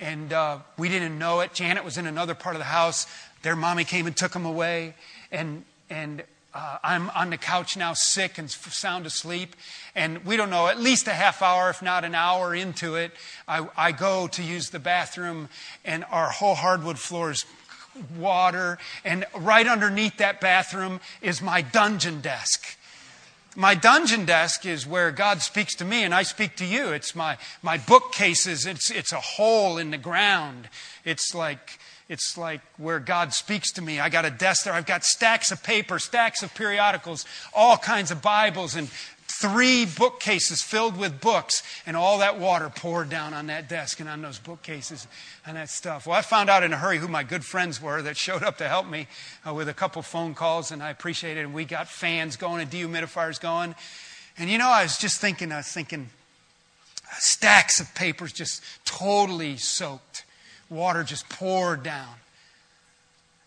And 0.00 0.32
uh, 0.32 0.58
we 0.78 0.88
didn't 0.88 1.18
know 1.18 1.40
it. 1.40 1.52
Janet 1.52 1.84
was 1.84 1.98
in 1.98 2.06
another 2.06 2.34
part 2.34 2.56
of 2.56 2.60
the 2.60 2.64
house. 2.64 3.06
Their 3.42 3.54
mommy 3.54 3.84
came 3.84 4.06
and 4.06 4.16
took 4.16 4.32
them 4.32 4.46
away. 4.46 4.94
And, 5.30 5.64
and 5.90 6.24
uh, 6.54 6.78
I'm 6.82 7.10
on 7.10 7.30
the 7.30 7.36
couch 7.36 7.76
now, 7.76 7.92
sick 7.92 8.38
and 8.38 8.50
sound 8.50 9.06
asleep. 9.06 9.54
And 9.94 10.24
we 10.24 10.36
don't 10.36 10.50
know, 10.50 10.68
at 10.68 10.80
least 10.80 11.06
a 11.06 11.12
half 11.12 11.42
hour, 11.42 11.70
if 11.70 11.82
not 11.82 12.04
an 12.04 12.14
hour 12.14 12.54
into 12.54 12.96
it, 12.96 13.12
I, 13.46 13.68
I 13.76 13.92
go 13.92 14.26
to 14.28 14.42
use 14.42 14.70
the 14.70 14.78
bathroom, 14.78 15.48
and 15.84 16.04
our 16.10 16.30
whole 16.30 16.54
hardwood 16.54 16.98
floor 16.98 17.30
is 17.30 17.44
water. 18.18 18.78
And 19.04 19.26
right 19.36 19.66
underneath 19.66 20.16
that 20.16 20.40
bathroom 20.40 21.00
is 21.22 21.42
my 21.42 21.62
dungeon 21.62 22.20
desk. 22.20 22.76
My 23.56 23.74
dungeon 23.74 24.24
desk 24.24 24.64
is 24.64 24.86
where 24.86 25.10
God 25.10 25.42
speaks 25.42 25.74
to 25.76 25.84
me 25.84 26.04
and 26.04 26.14
I 26.14 26.22
speak 26.22 26.56
to 26.56 26.64
you. 26.64 26.88
It's 26.92 27.14
my, 27.14 27.36
my 27.62 27.78
bookcases. 27.78 28.64
It's, 28.64 28.90
it's 28.90 29.12
a 29.12 29.20
hole 29.20 29.76
in 29.76 29.90
the 29.90 29.98
ground. 29.98 30.68
It's 31.04 31.34
like 31.34 31.78
it's 32.08 32.36
like 32.36 32.60
where 32.76 32.98
God 32.98 33.32
speaks 33.32 33.70
to 33.74 33.82
me. 33.82 34.00
I 34.00 34.08
got 34.08 34.24
a 34.24 34.32
desk 34.32 34.64
there. 34.64 34.72
I've 34.72 34.84
got 34.84 35.04
stacks 35.04 35.52
of 35.52 35.62
paper, 35.62 36.00
stacks 36.00 36.42
of 36.42 36.52
periodicals, 36.56 37.24
all 37.54 37.76
kinds 37.76 38.10
of 38.10 38.20
Bibles 38.20 38.74
and 38.74 38.90
three 39.30 39.86
bookcases 39.86 40.62
filled 40.62 40.96
with 40.96 41.20
books, 41.20 41.62
and 41.86 41.96
all 41.96 42.18
that 42.18 42.38
water 42.38 42.68
poured 42.68 43.08
down 43.08 43.32
on 43.32 43.46
that 43.46 43.68
desk 43.68 44.00
and 44.00 44.08
on 44.08 44.22
those 44.22 44.38
bookcases 44.38 45.06
and 45.46 45.56
that 45.56 45.70
stuff. 45.70 46.06
Well, 46.06 46.16
I 46.16 46.22
found 46.22 46.50
out 46.50 46.62
in 46.62 46.72
a 46.72 46.76
hurry 46.76 46.98
who 46.98 47.08
my 47.08 47.22
good 47.22 47.44
friends 47.44 47.80
were 47.80 48.02
that 48.02 48.16
showed 48.16 48.42
up 48.42 48.58
to 48.58 48.68
help 48.68 48.86
me 48.86 49.06
uh, 49.46 49.54
with 49.54 49.68
a 49.68 49.74
couple 49.74 50.02
phone 50.02 50.34
calls, 50.34 50.70
and 50.70 50.82
I 50.82 50.90
appreciated 50.90 51.40
it. 51.40 51.44
And 51.44 51.54
we 51.54 51.64
got 51.64 51.88
fans 51.88 52.36
going 52.36 52.60
and 52.60 52.70
dehumidifiers 52.70 53.40
going. 53.40 53.74
And 54.36 54.50
you 54.50 54.58
know, 54.58 54.68
I 54.68 54.82
was 54.82 54.98
just 54.98 55.20
thinking, 55.20 55.52
I 55.52 55.58
was 55.58 55.68
thinking, 55.68 56.10
stacks 57.18 57.80
of 57.80 57.94
papers 57.94 58.32
just 58.32 58.62
totally 58.84 59.56
soaked. 59.56 60.24
Water 60.68 61.02
just 61.02 61.28
poured 61.28 61.82
down. 61.82 62.14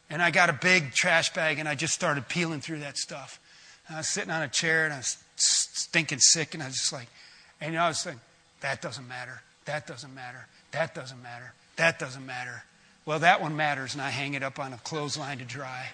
And 0.10 0.22
I 0.22 0.32
got 0.32 0.50
a 0.50 0.54
big 0.54 0.94
trash 0.94 1.34
bag 1.34 1.58
and 1.58 1.68
I 1.68 1.76
just 1.76 1.94
started 1.94 2.28
peeling 2.28 2.62
through 2.62 2.80
that 2.80 2.98
stuff. 2.98 3.40
And 3.88 3.96
I 3.96 4.00
was 4.02 4.08
sitting 4.08 4.30
on 4.30 4.44
a 4.44 4.48
chair 4.48 4.86
and 4.86 4.94
I 4.94 4.98
was 4.98 5.23
stinking 5.36 6.20
sick 6.20 6.54
and 6.54 6.64
I 6.64 6.68
was 6.68 6.76
just 6.76 6.94
like, 6.94 7.08
and 7.62 7.78
I 7.78 7.88
was 7.88 8.00
saying, 8.00 8.20
that 8.62 8.82
doesn't 8.82 9.08
matter. 9.08 9.42
That 9.66 9.88
doesn't 9.88 10.14
matter. 10.14 10.46
That 10.72 10.94
doesn't 10.96 11.22
matter. 11.22 11.54
That 11.76 12.00
doesn't 12.00 12.26
matter. 12.26 12.64
Well, 13.06 13.20
that 13.20 13.42
one 13.42 13.56
matters, 13.56 13.94
and 13.94 14.02
I 14.02 14.10
hang 14.10 14.34
it 14.34 14.44
up 14.44 14.60
on 14.60 14.72
a 14.72 14.78
clothesline 14.78 15.40
to 15.40 15.46
dry. 15.46 15.88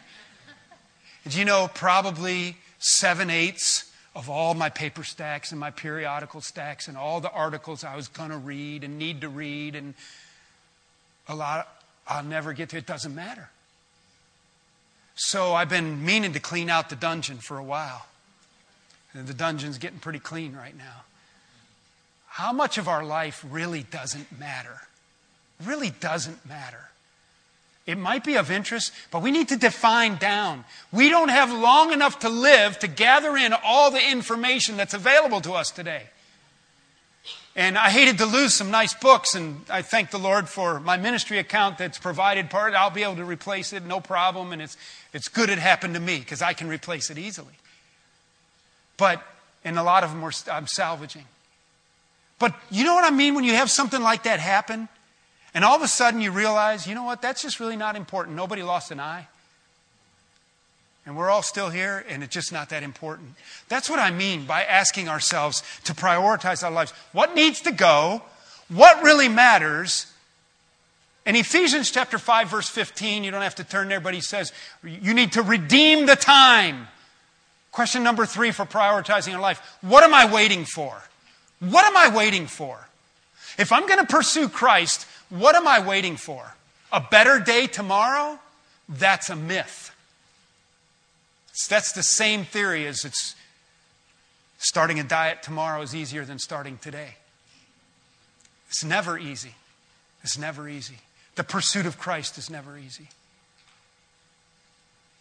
And 1.25 1.34
you 1.34 1.45
know, 1.45 1.69
probably 1.73 2.58
seven 2.78 3.30
eighths 3.30 3.91
of 4.15 4.30
all 4.30 4.54
my 4.54 4.69
paper 4.69 5.04
stacks 5.04 5.52
and 5.52 5.60
my 5.60 5.71
periodical 5.71 6.41
stacks 6.41 6.88
and 6.88 6.97
all 6.97 7.21
the 7.21 7.32
articles 7.32 7.84
I 7.84 7.95
was 7.95 8.08
going 8.08 8.32
to 8.32 8.38
read 8.38 8.84
and 8.84 8.97
need 8.97 9.21
to 9.21 9.30
read 9.30 9.75
and 9.75 9.93
a 11.28 11.36
lot 11.36 11.67
I'll 12.08 12.23
never 12.23 12.54
get 12.54 12.69
to. 12.69 12.78
It 12.78 12.88
doesn't 12.88 13.13
matter. 13.13 13.49
So 15.15 15.54
I've 15.54 15.69
been 15.69 16.04
meaning 16.04 16.34
to 16.34 16.39
clean 16.39 16.69
out 16.69 16.89
the 16.89 16.95
dungeon 16.95 17.38
for 17.38 17.58
a 17.58 17.63
while. 17.63 18.06
And 19.13 19.28
the 19.28 19.34
dungeon's 19.34 19.78
getting 19.78 20.00
pretty 20.00 20.19
clean 20.19 20.56
right 20.56 20.78
now. 20.78 21.04
How 22.28 22.54
much 22.54 22.78
of 22.78 22.88
our 22.88 23.04
life 23.04 23.43
really 23.50 23.84
doesn't 23.84 24.38
matter? 24.39 24.82
Really 25.65 25.89
doesn't 25.89 26.45
matter. 26.48 26.89
It 27.86 27.98
might 27.98 28.24
be 28.24 28.38
of 28.38 28.52
interest, 28.52 28.93
but 29.10 29.24
we 29.24 29.32
need 29.32 29.50
to 29.50 29.58
define 29.58 30.17
down. 30.17 30.63
We 30.91 31.10
don't 31.10 31.30
have 31.30 31.52
long 31.52 31.91
enough 31.91 32.19
to 32.19 32.30
live 32.30 32.78
to 32.80 32.88
gather 32.88 33.36
in 33.36 33.52
all 33.63 33.89
the 33.89 34.12
information 34.12 34.78
that's 34.78 34.93
available 34.93 35.41
to 35.41 35.54
us 35.54 35.72
today. 35.72 36.04
And 37.56 37.78
I 37.78 37.89
hated 37.89 38.19
to 38.19 38.28
lose 38.28 38.54
some 38.54 38.69
nice 38.69 38.93
books, 38.93 39.34
and 39.34 39.65
I 39.72 39.82
thank 39.82 40.12
the 40.12 40.19
Lord 40.19 40.48
for 40.48 40.80
my 40.80 40.98
ministry 40.98 41.39
account 41.39 41.80
that's 41.80 41.98
provided 41.98 42.52
part. 42.52 42.76
I'll 42.76 42.91
be 42.91 43.04
able 43.04 43.15
to 43.15 43.26
replace 43.26 43.74
it, 43.74 43.84
no 43.84 44.00
problem, 44.00 44.54
and 44.54 44.62
it's, 44.62 44.78
it's 45.12 45.28
good 45.28 45.50
it 45.50 45.58
happened 45.58 45.95
to 45.95 46.00
me 46.00 46.19
because 46.19 46.43
I 46.43 46.54
can 46.54 46.69
replace 46.69 47.10
it 47.10 47.17
easily. 47.17 47.54
But, 48.99 49.23
and 49.63 49.79
a 49.79 49.83
lot 49.83 50.03
of 50.03 50.12
them 50.12 50.23
are, 50.23 50.31
I'm 50.51 50.67
salvaging. 50.67 51.25
But 52.38 52.53
you 52.69 52.83
know 52.83 52.93
what 52.93 53.05
I 53.05 53.15
mean 53.15 53.33
when 53.33 53.43
you 53.43 53.53
have 53.53 53.71
something 53.71 54.01
like 54.01 54.23
that 54.23 54.39
happen? 54.39 54.88
And 55.53 55.65
all 55.65 55.75
of 55.75 55.81
a 55.81 55.88
sudden 55.88 56.21
you 56.21 56.31
realize, 56.31 56.85
you 56.85 56.93
know 56.93 57.03
what, 57.03 57.21
that's 57.21 57.41
just 57.41 57.59
really 57.59 57.75
not 57.75 57.95
important. 57.95 58.35
Nobody 58.35 58.62
lost 58.62 58.91
an 58.91 58.99
eye. 58.99 59.27
And 61.05 61.17
we're 61.17 61.29
all 61.29 61.41
still 61.41 61.69
here, 61.69 62.05
and 62.07 62.23
it's 62.23 62.33
just 62.33 62.53
not 62.53 62.69
that 62.69 62.83
important. 62.83 63.29
That's 63.67 63.89
what 63.89 63.97
I 63.97 64.12
mean 64.12 64.45
by 64.45 64.63
asking 64.63 65.09
ourselves 65.09 65.63
to 65.85 65.93
prioritize 65.93 66.63
our 66.63 66.69
lives. 66.69 66.93
What 67.13 67.33
needs 67.35 67.62
to 67.62 67.71
go? 67.71 68.21
What 68.67 69.01
really 69.01 69.27
matters? 69.27 70.05
In 71.25 71.35
Ephesians 71.35 71.89
chapter 71.89 72.19
5, 72.19 72.49
verse 72.49 72.69
15, 72.69 73.23
you 73.23 73.31
don't 73.31 73.41
have 73.41 73.55
to 73.55 73.63
turn 73.63 73.88
there, 73.88 73.99
but 73.99 74.13
he 74.13 74.21
says, 74.21 74.53
you 74.83 75.13
need 75.13 75.31
to 75.31 75.41
redeem 75.41 76.05
the 76.05 76.15
time. 76.15 76.88
Question 77.71 78.03
number 78.03 78.25
three 78.25 78.51
for 78.51 78.65
prioritizing 78.65 79.32
your 79.32 79.39
life. 79.39 79.77
What 79.82 80.03
am 80.03 80.13
I 80.13 80.32
waiting 80.32 80.65
for? 80.65 81.01
What 81.60 81.86
am 81.86 81.95
I 81.95 82.15
waiting 82.15 82.47
for? 82.47 82.88
If 83.58 83.71
I'm 83.71 83.88
going 83.88 83.99
to 83.99 84.12
pursue 84.12 84.49
Christ, 84.49 85.05
what 85.29 85.55
am 85.55 85.67
I 85.67 85.79
waiting 85.86 86.15
for? 86.15 86.55
A 86.91 87.01
better 87.01 87.39
day 87.39 87.67
tomorrow? 87.67 88.39
That's 88.88 89.29
a 89.29 89.36
myth. 89.36 89.95
That's 91.69 91.91
the 91.91 92.03
same 92.03 92.45
theory 92.45 92.88
as 92.88 93.03
it's 93.03 93.36
starting 94.58 94.99
a 94.99 95.03
diet 95.03 95.43
tomorrow 95.43 95.82
is 95.82 95.93
easier 95.93 96.25
than 96.25 96.39
starting 96.39 96.77
today. 96.77 97.15
It's 98.69 98.84
never 98.84 99.17
easy. 99.17 99.55
It's 100.23 100.38
never 100.38 100.69
easy. 100.69 100.97
The 101.36 101.43
pursuit 101.43 101.86
of 101.86 101.97
Christ 101.97 102.38
is 102.38 102.49
never 102.49 102.77
easy. 102.77 103.10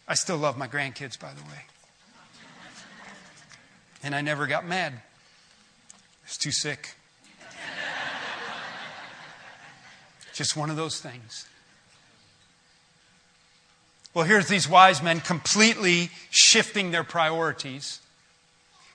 I 0.07 0.15
still 0.15 0.37
love 0.37 0.57
my 0.57 0.67
grandkids, 0.67 1.19
by 1.19 1.31
the 1.33 1.41
way. 1.43 1.65
And 4.03 4.15
I 4.15 4.21
never 4.21 4.47
got 4.47 4.65
mad. 4.65 4.93
I 4.93 5.97
was 6.25 6.37
too 6.37 6.51
sick. 6.51 6.95
Just 10.33 10.55
one 10.55 10.69
of 10.69 10.77
those 10.77 11.01
things. 11.01 11.47
Well, 14.13 14.25
here's 14.25 14.47
these 14.47 14.67
wise 14.67 15.03
men 15.03 15.19
completely 15.19 16.09
shifting 16.31 16.91
their 16.91 17.03
priorities, 17.03 17.99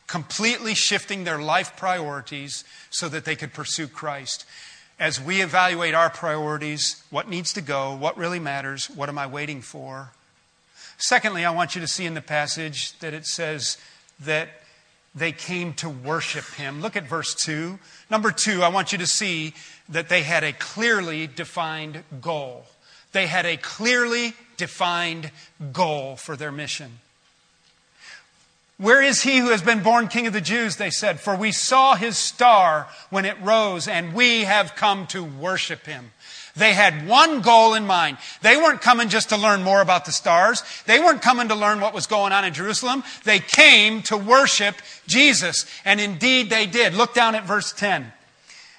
completely 0.06 0.74
shifting 0.74 1.24
their 1.24 1.38
life 1.38 1.76
priorities 1.76 2.64
so 2.90 3.08
that 3.08 3.24
they 3.24 3.36
could 3.36 3.52
pursue 3.52 3.86
Christ. 3.86 4.44
As 4.98 5.20
we 5.20 5.42
evaluate 5.42 5.94
our 5.94 6.10
priorities, 6.10 7.02
what 7.10 7.28
needs 7.28 7.52
to 7.52 7.60
go, 7.60 7.94
what 7.94 8.16
really 8.16 8.38
matters, 8.38 8.88
what 8.88 9.08
am 9.08 9.18
I 9.18 9.26
waiting 9.26 9.60
for? 9.60 10.12
Secondly, 10.96 11.44
I 11.44 11.50
want 11.50 11.74
you 11.74 11.80
to 11.80 11.88
see 11.88 12.06
in 12.06 12.14
the 12.14 12.20
passage 12.22 12.98
that 13.00 13.12
it 13.12 13.26
says 13.26 13.76
that 14.20 14.48
they 15.14 15.32
came 15.32 15.74
to 15.74 15.88
worship 15.88 16.44
him. 16.54 16.80
Look 16.80 16.96
at 16.96 17.04
verse 17.04 17.34
2. 17.34 17.78
Number 18.10 18.32
2, 18.32 18.62
I 18.62 18.68
want 18.68 18.92
you 18.92 18.98
to 18.98 19.06
see 19.06 19.54
that 19.88 20.08
they 20.08 20.22
had 20.22 20.42
a 20.42 20.52
clearly 20.52 21.26
defined 21.26 22.02
goal. 22.20 22.66
They 23.12 23.26
had 23.26 23.46
a 23.46 23.56
clearly 23.56 24.34
defined 24.56 25.30
goal 25.72 26.16
for 26.16 26.36
their 26.36 26.50
mission. 26.50 26.98
Where 28.76 29.00
is 29.00 29.22
he 29.22 29.38
who 29.38 29.50
has 29.50 29.62
been 29.62 29.84
born 29.84 30.08
King 30.08 30.26
of 30.26 30.32
the 30.32 30.40
Jews? 30.40 30.76
They 30.76 30.90
said, 30.90 31.20
For 31.20 31.36
we 31.36 31.52
saw 31.52 31.94
his 31.94 32.18
star 32.18 32.88
when 33.08 33.24
it 33.24 33.40
rose, 33.40 33.86
and 33.86 34.14
we 34.14 34.42
have 34.42 34.74
come 34.74 35.06
to 35.08 35.22
worship 35.22 35.86
him. 35.86 36.10
They 36.56 36.72
had 36.72 37.08
one 37.08 37.40
goal 37.40 37.74
in 37.74 37.84
mind. 37.84 38.18
They 38.42 38.56
weren't 38.56 38.80
coming 38.80 39.08
just 39.08 39.30
to 39.30 39.36
learn 39.36 39.62
more 39.62 39.80
about 39.80 40.04
the 40.04 40.12
stars. 40.12 40.62
They 40.86 41.00
weren't 41.00 41.20
coming 41.20 41.48
to 41.48 41.54
learn 41.54 41.80
what 41.80 41.94
was 41.94 42.06
going 42.06 42.32
on 42.32 42.44
in 42.44 42.54
Jerusalem. 42.54 43.02
They 43.24 43.40
came 43.40 44.02
to 44.02 44.16
worship 44.16 44.76
Jesus. 45.06 45.66
And 45.84 46.00
indeed 46.00 46.50
they 46.50 46.66
did. 46.66 46.94
Look 46.94 47.12
down 47.12 47.34
at 47.34 47.44
verse 47.44 47.72
10. 47.72 48.12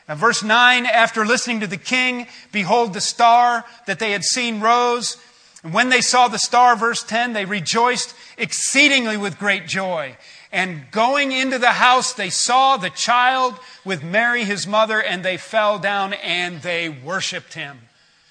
Now, 0.08 0.16
verse 0.16 0.44
9, 0.44 0.86
after 0.86 1.26
listening 1.26 1.62
to 1.62 1.68
the 1.68 1.78
king, 1.78 2.28
behold, 2.52 2.94
the 2.94 3.02
star 3.02 3.66
that 3.88 4.00
they 4.00 4.12
had 4.12 4.24
seen 4.24 4.62
rose. 4.62 5.18
And 5.64 5.74
when 5.74 5.90
they 5.90 6.02
saw 6.02 6.28
the 6.28 6.38
star, 6.38 6.76
verse 6.76 7.04
10, 7.04 7.34
they 7.34 7.44
rejoiced 7.44 8.16
exceedingly 8.38 9.18
with 9.18 9.40
great 9.40 9.68
joy. 9.68 10.16
And 10.56 10.90
going 10.90 11.34
into 11.34 11.60
the 11.60 11.74
house, 11.74 12.14
they 12.14 12.30
saw 12.30 12.78
the 12.78 12.90
child 12.90 13.60
with 13.84 14.06
Mary, 14.06 14.46
his 14.46 14.66
mother, 14.66 15.04
and 15.04 15.22
they 15.22 15.36
fell 15.36 15.80
down 15.80 16.14
and 16.14 16.62
they 16.62 16.88
worshiped 16.88 17.56
him. 17.56 17.78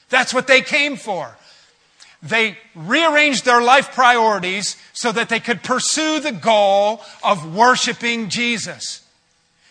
That's 0.08 0.32
what 0.32 0.46
they 0.46 0.62
came 0.62 0.96
for. 0.96 1.36
They 2.22 2.56
rearranged 2.74 3.44
their 3.44 3.60
life 3.60 3.92
priorities 3.92 4.78
so 4.94 5.12
that 5.12 5.28
they 5.28 5.38
could 5.38 5.62
pursue 5.62 6.18
the 6.18 6.32
goal 6.32 7.02
of 7.22 7.54
worshiping 7.54 8.30
Jesus. 8.30 9.06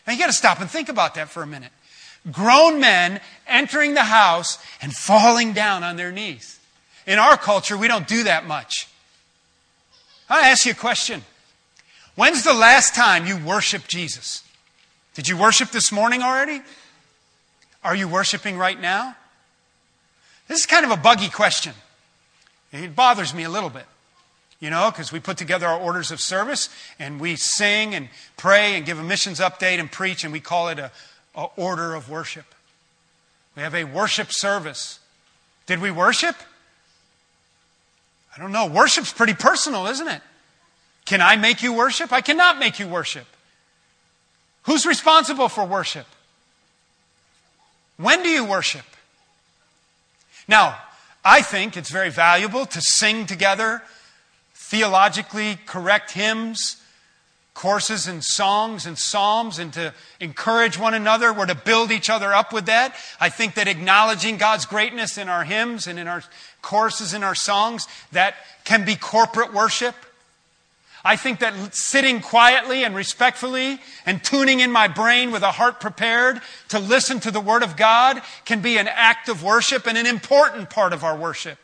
Now 0.05 0.13
you 0.13 0.19
got 0.19 0.27
to 0.27 0.33
stop 0.33 0.61
and 0.61 0.69
think 0.69 0.89
about 0.89 1.15
that 1.15 1.29
for 1.29 1.41
a 1.41 1.47
minute 1.47 1.71
grown 2.31 2.79
men 2.79 3.19
entering 3.47 3.95
the 3.95 4.03
house 4.03 4.63
and 4.79 4.93
falling 4.93 5.53
down 5.53 5.83
on 5.83 5.95
their 5.95 6.11
knees. 6.11 6.59
In 7.07 7.17
our 7.17 7.35
culture, 7.35 7.77
we 7.77 7.87
don't 7.87 8.07
do 8.07 8.25
that 8.25 8.45
much. 8.45 8.87
I 10.29 10.49
ask 10.49 10.67
you 10.67 10.73
a 10.73 10.75
question. 10.75 11.23
When's 12.15 12.43
the 12.43 12.54
last 12.54 12.93
time 12.93 13.26
you 13.26 13.38
worshiped 13.38 13.88
Jesus? 13.88 14.43
Did 15.15 15.28
you 15.28 15.38
worship 15.38 15.71
this 15.71 15.91
morning 15.91 16.21
already? 16.21 16.62
Are 17.84 17.95
you 17.95 18.08
worshiping 18.08 18.58
right 18.58 18.80
now? 18.80 19.15
This 20.47 20.60
is 20.60 20.65
kind 20.65 20.86
of 20.86 20.91
a 20.91 20.97
buggy 20.97 21.30
question. 21.30 21.73
It 22.71 22.95
bothers 22.95 23.34
me 23.34 23.43
a 23.43 23.49
little 23.49 23.69
bit, 23.69 23.86
you 24.60 24.69
know, 24.69 24.91
because 24.91 25.12
we 25.12 25.19
put 25.19 25.38
together 25.38 25.67
our 25.67 25.80
orders 25.80 26.12
of 26.12 26.19
service 26.19 26.69
and 26.99 27.19
we 27.19 27.36
sing 27.36 27.93
and 27.93 28.10
pray 28.38 28.76
and 28.76 28.86
give 28.86 28.99
a 28.99 29.04
missions 29.04 29.39
update 29.39 29.80
and 29.80 29.91
preach, 29.91 30.23
and 30.23 30.34
we 30.34 30.39
call 30.39 30.69
it 30.69 30.80
a, 30.80 30.91
order 31.56 31.95
of 31.95 32.10
worship. 32.10 32.45
We 33.56 33.63
have 33.63 33.73
a 33.73 33.86
worship 33.86 34.28
service. 34.32 34.99
Did 35.65 35.82
we 35.82 35.89
worship? 35.89 36.36
I 38.36 38.39
don't 38.39 38.52
know. 38.52 38.67
Worship's 38.67 39.12
pretty 39.12 39.34
personal, 39.34 39.88
isn't 39.88 40.08
it? 40.08 40.21
Can 41.05 41.21
I 41.21 41.35
make 41.35 41.61
you 41.61 41.73
worship? 41.73 42.11
I 42.11 42.21
cannot 42.21 42.59
make 42.59 42.79
you 42.79 42.87
worship. 42.87 43.25
Who's 44.63 44.85
responsible 44.85 45.49
for 45.49 45.65
worship? 45.65 46.07
When 47.97 48.23
do 48.23 48.29
you 48.29 48.45
worship? 48.45 48.85
Now, 50.47 50.77
I 51.23 51.41
think 51.41 51.77
it's 51.77 51.89
very 51.89 52.09
valuable 52.09 52.65
to 52.65 52.81
sing 52.81 53.25
together 53.25 53.81
theologically 54.53 55.57
correct 55.65 56.11
hymns 56.11 56.77
courses 57.53 58.07
and 58.07 58.23
songs 58.23 58.85
and 58.85 58.97
psalms 58.97 59.59
and 59.59 59.71
to 59.73 59.93
encourage 60.19 60.77
one 60.77 60.93
another. 60.93 61.31
We're 61.31 61.45
to 61.45 61.55
build 61.55 61.91
each 61.91 62.09
other 62.09 62.33
up 62.33 62.51
with 62.51 62.65
that. 62.65 62.95
I 63.19 63.29
think 63.29 63.55
that 63.55 63.67
acknowledging 63.67 64.37
God's 64.37 64.65
greatness 64.65 65.17
in 65.17 65.29
our 65.29 65.43
hymns 65.43 65.87
and 65.87 65.99
in 65.99 66.07
our 66.07 66.23
courses 66.61 67.13
and 67.13 67.23
our 67.23 67.35
songs, 67.35 67.87
that 68.11 68.35
can 68.63 68.85
be 68.85 68.95
corporate 68.95 69.53
worship. 69.53 69.95
I 71.05 71.17
think 71.17 71.39
that 71.39 71.75
sitting 71.75 72.21
quietly 72.21 72.85
and 72.85 72.95
respectfully 72.95 73.79
and 74.05 74.23
tuning 74.23 74.61
in 74.61 74.71
my 74.71 74.87
brain 74.87 75.31
with 75.31 75.43
a 75.43 75.51
heart 75.51 75.81
prepared 75.81 76.41
to 76.69 76.79
listen 76.79 77.19
to 77.21 77.31
the 77.31 77.41
Word 77.41 77.61
of 77.61 77.75
God 77.75 78.21
can 78.45 78.61
be 78.61 78.77
an 78.77 78.87
act 78.87 79.27
of 79.27 79.43
worship 79.43 79.85
and 79.85 79.97
an 79.97 80.05
important 80.05 80.69
part 80.69 80.93
of 80.93 81.03
our 81.03 81.17
worship. 81.17 81.57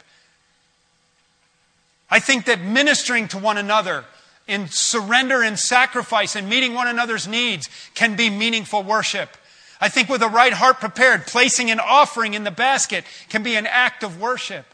I 2.12 2.20
think 2.20 2.46
that 2.46 2.62
ministering 2.62 3.30
to 3.30 3.38
one 3.38 3.58
another 3.58 4.04
in 4.46 4.68
surrender 4.68 5.42
and 5.42 5.58
sacrifice 5.58 6.36
and 6.36 6.50
meeting 6.50 6.74
one 6.74 6.88
another's 6.88 7.28
needs 7.28 7.70
can 7.94 8.16
be 8.18 8.30
meaningful 8.30 8.84
worship. 8.84 9.38
I 9.80 9.88
think 9.88 10.10
with 10.10 10.22
a 10.22 10.28
right 10.28 10.52
heart 10.52 10.82
prepared, 10.82 11.28
placing 11.28 11.72
an 11.72 11.80
offering 11.80 12.34
in 12.34 12.44
the 12.44 12.52
basket 12.52 13.06
can 13.30 13.44
be 13.44 13.56
an 13.56 13.68
act 13.68 14.04
of 14.04 14.20
worship. 14.20 14.66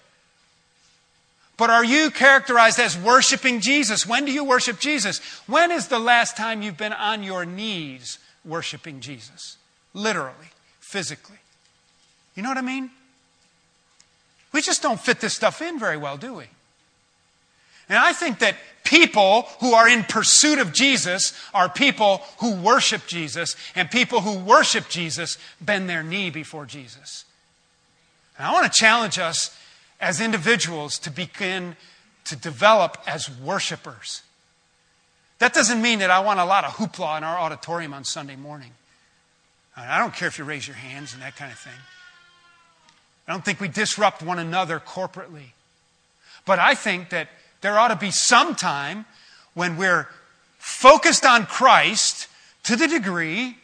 But 1.58 1.70
are 1.70 1.86
you 1.86 2.12
characterized 2.12 2.80
as 2.80 2.98
worshiping 2.98 3.62
Jesus? 3.62 4.06
When 4.06 4.26
do 4.26 4.32
you 4.32 4.44
worship 4.44 4.80
Jesus? 4.80 5.20
When 5.48 5.72
is 5.72 5.88
the 5.88 6.00
last 6.00 6.36
time 6.36 6.62
you've 6.62 6.78
been 6.78 6.94
on 6.94 7.24
your 7.24 7.46
knees 7.46 8.20
worshiping 8.44 9.00
Jesus? 9.00 9.58
Literally, 9.94 10.50
physically. 10.80 11.38
You 12.36 12.44
know 12.44 12.50
what 12.50 12.58
I 12.58 12.62
mean? 12.62 12.90
We 14.52 14.62
just 14.62 14.82
don't 14.82 15.00
fit 15.00 15.22
this 15.22 15.34
stuff 15.34 15.62
in 15.62 15.80
very 15.80 15.98
well, 15.98 16.18
do 16.18 16.34
we? 16.34 16.46
And 17.88 17.98
I 17.98 18.14
think 18.14 18.40
that 18.40 18.56
people 18.84 19.44
who 19.60 19.74
are 19.74 19.88
in 19.88 20.04
pursuit 20.04 20.60
of 20.60 20.74
Jesus 20.74 21.34
are 21.54 21.70
people 21.70 22.22
who 22.40 22.56
worship 22.56 23.08
Jesus, 23.08 23.56
and 23.76 23.90
people 23.90 24.22
who 24.22 24.38
worship 24.40 24.90
Jesus 24.90 25.38
bend 25.62 25.90
their 25.90 26.04
knee 26.04 26.30
before 26.30 26.66
Jesus. 26.66 27.26
And 28.38 28.46
I 28.46 28.52
want 28.52 28.72
to 28.72 28.80
challenge 28.80 29.20
us 29.20 29.55
as 30.00 30.22
individuals 30.22 31.00
to 31.00 31.10
begin 31.10 31.76
to 32.26 32.36
develop 32.36 32.98
as 33.08 33.30
worshipers. 33.30 34.24
That 35.40 35.54
doesn't 35.54 35.82
mean 35.82 36.00
that 36.00 36.12
I 36.12 36.20
want 36.20 36.40
a 36.40 36.46
lot 36.46 36.64
of 36.64 36.74
hoopla 36.74 37.18
in 37.18 37.24
our 37.24 37.38
auditorium 37.38 37.94
on 37.94 38.04
Sunday 38.04 38.36
morning. 38.36 38.72
I 39.78 39.98
don't 40.00 40.14
care 40.14 40.28
if 40.28 40.38
you 40.38 40.46
raise 40.46 40.68
your 40.68 40.78
hands 40.78 41.14
and 41.14 41.22
that 41.22 41.36
kind 41.36 41.52
of 41.52 41.60
thing. 41.60 41.74
I 43.28 43.34
don't 43.34 43.44
think 43.44 43.60
we 43.60 43.68
disrupt 43.68 44.22
one 44.22 44.40
another 44.40 44.80
corporately. 44.80 45.52
But 46.46 46.60
I 46.60 46.76
think 46.76 47.10
that 47.10 47.28
there 47.62 47.78
ought 47.78 47.90
to 47.90 47.96
be 47.96 48.12
some 48.12 48.56
time 48.56 49.06
when 49.54 49.78
we're 49.78 50.08
focused 50.58 51.26
on 51.26 51.46
Christ 51.46 52.28
to 52.64 52.76
the 52.76 52.88
degree 52.88 53.58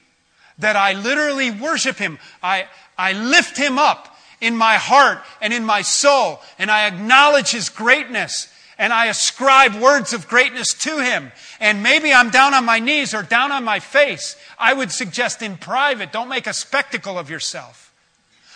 that 0.57 0.75
I 0.75 0.93
literally 0.93 1.51
worship 1.51 1.97
Him. 1.97 2.19
I, 2.43 2.67
I 2.97 3.13
lift 3.13 3.57
Him 3.57 3.77
up 3.77 4.10
in 4.41 4.55
my 4.55 4.75
heart 4.75 5.19
and 5.39 5.53
in 5.53 5.63
my 5.63 5.83
soul, 5.83 6.41
and 6.59 6.69
I 6.69 6.87
acknowledge 6.87 7.51
His 7.51 7.69
greatness, 7.69 8.51
and 8.77 8.91
I 8.91 9.05
ascribe 9.05 9.75
words 9.75 10.11
of 10.11 10.27
greatness 10.27 10.73
to 10.73 11.01
Him. 11.01 11.31
And 11.59 11.83
maybe 11.83 12.11
I'm 12.11 12.31
down 12.31 12.53
on 12.53 12.65
my 12.65 12.79
knees 12.79 13.13
or 13.13 13.21
down 13.21 13.51
on 13.51 13.63
my 13.63 13.79
face. 13.79 14.35
I 14.57 14.73
would 14.73 14.91
suggest 14.91 15.41
in 15.41 15.57
private, 15.57 16.11
don't 16.11 16.27
make 16.27 16.47
a 16.47 16.53
spectacle 16.53 17.17
of 17.17 17.29
yourself. 17.29 17.93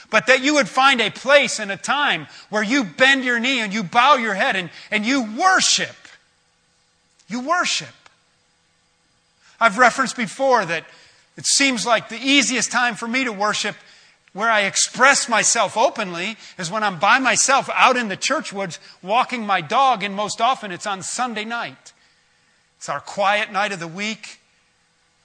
But 0.09 0.27
that 0.27 0.43
you 0.43 0.55
would 0.55 0.67
find 0.67 1.01
a 1.01 1.09
place 1.09 1.59
and 1.59 1.71
a 1.71 1.77
time 1.77 2.27
where 2.49 2.63
you 2.63 2.83
bend 2.83 3.23
your 3.23 3.39
knee 3.39 3.59
and 3.59 3.73
you 3.73 3.83
bow 3.83 4.15
your 4.15 4.33
head 4.33 4.55
and, 4.55 4.69
and 4.91 5.05
you 5.05 5.23
worship. 5.37 5.95
You 7.27 7.41
worship. 7.41 7.87
I've 9.59 9.77
referenced 9.77 10.17
before 10.17 10.65
that 10.65 10.85
it 11.37 11.45
seems 11.45 11.85
like 11.85 12.09
the 12.09 12.19
easiest 12.19 12.71
time 12.71 12.95
for 12.95 13.07
me 13.07 13.23
to 13.23 13.31
worship 13.31 13.75
where 14.35 14.51
I 14.51 14.63
express 14.63 15.29
myself 15.29 15.77
openly 15.77 16.35
is 16.57 16.69
when 16.69 16.83
I'm 16.83 16.99
by 16.99 17.19
myself 17.19 17.69
out 17.73 17.95
in 17.95 18.09
the 18.09 18.17
church 18.17 18.51
woods 18.51 18.79
walking 19.01 19.45
my 19.45 19.61
dog, 19.61 20.03
and 20.03 20.13
most 20.13 20.41
often 20.41 20.73
it's 20.73 20.85
on 20.85 21.03
Sunday 21.03 21.45
night. 21.45 21.93
It's 22.75 22.89
our 22.89 22.99
quiet 22.99 23.49
night 23.53 23.71
of 23.71 23.79
the 23.79 23.87
week. 23.87 24.41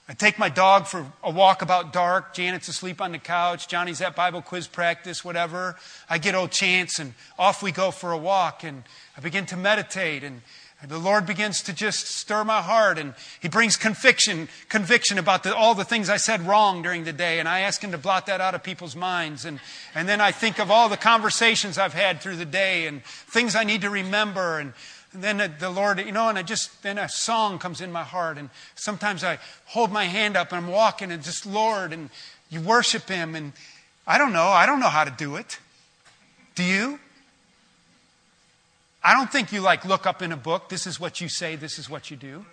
I 0.07 0.13
take 0.13 0.39
my 0.39 0.47
dog 0.47 0.87
for 0.87 1.05
a 1.25 1.29
walk 1.29 1.61
about 1.61 1.91
dark. 1.91 2.33
Janet's 2.33 2.69
asleep 2.69 3.01
on 3.01 3.11
the 3.11 3.17
couch. 3.17 3.67
Johnny's 3.67 3.99
at 3.99 4.15
Bible 4.15 4.41
quiz 4.41 4.65
practice, 4.65 5.25
whatever. 5.25 5.75
I 6.09 6.17
get 6.17 6.33
old 6.33 6.51
chance, 6.51 6.97
and 6.97 7.13
off 7.37 7.61
we 7.61 7.73
go 7.73 7.91
for 7.91 8.13
a 8.13 8.17
walk, 8.17 8.63
and 8.63 8.83
I 9.17 9.19
begin 9.19 9.45
to 9.47 9.57
meditate 9.57 10.23
and 10.23 10.41
and 10.81 10.89
the 10.89 10.97
Lord 10.97 11.27
begins 11.27 11.61
to 11.63 11.73
just 11.73 12.07
stir 12.07 12.43
my 12.43 12.59
heart 12.59 12.97
and 12.97 13.13
He 13.39 13.47
brings 13.47 13.77
conviction, 13.77 14.49
conviction 14.67 15.19
about 15.19 15.43
the, 15.43 15.55
all 15.55 15.75
the 15.75 15.83
things 15.83 16.09
I 16.09 16.17
said 16.17 16.41
wrong 16.41 16.81
during 16.81 17.03
the 17.03 17.13
day. 17.13 17.39
And 17.39 17.47
I 17.47 17.59
ask 17.59 17.83
Him 17.83 17.91
to 17.91 17.99
blot 17.99 18.25
that 18.25 18.41
out 18.41 18.55
of 18.55 18.63
people's 18.63 18.95
minds. 18.95 19.45
And, 19.45 19.59
and 19.93 20.09
then 20.09 20.19
I 20.19 20.31
think 20.31 20.59
of 20.59 20.71
all 20.71 20.89
the 20.89 20.97
conversations 20.97 21.77
I've 21.77 21.93
had 21.93 22.19
through 22.19 22.37
the 22.37 22.45
day 22.45 22.87
and 22.87 23.03
things 23.03 23.55
I 23.55 23.63
need 23.63 23.81
to 23.81 23.91
remember. 23.91 24.57
And, 24.57 24.73
and 25.13 25.23
then 25.23 25.53
the 25.59 25.69
Lord, 25.69 25.99
you 25.99 26.11
know, 26.11 26.29
and 26.29 26.37
I 26.37 26.41
just, 26.41 26.81
then 26.81 26.97
a 26.97 27.07
song 27.07 27.59
comes 27.59 27.79
in 27.79 27.91
my 27.91 28.03
heart. 28.03 28.39
And 28.39 28.49
sometimes 28.73 29.23
I 29.23 29.37
hold 29.65 29.91
my 29.91 30.05
hand 30.05 30.35
up 30.35 30.51
and 30.51 30.65
I'm 30.65 30.71
walking 30.71 31.11
and 31.11 31.21
just, 31.21 31.45
Lord, 31.45 31.93
and 31.93 32.09
you 32.49 32.59
worship 32.59 33.07
Him. 33.07 33.35
And 33.35 33.53
I 34.07 34.17
don't 34.17 34.33
know. 34.33 34.47
I 34.47 34.65
don't 34.65 34.79
know 34.79 34.89
how 34.89 35.03
to 35.03 35.11
do 35.11 35.35
it. 35.35 35.59
Do 36.55 36.63
you? 36.63 36.99
I 39.03 39.13
don't 39.13 39.31
think 39.31 39.51
you 39.51 39.61
like 39.61 39.85
look 39.85 40.05
up 40.05 40.21
in 40.21 40.31
a 40.31 40.37
book, 40.37 40.69
this 40.69 40.85
is 40.85 40.99
what 40.99 41.21
you 41.21 41.29
say, 41.29 41.55
this 41.55 41.79
is 41.79 41.89
what 41.89 42.11
you 42.11 42.17
do. 42.17 42.45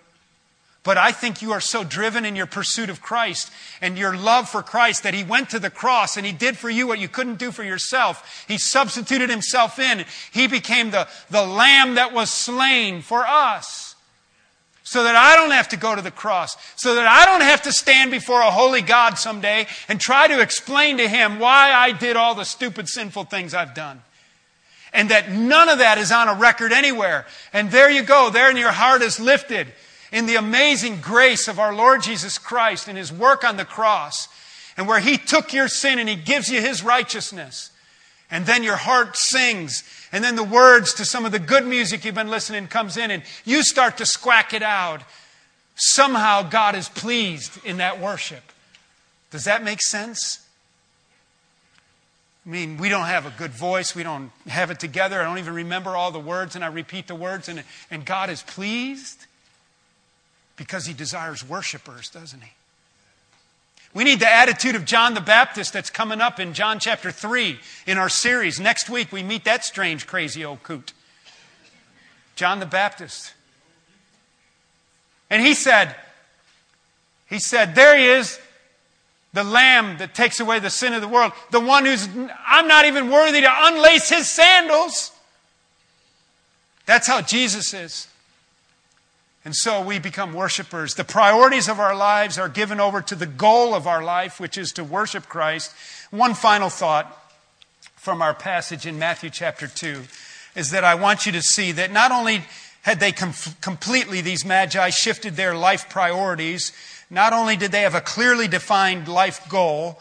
But 0.83 0.97
I 0.97 1.11
think 1.11 1.41
you 1.41 1.51
are 1.51 1.59
so 1.59 1.83
driven 1.83 2.23
in 2.23 2.35
your 2.35 2.45
pursuit 2.45 2.89
of 2.89 3.01
Christ 3.01 3.51
and 3.81 3.97
your 3.97 4.15
love 4.15 4.49
for 4.49 4.63
Christ 4.63 5.03
that 5.03 5.13
He 5.13 5.23
went 5.23 5.49
to 5.49 5.59
the 5.59 5.69
cross 5.69 6.15
and 6.15 6.25
He 6.25 6.31
did 6.31 6.57
for 6.57 6.69
you 6.69 6.87
what 6.87 6.99
you 6.99 7.09
couldn't 7.09 7.37
do 7.37 7.51
for 7.51 7.63
yourself. 7.63 8.45
He 8.47 8.57
substituted 8.57 9.29
Himself 9.29 9.77
in. 9.77 10.05
He 10.31 10.47
became 10.47 10.91
the, 10.91 11.07
the 11.29 11.45
lamb 11.45 11.95
that 11.95 12.13
was 12.13 12.31
slain 12.31 13.01
for 13.01 13.25
us. 13.27 13.95
So 14.83 15.03
that 15.03 15.15
I 15.15 15.35
don't 15.35 15.51
have 15.51 15.69
to 15.69 15.77
go 15.77 15.95
to 15.95 16.01
the 16.01 16.09
cross. 16.09 16.55
So 16.77 16.95
that 16.95 17.05
I 17.05 17.25
don't 17.25 17.41
have 17.41 17.61
to 17.63 17.71
stand 17.71 18.09
before 18.09 18.41
a 18.41 18.49
holy 18.49 18.81
God 18.81 19.19
someday 19.19 19.67
and 19.87 20.01
try 20.01 20.27
to 20.27 20.41
explain 20.41 20.97
to 20.97 21.07
Him 21.07 21.37
why 21.37 21.73
I 21.73 21.91
did 21.91 22.15
all 22.15 22.33
the 22.33 22.45
stupid, 22.45 22.87
sinful 22.87 23.25
things 23.25 23.53
I've 23.53 23.75
done. 23.75 24.01
And 24.93 25.09
that 25.09 25.31
none 25.31 25.69
of 25.69 25.79
that 25.79 25.97
is 25.97 26.11
on 26.11 26.27
a 26.27 26.33
record 26.33 26.71
anywhere. 26.71 27.25
And 27.53 27.69
there 27.69 27.91
you 27.91 28.01
go, 28.01 28.29
there, 28.29 28.49
and 28.49 28.57
your 28.57 28.71
heart 28.71 29.01
is 29.01 29.19
lifted 29.19 29.67
in 30.11 30.25
the 30.25 30.35
amazing 30.35 30.99
grace 31.01 31.47
of 31.47 31.59
our 31.59 31.73
Lord 31.73 32.01
Jesus 32.01 32.37
Christ 32.37 32.87
and 32.87 32.97
His 32.97 33.13
work 33.13 33.43
on 33.43 33.57
the 33.57 33.65
cross, 33.65 34.27
and 34.75 34.87
where 34.87 34.99
He 34.99 35.17
took 35.17 35.53
your 35.53 35.67
sin 35.67 35.99
and 35.99 36.09
He 36.09 36.15
gives 36.15 36.49
you 36.49 36.61
His 36.61 36.83
righteousness. 36.83 37.71
And 38.31 38.45
then 38.45 38.63
your 38.63 38.75
heart 38.75 39.17
sings, 39.17 39.83
and 40.11 40.23
then 40.23 40.35
the 40.35 40.43
words 40.43 40.93
to 40.95 41.05
some 41.05 41.25
of 41.25 41.31
the 41.31 41.39
good 41.39 41.65
music 41.65 42.05
you've 42.05 42.15
been 42.15 42.29
listening 42.29 42.67
comes 42.67 42.97
in, 42.97 43.11
and 43.11 43.23
you 43.45 43.63
start 43.63 43.97
to 43.97 44.05
squack 44.05 44.53
it 44.53 44.63
out. 44.63 45.01
Somehow 45.75 46.43
God 46.43 46.75
is 46.75 46.89
pleased 46.89 47.63
in 47.65 47.77
that 47.77 47.99
worship. 47.99 48.43
Does 49.31 49.45
that 49.45 49.63
make 49.63 49.81
sense? 49.81 50.45
I 52.49 52.51
mean, 52.51 52.77
we 52.77 52.89
don't 52.89 53.05
have 53.05 53.27
a 53.27 53.33
good 53.37 53.51
voice. 53.51 53.93
We 53.93 54.01
don't 54.01 54.31
have 54.47 54.71
it 54.71 54.79
together. 54.79 55.21
I 55.21 55.23
don't 55.23 55.37
even 55.37 55.53
remember 55.53 55.95
all 55.95 56.09
the 56.09 56.19
words, 56.19 56.55
and 56.55 56.65
I 56.65 56.67
repeat 56.69 57.05
the 57.05 57.13
words, 57.13 57.47
and, 57.47 57.63
and 57.91 58.03
God 58.03 58.31
is 58.31 58.41
pleased 58.41 59.27
because 60.55 60.87
He 60.87 60.93
desires 60.93 61.47
worshipers, 61.47 62.09
doesn't 62.09 62.41
He? 62.41 62.49
We 63.93 64.03
need 64.03 64.19
the 64.19 64.33
attitude 64.33 64.73
of 64.73 64.85
John 64.85 65.13
the 65.13 65.21
Baptist 65.21 65.73
that's 65.73 65.91
coming 65.91 66.21
up 66.21 66.39
in 66.39 66.53
John 66.53 66.79
chapter 66.79 67.11
3 67.11 67.59
in 67.85 67.99
our 67.99 68.09
series. 68.09 68.59
Next 68.59 68.89
week, 68.89 69.11
we 69.11 69.21
meet 69.21 69.43
that 69.43 69.63
strange, 69.63 70.07
crazy 70.07 70.43
old 70.43 70.63
coot. 70.63 70.93
John 72.35 72.59
the 72.59 72.65
Baptist. 72.65 73.35
And 75.29 75.45
he 75.45 75.53
said, 75.53 75.95
he 77.29 77.37
said, 77.37 77.75
there 77.75 77.95
he 77.95 78.05
is, 78.05 78.39
the 79.33 79.43
lamb 79.43 79.97
that 79.99 80.15
takes 80.15 80.39
away 80.39 80.59
the 80.59 80.69
sin 80.69 80.93
of 80.93 81.01
the 81.01 81.07
world, 81.07 81.33
the 81.51 81.59
one 81.59 81.85
who's, 81.85 82.07
I'm 82.47 82.67
not 82.67 82.85
even 82.85 83.11
worthy 83.11 83.41
to 83.41 83.49
unlace 83.49 84.09
his 84.09 84.27
sandals. 84.27 85.11
That's 86.85 87.07
how 87.07 87.21
Jesus 87.21 87.73
is. 87.73 88.07
And 89.45 89.55
so 89.55 89.81
we 89.81 89.99
become 89.99 90.33
worshipers. 90.33 90.95
The 90.95 91.03
priorities 91.03 91.69
of 91.69 91.79
our 91.79 91.95
lives 91.95 92.37
are 92.37 92.49
given 92.49 92.79
over 92.79 93.01
to 93.03 93.15
the 93.15 93.25
goal 93.25 93.73
of 93.73 93.87
our 93.87 94.03
life, 94.03 94.39
which 94.39 94.57
is 94.57 94.73
to 94.73 94.83
worship 94.83 95.27
Christ. 95.29 95.73
One 96.11 96.33
final 96.33 96.69
thought 96.69 97.15
from 97.95 98.21
our 98.21 98.33
passage 98.33 98.85
in 98.85 98.99
Matthew 98.99 99.29
chapter 99.29 99.67
2 99.67 100.03
is 100.55 100.71
that 100.71 100.83
I 100.83 100.95
want 100.95 101.25
you 101.25 101.31
to 101.33 101.41
see 101.41 101.71
that 101.73 101.91
not 101.91 102.11
only 102.11 102.43
had 102.81 102.99
they 102.99 103.11
com- 103.11 103.33
completely, 103.61 104.21
these 104.21 104.43
magi, 104.43 104.89
shifted 104.89 105.35
their 105.35 105.55
life 105.55 105.89
priorities, 105.89 106.71
not 107.09 107.33
only 107.33 107.55
did 107.55 107.71
they 107.71 107.81
have 107.81 107.95
a 107.95 108.01
clearly 108.01 108.47
defined 108.47 109.07
life 109.07 109.47
goal, 109.49 109.99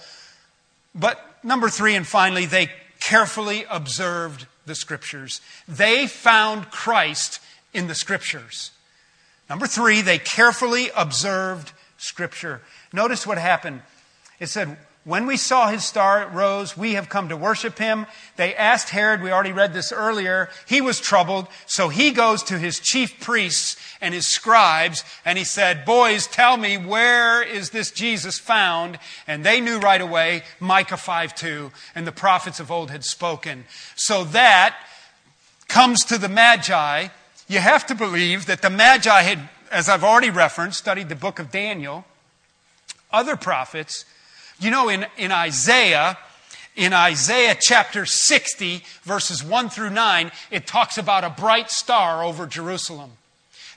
but 0.95 1.25
number 1.43 1.69
three, 1.69 1.95
and 1.95 2.07
finally, 2.07 2.47
they 2.47 2.71
carefully 3.01 3.65
observed 3.71 4.47
the 4.67 4.75
scriptures. 4.75 5.41
They 5.67 6.07
found 6.07 6.71
Christ 6.71 7.41
in 7.73 7.87
the 7.87 7.95
scriptures. 7.95 8.73
Number 9.49 9.67
three, 9.67 10.03
they 10.03 10.19
carefully 10.19 10.91
observed 10.95 11.73
Scripture. 11.97 12.61
Notice 12.93 13.27
what 13.27 13.39
happened. 13.39 13.83
It 14.39 14.49
said, 14.49 14.77
when 15.09 15.25
we 15.25 15.39
saw 15.39 15.69
his 15.69 15.85
star 15.85 16.29
rose, 16.29 16.77
we 16.77 16.93
have 16.93 17.09
come 17.09 17.31
to 17.31 17.37
worship 17.37 17.79
him. 17.79 18.07
They 18.37 18.55
asked 18.55 18.91
Herod, 18.91 19.23
we 19.23 19.33
already 19.33 19.53
read 19.53 19.73
this 19.73 19.91
earlier, 19.91 20.51
he 20.67 20.83
was 20.83 21.01
troubled, 21.01 21.49
so 21.65 21.89
he 21.89 22.11
goes 22.11 22.43
to 22.43 22.59
his 22.59 22.79
chief 22.79 23.19
priests 23.19 23.77
and 24.03 24.13
his 24.13 24.27
scribes, 24.27 25.03
and 25.25 25.39
he 25.39 25.45
said, 25.45 25.87
Boys, 25.87 26.27
tell 26.27 26.59
me, 26.59 26.77
where 26.77 27.43
is 27.43 27.71
this 27.71 27.91
Jesus 27.91 28.39
found? 28.39 28.99
And 29.27 29.43
they 29.43 29.63
knew 29.63 29.79
right 29.79 30.03
away, 30.03 30.43
Micah 30.61 30.99
5 30.99 31.35
2, 31.35 31.73
and 31.95 32.07
the 32.07 32.13
prophets 32.13 32.61
of 32.61 32.71
old 32.71 32.91
had 32.91 33.03
spoken. 33.03 33.65
So 33.97 34.25
that 34.25 34.77
comes 35.69 36.05
to 36.05 36.19
the 36.19 36.29
Magi. 36.29 37.09
You 37.49 37.61
have 37.61 37.87
to 37.87 37.95
believe 37.95 38.45
that 38.45 38.61
the 38.61 38.69
Magi 38.69 39.23
had, 39.23 39.49
as 39.73 39.89
I've 39.89 40.05
already 40.05 40.29
referenced, 40.29 40.79
studied 40.79 41.09
the 41.09 41.17
book 41.17 41.39
of 41.39 41.51
Daniel, 41.51 42.05
other 43.11 43.37
prophets, 43.37 44.05
you 44.61 44.71
know, 44.71 44.89
in, 44.89 45.07
in 45.17 45.33
Isaiah, 45.33 46.19
in 46.77 46.93
Isaiah 46.93 47.57
chapter 47.61 48.07
60, 48.07 48.83
verses 49.03 49.43
1 49.43 49.69
through 49.69 49.91
9, 49.91 50.31
it 50.51 50.67
talks 50.67 50.99
about 50.99 51.25
a 51.25 51.31
bright 51.31 51.71
star 51.71 52.23
over 52.25 52.47
Jerusalem. 52.47 53.13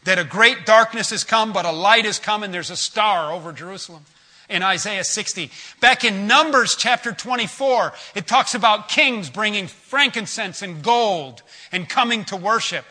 That 0.04 0.18
a 0.18 0.24
great 0.24 0.66
darkness 0.66 1.12
has 1.12 1.24
come, 1.24 1.54
but 1.54 1.66
a 1.66 1.72
light 1.72 2.06
has 2.06 2.18
come, 2.18 2.44
and 2.44 2.54
there's 2.54 2.72
a 2.72 2.76
star 2.76 3.32
over 3.32 3.52
Jerusalem. 3.52 4.06
In 4.50 4.64
Isaiah 4.64 5.06
60. 5.06 5.50
Back 5.80 6.04
in 6.04 6.28
Numbers 6.28 6.76
chapter 6.76 7.14
24, 7.14 7.94
it 8.16 8.28
talks 8.28 8.54
about 8.54 8.90
kings 8.90 9.30
bringing 9.30 9.68
frankincense 9.68 10.62
and 10.62 10.84
gold 10.84 11.42
and 11.72 11.88
coming 11.88 12.26
to 12.26 12.36
worship. 12.36 12.84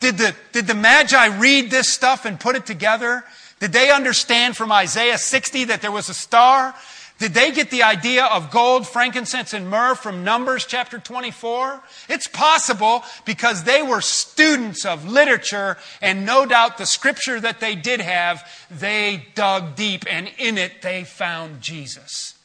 Did 0.00 0.18
the, 0.18 0.34
did 0.52 0.66
the 0.66 0.74
Magi 0.74 1.38
read 1.38 1.70
this 1.70 1.88
stuff 1.88 2.26
and 2.26 2.38
put 2.38 2.54
it 2.54 2.66
together? 2.66 3.24
Did 3.60 3.72
they 3.72 3.90
understand 3.90 4.56
from 4.56 4.72
Isaiah 4.72 5.18
60 5.18 5.64
that 5.64 5.80
there 5.80 5.92
was 5.92 6.08
a 6.08 6.14
star? 6.14 6.74
Did 7.20 7.34
they 7.34 7.52
get 7.52 7.70
the 7.70 7.82
idea 7.82 8.24
of 8.24 8.50
gold, 8.50 8.88
frankincense, 8.88 9.52
and 9.52 9.68
myrrh 9.68 9.94
from 9.94 10.24
Numbers 10.24 10.64
chapter 10.64 10.98
24? 10.98 11.82
It's 12.08 12.26
possible 12.26 13.04
because 13.26 13.64
they 13.64 13.82
were 13.82 14.00
students 14.00 14.86
of 14.86 15.06
literature, 15.06 15.76
and 16.00 16.24
no 16.24 16.46
doubt 16.46 16.78
the 16.78 16.86
scripture 16.86 17.38
that 17.38 17.60
they 17.60 17.74
did 17.74 18.00
have, 18.00 18.42
they 18.70 19.26
dug 19.34 19.76
deep, 19.76 20.06
and 20.10 20.30
in 20.38 20.56
it 20.56 20.80
they 20.80 21.04
found 21.04 21.60
Jesus. 21.60 22.38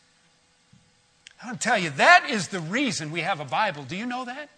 I 1.42 1.48
want 1.48 1.62
to 1.62 1.70
tell 1.70 1.80
you, 1.80 1.92
that 1.92 2.28
is 2.30 2.50
the 2.50 2.60
reason 2.60 3.12
we 3.12 3.22
have 3.22 3.40
a 3.40 3.46
Bible. 3.46 3.84
Do 3.84 3.96
you 3.96 4.06
know 4.06 4.26
that? 4.26 4.50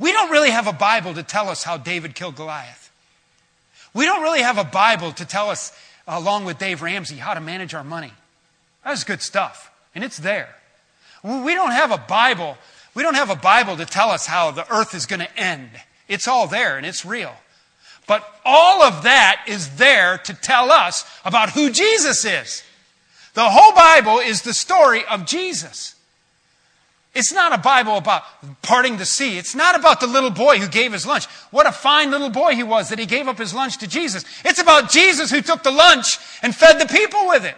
We 0.00 0.10
don't 0.10 0.32
really 0.32 0.50
have 0.50 0.66
a 0.66 0.72
Bible 0.72 1.14
to 1.14 1.22
tell 1.22 1.48
us 1.48 1.62
how 1.62 1.76
David 1.76 2.16
killed 2.16 2.34
Goliath. 2.34 2.90
We 3.94 4.04
don't 4.04 4.22
really 4.22 4.42
have 4.42 4.58
a 4.58 4.64
Bible 4.64 5.12
to 5.12 5.24
tell 5.24 5.48
us, 5.48 5.72
along 6.08 6.44
with 6.44 6.58
Dave 6.58 6.82
Ramsey, 6.82 7.18
how 7.18 7.34
to 7.34 7.40
manage 7.40 7.72
our 7.72 7.84
money. 7.84 8.12
That's 8.84 9.04
good 9.04 9.22
stuff. 9.22 9.70
And 9.94 10.02
it's 10.02 10.18
there. 10.18 10.48
We 11.22 11.54
don't 11.54 11.70
have 11.70 11.90
a 11.90 11.98
Bible. 11.98 12.56
We 12.94 13.02
don't 13.02 13.14
have 13.14 13.30
a 13.30 13.36
Bible 13.36 13.76
to 13.76 13.86
tell 13.86 14.10
us 14.10 14.26
how 14.26 14.50
the 14.50 14.70
earth 14.72 14.94
is 14.94 15.06
going 15.06 15.20
to 15.20 15.38
end. 15.38 15.70
It's 16.08 16.26
all 16.26 16.46
there 16.46 16.76
and 16.76 16.84
it's 16.84 17.04
real. 17.04 17.34
But 18.06 18.24
all 18.44 18.82
of 18.82 19.04
that 19.04 19.44
is 19.46 19.76
there 19.76 20.18
to 20.18 20.34
tell 20.34 20.70
us 20.70 21.04
about 21.24 21.50
who 21.50 21.70
Jesus 21.70 22.24
is. 22.24 22.64
The 23.34 23.48
whole 23.48 23.72
Bible 23.72 24.18
is 24.18 24.42
the 24.42 24.52
story 24.52 25.04
of 25.06 25.24
Jesus. 25.26 25.94
It's 27.14 27.32
not 27.32 27.52
a 27.52 27.58
Bible 27.58 27.96
about 27.96 28.24
parting 28.62 28.96
the 28.96 29.04
sea. 29.04 29.38
It's 29.38 29.54
not 29.54 29.78
about 29.78 30.00
the 30.00 30.06
little 30.06 30.30
boy 30.30 30.58
who 30.58 30.66
gave 30.66 30.92
his 30.92 31.06
lunch. 31.06 31.26
What 31.50 31.66
a 31.66 31.72
fine 31.72 32.10
little 32.10 32.30
boy 32.30 32.54
he 32.54 32.62
was 32.62 32.88
that 32.88 32.98
he 32.98 33.06
gave 33.06 33.28
up 33.28 33.38
his 33.38 33.54
lunch 33.54 33.78
to 33.78 33.86
Jesus. 33.86 34.24
It's 34.44 34.60
about 34.60 34.90
Jesus 34.90 35.30
who 35.30 35.42
took 35.42 35.62
the 35.62 35.70
lunch 35.70 36.18
and 36.42 36.54
fed 36.56 36.80
the 36.80 36.86
people 36.86 37.28
with 37.28 37.44
it. 37.44 37.56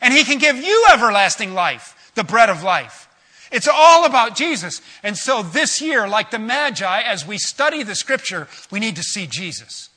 And 0.00 0.12
he 0.12 0.24
can 0.24 0.38
give 0.38 0.56
you 0.56 0.86
everlasting 0.92 1.54
life, 1.54 2.12
the 2.14 2.24
bread 2.24 2.50
of 2.50 2.62
life. 2.62 3.08
It's 3.52 3.68
all 3.68 4.04
about 4.04 4.36
Jesus. 4.36 4.82
And 5.02 5.16
so 5.16 5.42
this 5.42 5.80
year, 5.80 6.08
like 6.08 6.30
the 6.30 6.38
Magi, 6.38 7.02
as 7.02 7.26
we 7.26 7.38
study 7.38 7.82
the 7.82 7.94
scripture, 7.94 8.48
we 8.70 8.80
need 8.80 8.96
to 8.96 9.02
see 9.02 9.26
Jesus. 9.26 9.88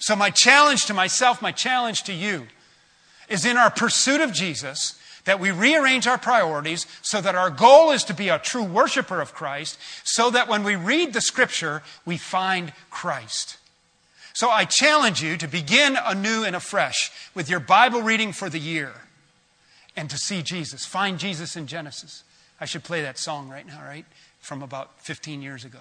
So 0.00 0.16
my 0.16 0.30
challenge 0.30 0.86
to 0.86 0.94
myself, 0.94 1.42
my 1.42 1.52
challenge 1.52 2.04
to 2.04 2.12
you, 2.12 2.46
is 3.28 3.44
in 3.44 3.56
our 3.56 3.70
pursuit 3.70 4.20
of 4.20 4.32
Jesus, 4.32 4.98
that 5.24 5.40
we 5.40 5.50
rearrange 5.50 6.06
our 6.06 6.18
priorities 6.18 6.86
so 7.02 7.20
that 7.20 7.34
our 7.34 7.50
goal 7.50 7.90
is 7.90 8.04
to 8.04 8.14
be 8.14 8.28
a 8.28 8.38
true 8.38 8.64
worshiper 8.64 9.20
of 9.20 9.34
Christ, 9.34 9.78
so 10.04 10.30
that 10.30 10.48
when 10.48 10.64
we 10.64 10.76
read 10.76 11.12
the 11.12 11.20
scripture, 11.20 11.82
we 12.06 12.16
find 12.16 12.72
Christ. 12.88 13.58
So 14.32 14.48
I 14.48 14.64
challenge 14.64 15.22
you 15.22 15.36
to 15.36 15.48
begin 15.48 15.98
anew 16.02 16.44
and 16.44 16.56
afresh 16.56 17.10
with 17.34 17.50
your 17.50 17.60
Bible 17.60 18.00
reading 18.00 18.32
for 18.32 18.48
the 18.48 18.60
year 18.60 18.92
and 20.00 20.08
to 20.08 20.16
see 20.16 20.40
Jesus. 20.40 20.86
Find 20.86 21.18
Jesus 21.18 21.56
in 21.56 21.66
Genesis. 21.66 22.24
I 22.58 22.64
should 22.64 22.82
play 22.82 23.02
that 23.02 23.18
song 23.18 23.50
right 23.50 23.66
now, 23.66 23.82
right? 23.84 24.06
From 24.40 24.62
about 24.62 24.98
15 25.02 25.42
years 25.42 25.62
ago. 25.62 25.80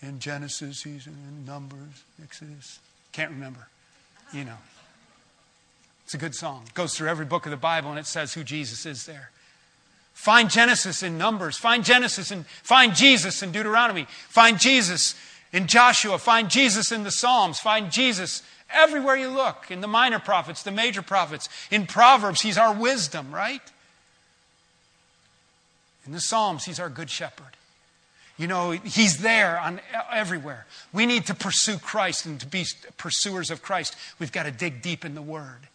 In 0.00 0.20
Genesis, 0.20 0.84
he's 0.84 1.08
in 1.08 1.44
Numbers, 1.44 2.04
Exodus. 2.22 2.78
Can't 3.10 3.32
remember. 3.32 3.66
You 4.32 4.44
know. 4.44 4.58
It's 6.04 6.14
a 6.14 6.18
good 6.18 6.36
song. 6.36 6.62
It 6.68 6.74
goes 6.74 6.96
through 6.96 7.08
every 7.08 7.26
book 7.26 7.46
of 7.46 7.50
the 7.50 7.56
Bible 7.56 7.90
and 7.90 7.98
it 7.98 8.06
says 8.06 8.32
who 8.32 8.44
Jesus 8.44 8.86
is 8.86 9.06
there. 9.06 9.32
Find 10.12 10.48
Genesis 10.48 11.02
in 11.02 11.18
Numbers. 11.18 11.56
Find 11.56 11.84
Genesis 11.84 12.30
and 12.30 12.46
find 12.46 12.94
Jesus 12.94 13.42
in 13.42 13.50
Deuteronomy. 13.50 14.06
Find 14.28 14.60
Jesus 14.60 15.16
in 15.52 15.66
Joshua. 15.66 16.18
Find 16.18 16.48
Jesus 16.48 16.92
in 16.92 17.02
the 17.02 17.10
Psalms. 17.10 17.58
Find 17.58 17.90
Jesus 17.90 18.44
Everywhere 18.72 19.16
you 19.16 19.28
look, 19.28 19.70
in 19.70 19.80
the 19.80 19.86
minor 19.86 20.18
prophets, 20.18 20.62
the 20.62 20.70
major 20.70 21.02
prophets, 21.02 21.48
in 21.70 21.86
Proverbs, 21.86 22.40
he's 22.40 22.58
our 22.58 22.74
wisdom, 22.74 23.32
right? 23.32 23.62
In 26.04 26.12
the 26.12 26.20
Psalms, 26.20 26.64
he's 26.64 26.80
our 26.80 26.88
good 26.88 27.10
shepherd. 27.10 27.56
You 28.38 28.48
know, 28.48 28.72
he's 28.72 29.18
there 29.18 29.58
on 29.58 29.80
everywhere. 30.12 30.66
We 30.92 31.06
need 31.06 31.26
to 31.26 31.34
pursue 31.34 31.78
Christ 31.78 32.26
and 32.26 32.38
to 32.40 32.46
be 32.46 32.66
pursuers 32.98 33.50
of 33.50 33.62
Christ. 33.62 33.96
We've 34.18 34.32
got 34.32 34.42
to 34.42 34.50
dig 34.50 34.82
deep 34.82 35.04
in 35.04 35.14
the 35.14 35.22
Word. 35.22 35.68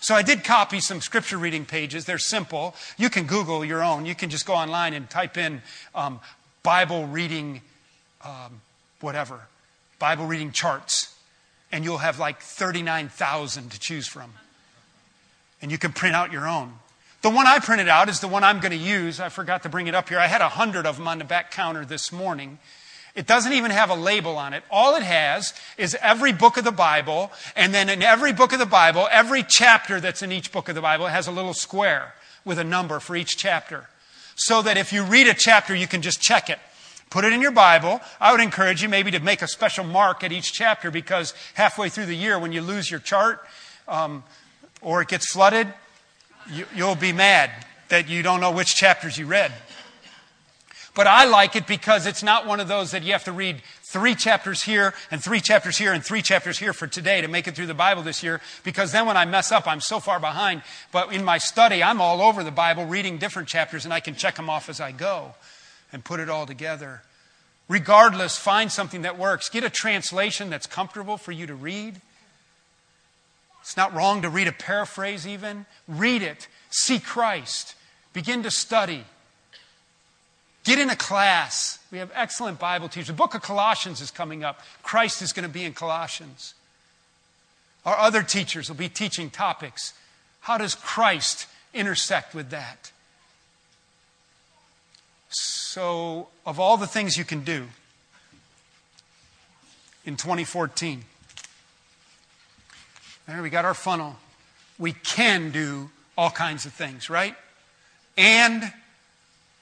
So 0.00 0.14
I 0.14 0.22
did 0.22 0.44
copy 0.44 0.80
some 0.80 1.02
scripture 1.02 1.36
reading 1.36 1.66
pages. 1.66 2.06
They're 2.06 2.16
simple. 2.16 2.74
You 2.96 3.10
can 3.10 3.26
Google 3.26 3.64
your 3.64 3.82
own. 3.82 4.06
You 4.06 4.14
can 4.14 4.30
just 4.30 4.46
go 4.46 4.54
online 4.54 4.94
and 4.94 5.10
type 5.10 5.36
in 5.36 5.60
um, 5.94 6.20
Bible 6.62 7.06
reading, 7.06 7.60
um, 8.24 8.62
whatever, 9.00 9.40
Bible 9.98 10.26
reading 10.26 10.52
charts 10.52 11.14
and 11.72 11.84
you'll 11.84 11.98
have 11.98 12.18
like 12.18 12.40
39,000 12.40 13.70
to 13.70 13.78
choose 13.78 14.06
from. 14.06 14.32
And 15.62 15.70
you 15.70 15.78
can 15.78 15.92
print 15.92 16.14
out 16.14 16.32
your 16.32 16.48
own. 16.48 16.72
The 17.22 17.30
one 17.30 17.46
I 17.46 17.58
printed 17.58 17.88
out 17.88 18.08
is 18.08 18.20
the 18.20 18.28
one 18.28 18.44
I'm 18.44 18.60
going 18.60 18.72
to 18.72 18.78
use. 18.78 19.20
I 19.20 19.28
forgot 19.28 19.62
to 19.64 19.68
bring 19.68 19.86
it 19.86 19.94
up 19.94 20.08
here. 20.08 20.18
I 20.18 20.26
had 20.26 20.40
a 20.40 20.48
hundred 20.48 20.86
of 20.86 20.96
them 20.96 21.06
on 21.06 21.18
the 21.18 21.24
back 21.24 21.50
counter 21.50 21.84
this 21.84 22.10
morning. 22.10 22.58
It 23.14 23.26
doesn't 23.26 23.52
even 23.52 23.70
have 23.70 23.90
a 23.90 23.94
label 23.94 24.38
on 24.38 24.54
it. 24.54 24.62
All 24.70 24.96
it 24.96 25.02
has 25.02 25.52
is 25.76 25.96
every 26.00 26.32
book 26.32 26.56
of 26.56 26.64
the 26.64 26.72
Bible, 26.72 27.30
and 27.56 27.74
then 27.74 27.88
in 27.88 28.02
every 28.02 28.32
book 28.32 28.52
of 28.52 28.58
the 28.58 28.66
Bible, 28.66 29.08
every 29.10 29.42
chapter 29.42 30.00
that's 30.00 30.22
in 30.22 30.32
each 30.32 30.52
book 30.52 30.68
of 30.68 30.74
the 30.74 30.80
Bible 30.80 31.08
has 31.08 31.26
a 31.26 31.32
little 31.32 31.52
square 31.52 32.14
with 32.44 32.58
a 32.58 32.64
number 32.64 33.00
for 33.00 33.16
each 33.16 33.36
chapter. 33.36 33.88
So 34.36 34.62
that 34.62 34.78
if 34.78 34.92
you 34.92 35.04
read 35.04 35.26
a 35.26 35.34
chapter, 35.34 35.74
you 35.74 35.86
can 35.86 36.02
just 36.02 36.22
check 36.22 36.48
it. 36.48 36.58
Put 37.10 37.24
it 37.24 37.32
in 37.32 37.42
your 37.42 37.50
Bible. 37.50 38.00
I 38.20 38.30
would 38.30 38.40
encourage 38.40 38.82
you 38.82 38.88
maybe 38.88 39.10
to 39.10 39.18
make 39.18 39.42
a 39.42 39.48
special 39.48 39.84
mark 39.84 40.22
at 40.22 40.30
each 40.30 40.52
chapter 40.52 40.92
because 40.92 41.34
halfway 41.54 41.88
through 41.88 42.06
the 42.06 42.14
year, 42.14 42.38
when 42.38 42.52
you 42.52 42.62
lose 42.62 42.88
your 42.88 43.00
chart 43.00 43.44
um, 43.88 44.22
or 44.80 45.02
it 45.02 45.08
gets 45.08 45.32
flooded, 45.32 45.66
you, 46.52 46.66
you'll 46.74 46.94
be 46.94 47.12
mad 47.12 47.50
that 47.88 48.08
you 48.08 48.22
don't 48.22 48.40
know 48.40 48.52
which 48.52 48.76
chapters 48.76 49.18
you 49.18 49.26
read. 49.26 49.50
But 50.94 51.08
I 51.08 51.24
like 51.24 51.56
it 51.56 51.66
because 51.66 52.06
it's 52.06 52.22
not 52.22 52.46
one 52.46 52.60
of 52.60 52.68
those 52.68 52.92
that 52.92 53.02
you 53.02 53.12
have 53.12 53.24
to 53.24 53.32
read 53.32 53.62
three 53.82 54.14
chapters 54.14 54.62
here 54.62 54.94
and 55.10 55.22
three 55.22 55.40
chapters 55.40 55.76
here 55.76 55.92
and 55.92 56.04
three 56.04 56.22
chapters 56.22 56.58
here 56.58 56.72
for 56.72 56.86
today 56.86 57.20
to 57.20 57.28
make 57.28 57.48
it 57.48 57.56
through 57.56 57.66
the 57.66 57.74
Bible 57.74 58.02
this 58.02 58.22
year 58.22 58.40
because 58.62 58.92
then 58.92 59.06
when 59.06 59.16
I 59.16 59.24
mess 59.24 59.50
up, 59.50 59.66
I'm 59.66 59.80
so 59.80 59.98
far 59.98 60.20
behind. 60.20 60.62
But 60.92 61.12
in 61.12 61.24
my 61.24 61.38
study, 61.38 61.82
I'm 61.82 62.00
all 62.00 62.22
over 62.22 62.44
the 62.44 62.52
Bible 62.52 62.86
reading 62.86 63.18
different 63.18 63.48
chapters 63.48 63.84
and 63.84 63.92
I 63.92 63.98
can 63.98 64.14
check 64.14 64.36
them 64.36 64.48
off 64.48 64.68
as 64.68 64.80
I 64.80 64.92
go 64.92 65.34
and 65.92 66.04
put 66.04 66.20
it 66.20 66.28
all 66.28 66.46
together. 66.46 67.02
Regardless, 67.68 68.36
find 68.36 68.70
something 68.72 69.02
that 69.02 69.18
works. 69.18 69.48
Get 69.48 69.64
a 69.64 69.70
translation 69.70 70.50
that's 70.50 70.66
comfortable 70.66 71.16
for 71.16 71.32
you 71.32 71.46
to 71.46 71.54
read. 71.54 72.00
It's 73.60 73.76
not 73.76 73.94
wrong 73.94 74.22
to 74.22 74.28
read 74.28 74.48
a 74.48 74.52
paraphrase, 74.52 75.26
even. 75.26 75.66
Read 75.86 76.22
it. 76.22 76.48
See 76.70 76.98
Christ. 76.98 77.74
Begin 78.12 78.42
to 78.42 78.50
study. 78.50 79.04
Get 80.64 80.78
in 80.78 80.90
a 80.90 80.96
class. 80.96 81.78
We 81.92 81.98
have 81.98 82.10
excellent 82.14 82.58
Bible 82.58 82.88
teachers. 82.88 83.08
The 83.08 83.12
book 83.12 83.34
of 83.34 83.42
Colossians 83.42 84.00
is 84.00 84.10
coming 84.10 84.44
up. 84.44 84.60
Christ 84.82 85.22
is 85.22 85.32
going 85.32 85.46
to 85.46 85.52
be 85.52 85.64
in 85.64 85.72
Colossians. 85.72 86.54
Our 87.84 87.96
other 87.96 88.22
teachers 88.22 88.68
will 88.68 88.76
be 88.76 88.88
teaching 88.88 89.30
topics. 89.30 89.94
How 90.40 90.58
does 90.58 90.74
Christ 90.74 91.46
intersect 91.72 92.34
with 92.34 92.50
that? 92.50 92.92
So, 95.72 96.26
of 96.44 96.58
all 96.58 96.76
the 96.76 96.88
things 96.88 97.16
you 97.16 97.24
can 97.24 97.44
do 97.44 97.68
in 100.04 100.16
2014, 100.16 101.04
There 103.28 103.40
we 103.40 103.50
got 103.50 103.64
our 103.64 103.74
funnel. 103.74 104.16
We 104.80 104.94
can 104.94 105.52
do 105.52 105.90
all 106.18 106.32
kinds 106.32 106.66
of 106.66 106.72
things, 106.72 107.08
right? 107.08 107.36
And 108.18 108.72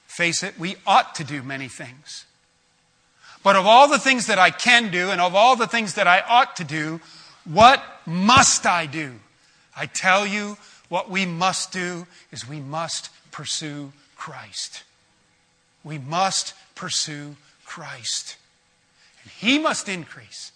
face 0.07 0.41
it, 0.41 0.57
we 0.57 0.77
ought 0.87 1.13
to 1.13 1.23
do 1.23 1.43
many 1.43 1.67
things. 1.67 2.25
But 3.43 3.55
of 3.55 3.67
all 3.67 3.87
the 3.87 3.99
things 3.99 4.25
that 4.25 4.39
I 4.39 4.49
can 4.49 4.89
do 4.89 5.11
and 5.11 5.21
of 5.21 5.35
all 5.35 5.55
the 5.55 5.67
things 5.67 5.93
that 5.93 6.07
I 6.07 6.21
ought 6.21 6.55
to 6.55 6.63
do, 6.63 7.01
what 7.45 7.83
must 8.07 8.65
I 8.65 8.87
do? 8.87 9.19
I 9.77 9.85
tell 9.85 10.25
you, 10.25 10.57
what 10.87 11.07
we 11.11 11.27
must 11.27 11.71
do 11.71 12.07
is 12.31 12.49
we 12.49 12.61
must 12.61 13.11
pursue 13.29 13.93
Christ. 14.15 14.85
We 15.83 15.97
must 15.97 16.53
pursue 16.75 17.35
Christ. 17.65 18.37
And 19.23 19.31
He 19.31 19.59
must 19.59 19.89
increase, 19.89 20.51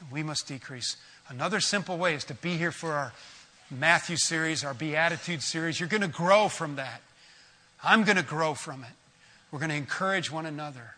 and 0.00 0.10
we 0.10 0.22
must 0.22 0.46
decrease. 0.46 0.96
Another 1.28 1.60
simple 1.60 1.96
way 1.96 2.14
is 2.14 2.24
to 2.24 2.34
be 2.34 2.56
here 2.56 2.72
for 2.72 2.92
our 2.92 3.12
Matthew 3.70 4.16
series, 4.16 4.64
our 4.64 4.74
Beatitude 4.74 5.42
series. 5.42 5.80
You're 5.80 5.88
going 5.88 6.02
to 6.02 6.08
grow 6.08 6.48
from 6.48 6.76
that. 6.76 7.00
I'm 7.82 8.04
going 8.04 8.16
to 8.16 8.22
grow 8.22 8.54
from 8.54 8.84
it. 8.84 8.92
We're 9.50 9.58
going 9.58 9.70
to 9.70 9.76
encourage 9.76 10.30
one 10.30 10.46
another. 10.46 10.94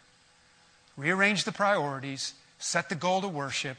Rearrange 0.96 1.44
the 1.44 1.52
priorities, 1.52 2.34
set 2.58 2.88
the 2.88 2.94
goal 2.94 3.20
to 3.20 3.28
worship, 3.28 3.78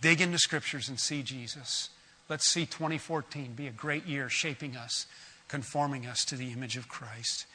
dig 0.00 0.20
into 0.20 0.38
scriptures 0.38 0.88
and 0.88 0.98
see 0.98 1.22
Jesus. 1.22 1.90
Let's 2.28 2.48
see 2.48 2.66
2014 2.66 3.52
be 3.54 3.66
a 3.66 3.72
great 3.72 4.06
year 4.06 4.28
shaping 4.28 4.76
us, 4.76 5.06
conforming 5.48 6.06
us 6.06 6.24
to 6.26 6.36
the 6.36 6.52
image 6.52 6.76
of 6.76 6.88
Christ. 6.88 7.46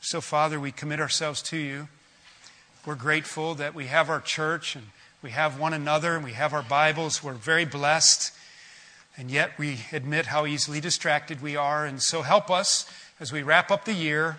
So, 0.00 0.20
Father, 0.20 0.60
we 0.60 0.70
commit 0.70 1.00
ourselves 1.00 1.42
to 1.42 1.56
you. 1.56 1.88
We're 2.86 2.94
grateful 2.94 3.56
that 3.56 3.74
we 3.74 3.86
have 3.86 4.08
our 4.08 4.20
church 4.20 4.76
and 4.76 4.86
we 5.22 5.30
have 5.30 5.58
one 5.58 5.74
another 5.74 6.14
and 6.14 6.24
we 6.24 6.34
have 6.34 6.54
our 6.54 6.62
Bibles. 6.62 7.22
We're 7.22 7.32
very 7.32 7.64
blessed. 7.64 8.32
And 9.16 9.28
yet 9.28 9.58
we 9.58 9.80
admit 9.92 10.26
how 10.26 10.46
easily 10.46 10.80
distracted 10.80 11.42
we 11.42 11.56
are. 11.56 11.84
And 11.84 12.00
so 12.00 12.22
help 12.22 12.48
us 12.48 12.88
as 13.18 13.32
we 13.32 13.42
wrap 13.42 13.72
up 13.72 13.84
the 13.84 13.92
year 13.92 14.38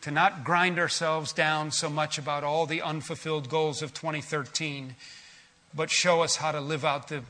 to 0.00 0.10
not 0.10 0.42
grind 0.42 0.78
ourselves 0.78 1.34
down 1.34 1.70
so 1.70 1.90
much 1.90 2.16
about 2.16 2.42
all 2.42 2.64
the 2.64 2.80
unfulfilled 2.80 3.50
goals 3.50 3.82
of 3.82 3.92
2013, 3.92 4.96
but 5.74 5.90
show 5.90 6.22
us 6.22 6.36
how 6.36 6.50
to 6.50 6.60
live 6.60 6.86
out 6.86 7.08
the, 7.08 7.22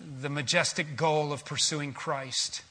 the 0.00 0.28
majestic 0.28 0.96
goal 0.96 1.32
of 1.32 1.44
pursuing 1.44 1.92
Christ 1.92 2.62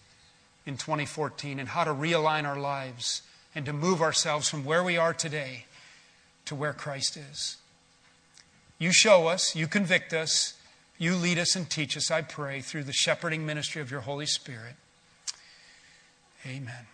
in 0.66 0.76
2014 0.76 1.58
and 1.58 1.70
how 1.70 1.86
to 1.86 1.92
realign 1.92 2.44
our 2.44 2.60
lives 2.60 3.22
and 3.56 3.66
to 3.66 3.74
move 3.74 4.02
ourselves 4.02 4.50
from 4.50 4.66
where 4.66 4.84
we 4.84 4.98
are 4.98 5.14
today 5.14 5.66
to 6.46 6.56
where 6.56 6.74
Christ 6.74 7.18
is. 7.18 7.58
You 8.78 8.92
show 8.92 9.28
us, 9.28 9.56
you 9.56 9.68
convict 9.68 10.14
us, 10.14 10.54
you 10.98 11.16
lead 11.16 11.38
us 11.40 11.56
and 11.56 11.70
teach 11.70 11.96
us, 11.98 12.12
I 12.12 12.22
pray, 12.22 12.62
through 12.62 12.84
the 12.84 12.94
shepherding 12.94 13.46
ministry 13.46 13.82
of 13.82 13.92
your 13.92 14.02
Holy 14.02 14.26
Spirit. 14.26 14.76
Amen. 16.46 16.88